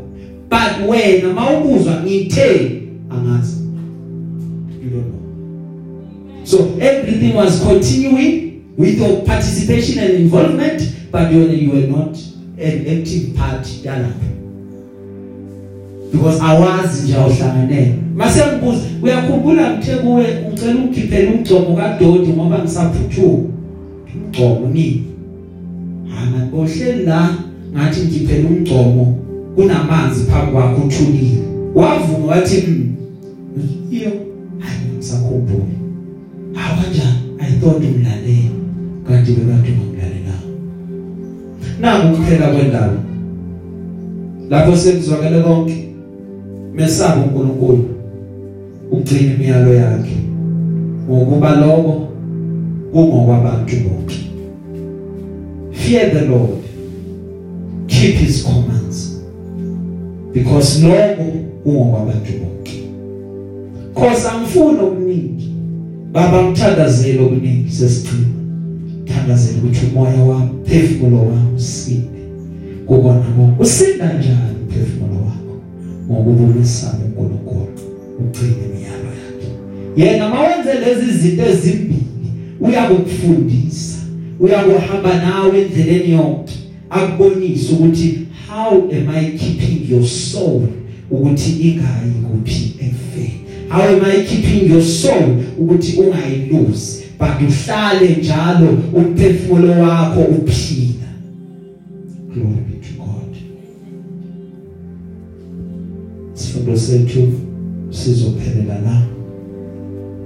But 0.50 0.88
wena 0.88 1.32
mawubuzwa 1.34 2.02
ngithe 2.02 2.82
angazi. 3.10 3.56
You 4.82 4.90
don't 4.90 5.08
know. 5.08 6.44
So 6.44 6.56
everything 6.80 7.34
was 7.34 7.60
continuing 7.60 8.64
with 8.76 8.98
your 8.98 9.24
participation 9.24 10.04
and 10.04 10.14
involvement 10.14 10.82
but 11.10 11.32
you, 11.32 11.48
you 11.48 11.70
were 11.70 11.86
not 11.86 12.16
an 12.58 12.86
active 12.86 13.34
part 13.36 13.66
yalapho 13.84 14.35
because 16.12 16.40
awazi 16.42 17.02
nje 17.02 17.14
awuhlanganele 17.14 17.94
mase 18.16 18.40
ngibuza 18.40 18.78
uyakhumbula 19.02 19.76
ngithe 19.76 19.94
kuwe 19.96 20.24
ngicela 20.48 20.74
ukukhiphela 20.74 21.30
umgcomo 21.30 21.76
kaDodi 21.76 22.28
ngoba 22.28 22.58
ngisaphuthuma? 22.58 23.48
Umgcomo 24.14 24.68
ni 24.72 25.04
hana 26.08 26.46
bohleli 26.46 27.04
la 27.04 27.34
ngathi 27.74 28.00
ngikhiphela 28.00 28.48
umgcomo 28.48 29.18
kunamanzi 29.54 30.24
phambi 30.24 30.52
kwakho 30.52 30.82
uthulile. 30.82 31.42
Wavuma 31.74 32.26
wathi 32.26 32.56
iyo 33.90 34.10
hayi 34.58 34.96
ngisakhumbula 34.96 35.64
hawa 36.54 36.76
kanjani? 36.82 37.18
I 37.40 37.60
thought 37.60 37.84
umlalela 37.84 38.50
kanti 39.08 39.32
bekade 39.32 39.70
ungimlalela 39.70 40.34
nangu 41.80 42.16
kuphela 42.16 42.46
kwendaba 42.46 42.98
lapho 44.50 44.76
sekuzwakala 44.76 45.42
konke. 45.42 45.85
Mesaba 46.76 47.22
uNkulunkulu 47.22 47.84
ugcina 48.92 49.34
imiyalo 49.34 49.74
yakhe 49.74 50.16
ngokuba 51.08 51.50
lokho 51.60 52.08
kungokwabantu 52.92 53.76
bonke. 53.76 54.16
Fear 55.72 56.10
the 56.10 56.24
lord. 56.24 56.62
Keep 57.88 58.14
his 58.14 58.44
commands. 58.44 59.20
Because 60.32 60.82
lokho 60.82 61.24
kungokwabantu 61.64 62.32
bonke. 62.32 62.82
Khosa 63.94 64.40
ngifuna 64.40 64.82
okuningi. 64.82 65.54
Baba 66.12 66.42
ngithandazele 66.42 67.20
okuningi 67.20 67.70
sesichima 67.70 68.26
thandazele 69.04 69.58
ukuthi 69.58 69.86
umoya 69.86 70.22
wami 70.24 70.50
phefumulo 70.64 71.18
wami 71.18 71.56
usinde. 71.56 72.20
Kubona 72.86 73.20
konke 73.20 73.62
usinda 73.62 74.12
njani 74.12 74.56
phefumulo 74.68 75.05
wakho 76.08 76.22
ngokubuyisana 76.22 77.04
uNkulunkulu 77.04 77.68
ugcine 78.20 78.56
imiyalo 78.66 79.10
yakhe. 79.20 79.48
Yena 79.96 80.28
mawenze 80.28 80.74
lezi 80.74 81.18
zinto 81.18 81.42
ezimbili 81.42 82.06
uyakufundisa 82.60 83.98
uyakuhamba 84.40 85.16
nawe 85.16 85.62
endleleni 85.62 86.12
yonke 86.12 86.54
akubonise 86.90 87.72
ukuthi 87.72 88.18
how 88.48 88.72
am 88.72 89.08
i 89.08 89.26
keeping 89.38 89.90
your 89.90 90.06
soul 90.06 90.62
ukuthi 91.10 91.50
ingayi 91.50 92.12
kuphi 92.30 92.74
efe 92.80 93.30
how 93.68 93.82
am 93.82 94.04
i 94.04 94.24
keeping 94.24 94.70
your 94.70 94.82
soul 94.82 95.42
ukuthi 95.58 95.96
ungayiluzi 96.00 97.02
but 97.18 97.48
uhlale 97.48 98.16
njalo 98.16 98.78
umphefumulo 98.94 99.70
wakho 99.70 100.20
uphila. 100.20 101.08
Glory. 102.34 102.65
Sifundo 106.56 106.76
sethu 106.78 107.32
sizophelela 107.90 108.74
la 108.80 109.02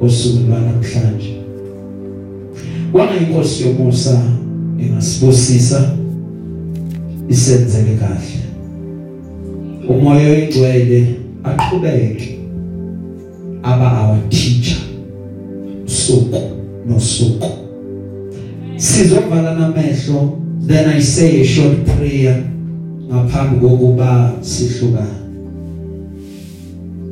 osuku 0.00 0.38
lwanamhlanje. 0.48 1.36
Kwanga 2.92 3.16
inkosi 3.16 3.64
yomusa 3.64 4.22
ingasibusisa 4.78 5.96
isenzele 7.28 7.96
kahle. 7.96 8.40
Umoya 9.88 10.30
oyingcwele 10.30 11.14
aqhubeke 11.44 12.38
aba 13.62 14.00
our 14.00 14.28
teacher 14.28 14.78
suku 15.84 16.40
nosuku. 16.88 17.48
Sizovala 18.76 19.54
namehlo 19.54 20.38
then 20.66 20.88
i 20.88 21.02
say 21.02 21.40
a 21.40 21.44
short 21.44 21.84
prayer 21.84 22.44
ngaphambi 23.08 23.60
kokuba 23.60 24.32
sihlukane 24.40 25.19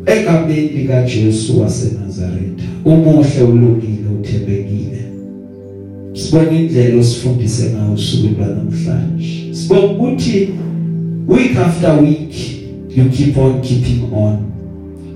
egameni 0.09 0.69
lika 0.69 1.03
Jesu 1.03 1.61
waseNazaretha 1.61 2.65
umuhle 2.85 3.43
ulungile 3.43 4.09
uthembekile. 4.21 5.03
Sibonga 6.13 6.51
indlela 6.51 7.01
osifundise 7.01 7.71
ngayo 7.71 7.93
usuku 7.93 8.35
lwanamhlanje. 8.39 9.55
Sibonga 9.55 9.87
ukuthi 9.87 10.49
week 11.29 11.57
after 11.57 12.01
week 12.03 12.35
you 12.97 13.05
keep 13.05 13.39
on 13.39 13.61
keeping 13.61 14.03
on. 14.13 14.39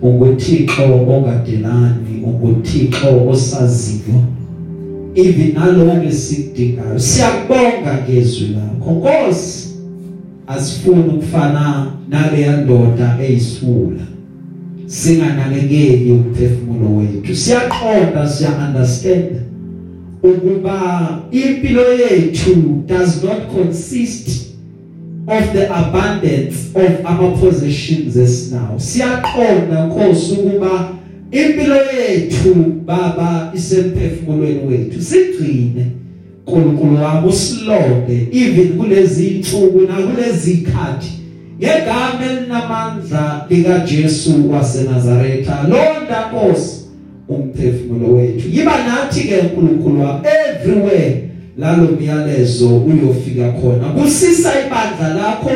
Unguthixo 0.03 0.83
ongadelani 0.83 2.23
unguthixo 2.25 3.29
osaziyo. 3.29 4.21
Even 5.15 5.53
naloko 5.55 6.07
esikudingayo 6.09 6.99
siyakubonga 6.99 7.99
ngezwi 8.09 8.49
lakho. 8.49 8.93
Nkosi 8.93 9.69
asifuni 10.47 11.01
ukufana 11.01 11.87
naleya 12.09 12.57
ndoda 12.57 13.19
eyisifula 13.23 14.12
singanakekeli 14.93 16.13
umphefumulo 16.13 16.97
wethu. 16.97 17.37
Siyaqonda 17.37 18.29
siya 18.29 18.51
understand 18.69 19.31
ukuba 20.23 21.23
impilo 21.31 21.83
yethu 21.93 22.85
does 22.87 23.25
not 23.25 23.49
consist 23.55 24.53
of 25.27 25.53
the 25.53 25.67
abundance 25.75 26.57
of 26.75 27.07
our 27.07 27.39
possessions 27.39 28.17
as 28.17 28.53
now. 28.53 28.77
Siyaqonda 28.77 29.87
Nkosi 29.87 30.33
ukuba 30.33 30.89
impilo 31.31 31.77
yethu 31.77 32.55
baba 32.87 33.53
isemphefumulweni 33.55 34.67
wethu. 34.69 35.03
Sigcine 35.03 35.87
uNkulunkulu 36.47 37.03
wami 37.03 37.29
usilonde 37.29 38.29
even 38.33 38.69
kulezi 38.69 39.29
insuku 39.29 39.81
nakulezi 39.81 40.53
ikhathi 40.53 41.22
ngegama 41.63 42.27
elinamandla 42.31 43.47
lika 43.51 43.79
Jesu 43.79 44.51
waseNazaretha 44.53 45.63
londa 45.69 46.31
Nkosi 46.33 46.81
umphefumulo 47.29 48.17
wethu. 48.17 48.49
Yiba 48.53 48.73
nathi 48.87 49.21
ke 49.21 49.39
uNkulunkulu 49.39 50.21
everywhere 50.25 51.29
lalo 51.59 51.89
myalezo 52.01 52.77
uyofika 52.77 53.53
khona. 53.53 53.89
Kusisa 53.89 54.51
ibandla 54.67 55.15
lakho 55.15 55.51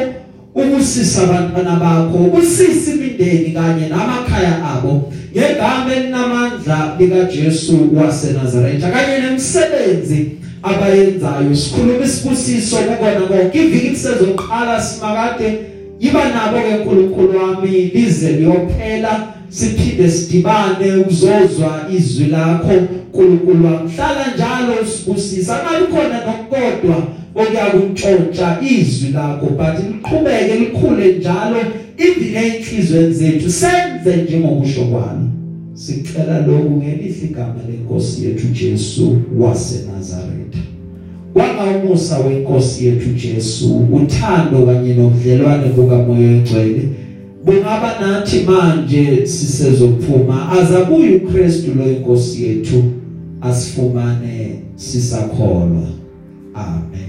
ukusisa 0.54 1.22
abantwana 1.22 1.76
bakho 1.76 2.18
ukusisa 2.18 2.92
imindeni 2.92 3.50
kanye 3.50 3.88
namakhaya 3.88 4.64
abo. 4.64 5.12
Ngegama 5.32 5.94
elinamandla 5.94 6.96
lika 6.98 7.24
Jesu 7.24 7.88
waseNazaretha 7.96 8.90
kanye 8.90 9.18
nemsebenzi 9.18 10.30
abayenzayo. 10.62 11.56
Sikhuluma 11.56 12.04
isibusiso 12.04 12.76
kubona 12.76 13.20
konke. 13.20 13.58
Iviki 13.58 13.96
sezoqala 13.96 14.82
simakade 14.82 15.75
yiba 16.00 16.28
nabo 16.28 16.58
ke 16.58 16.76
uNkulunkulu 16.76 17.38
wami 17.38 17.68
lize 17.68 18.32
liyophela 18.32 19.32
siphinde 19.48 20.10
sidibane 20.10 20.96
uzozwa 21.08 21.86
izwi 21.96 22.26
lakho. 22.26 22.70
uNkulunkulu 22.70 23.66
wami 23.66 23.90
hlala 23.90 24.34
njalo 24.34 24.82
usibusisa 24.82 25.58
ngalikhona 25.62 26.20
nokukodwa 26.26 26.96
okuyakuntshontsha 27.34 28.58
izwi 28.70 29.10
lakho. 29.12 29.46
But 29.46 29.76
liqhubeke 29.88 30.54
likhule 30.54 31.12
njalo 31.18 31.56
indine 31.96 32.46
enhlizweni 32.46 33.14
zethu 33.14 33.50
senze 33.50 34.16
njengokusho 34.16 34.84
kwalo 34.84 35.26
sicela 35.74 36.46
lokhu 36.46 36.70
ngelihle 36.70 37.26
igama 37.26 37.60
lenkosi 37.68 38.24
yethu 38.24 38.46
Jesu 38.46 39.16
waseNazaretha. 39.38 40.75
Kwanga 41.36 41.78
umusa 41.78 42.18
wenkosi 42.18 42.86
yethu 42.86 43.08
Jesu 43.10 43.76
uthando 43.92 44.66
kanye 44.66 44.94
nobudlelwane 44.94 45.68
bukamoya 45.76 46.28
oyingcwele 46.28 46.88
bungaba 47.44 48.00
nathi 48.00 48.40
manje 48.40 49.26
sisezophuma 49.26 50.52
azabuye 50.52 51.16
uKristu 51.16 51.74
lo 51.74 51.92
inkosi 51.92 52.44
yethu 52.44 52.82
asifumane 53.40 54.58
sisakholwa. 54.76 55.86
Amen. 56.54 57.05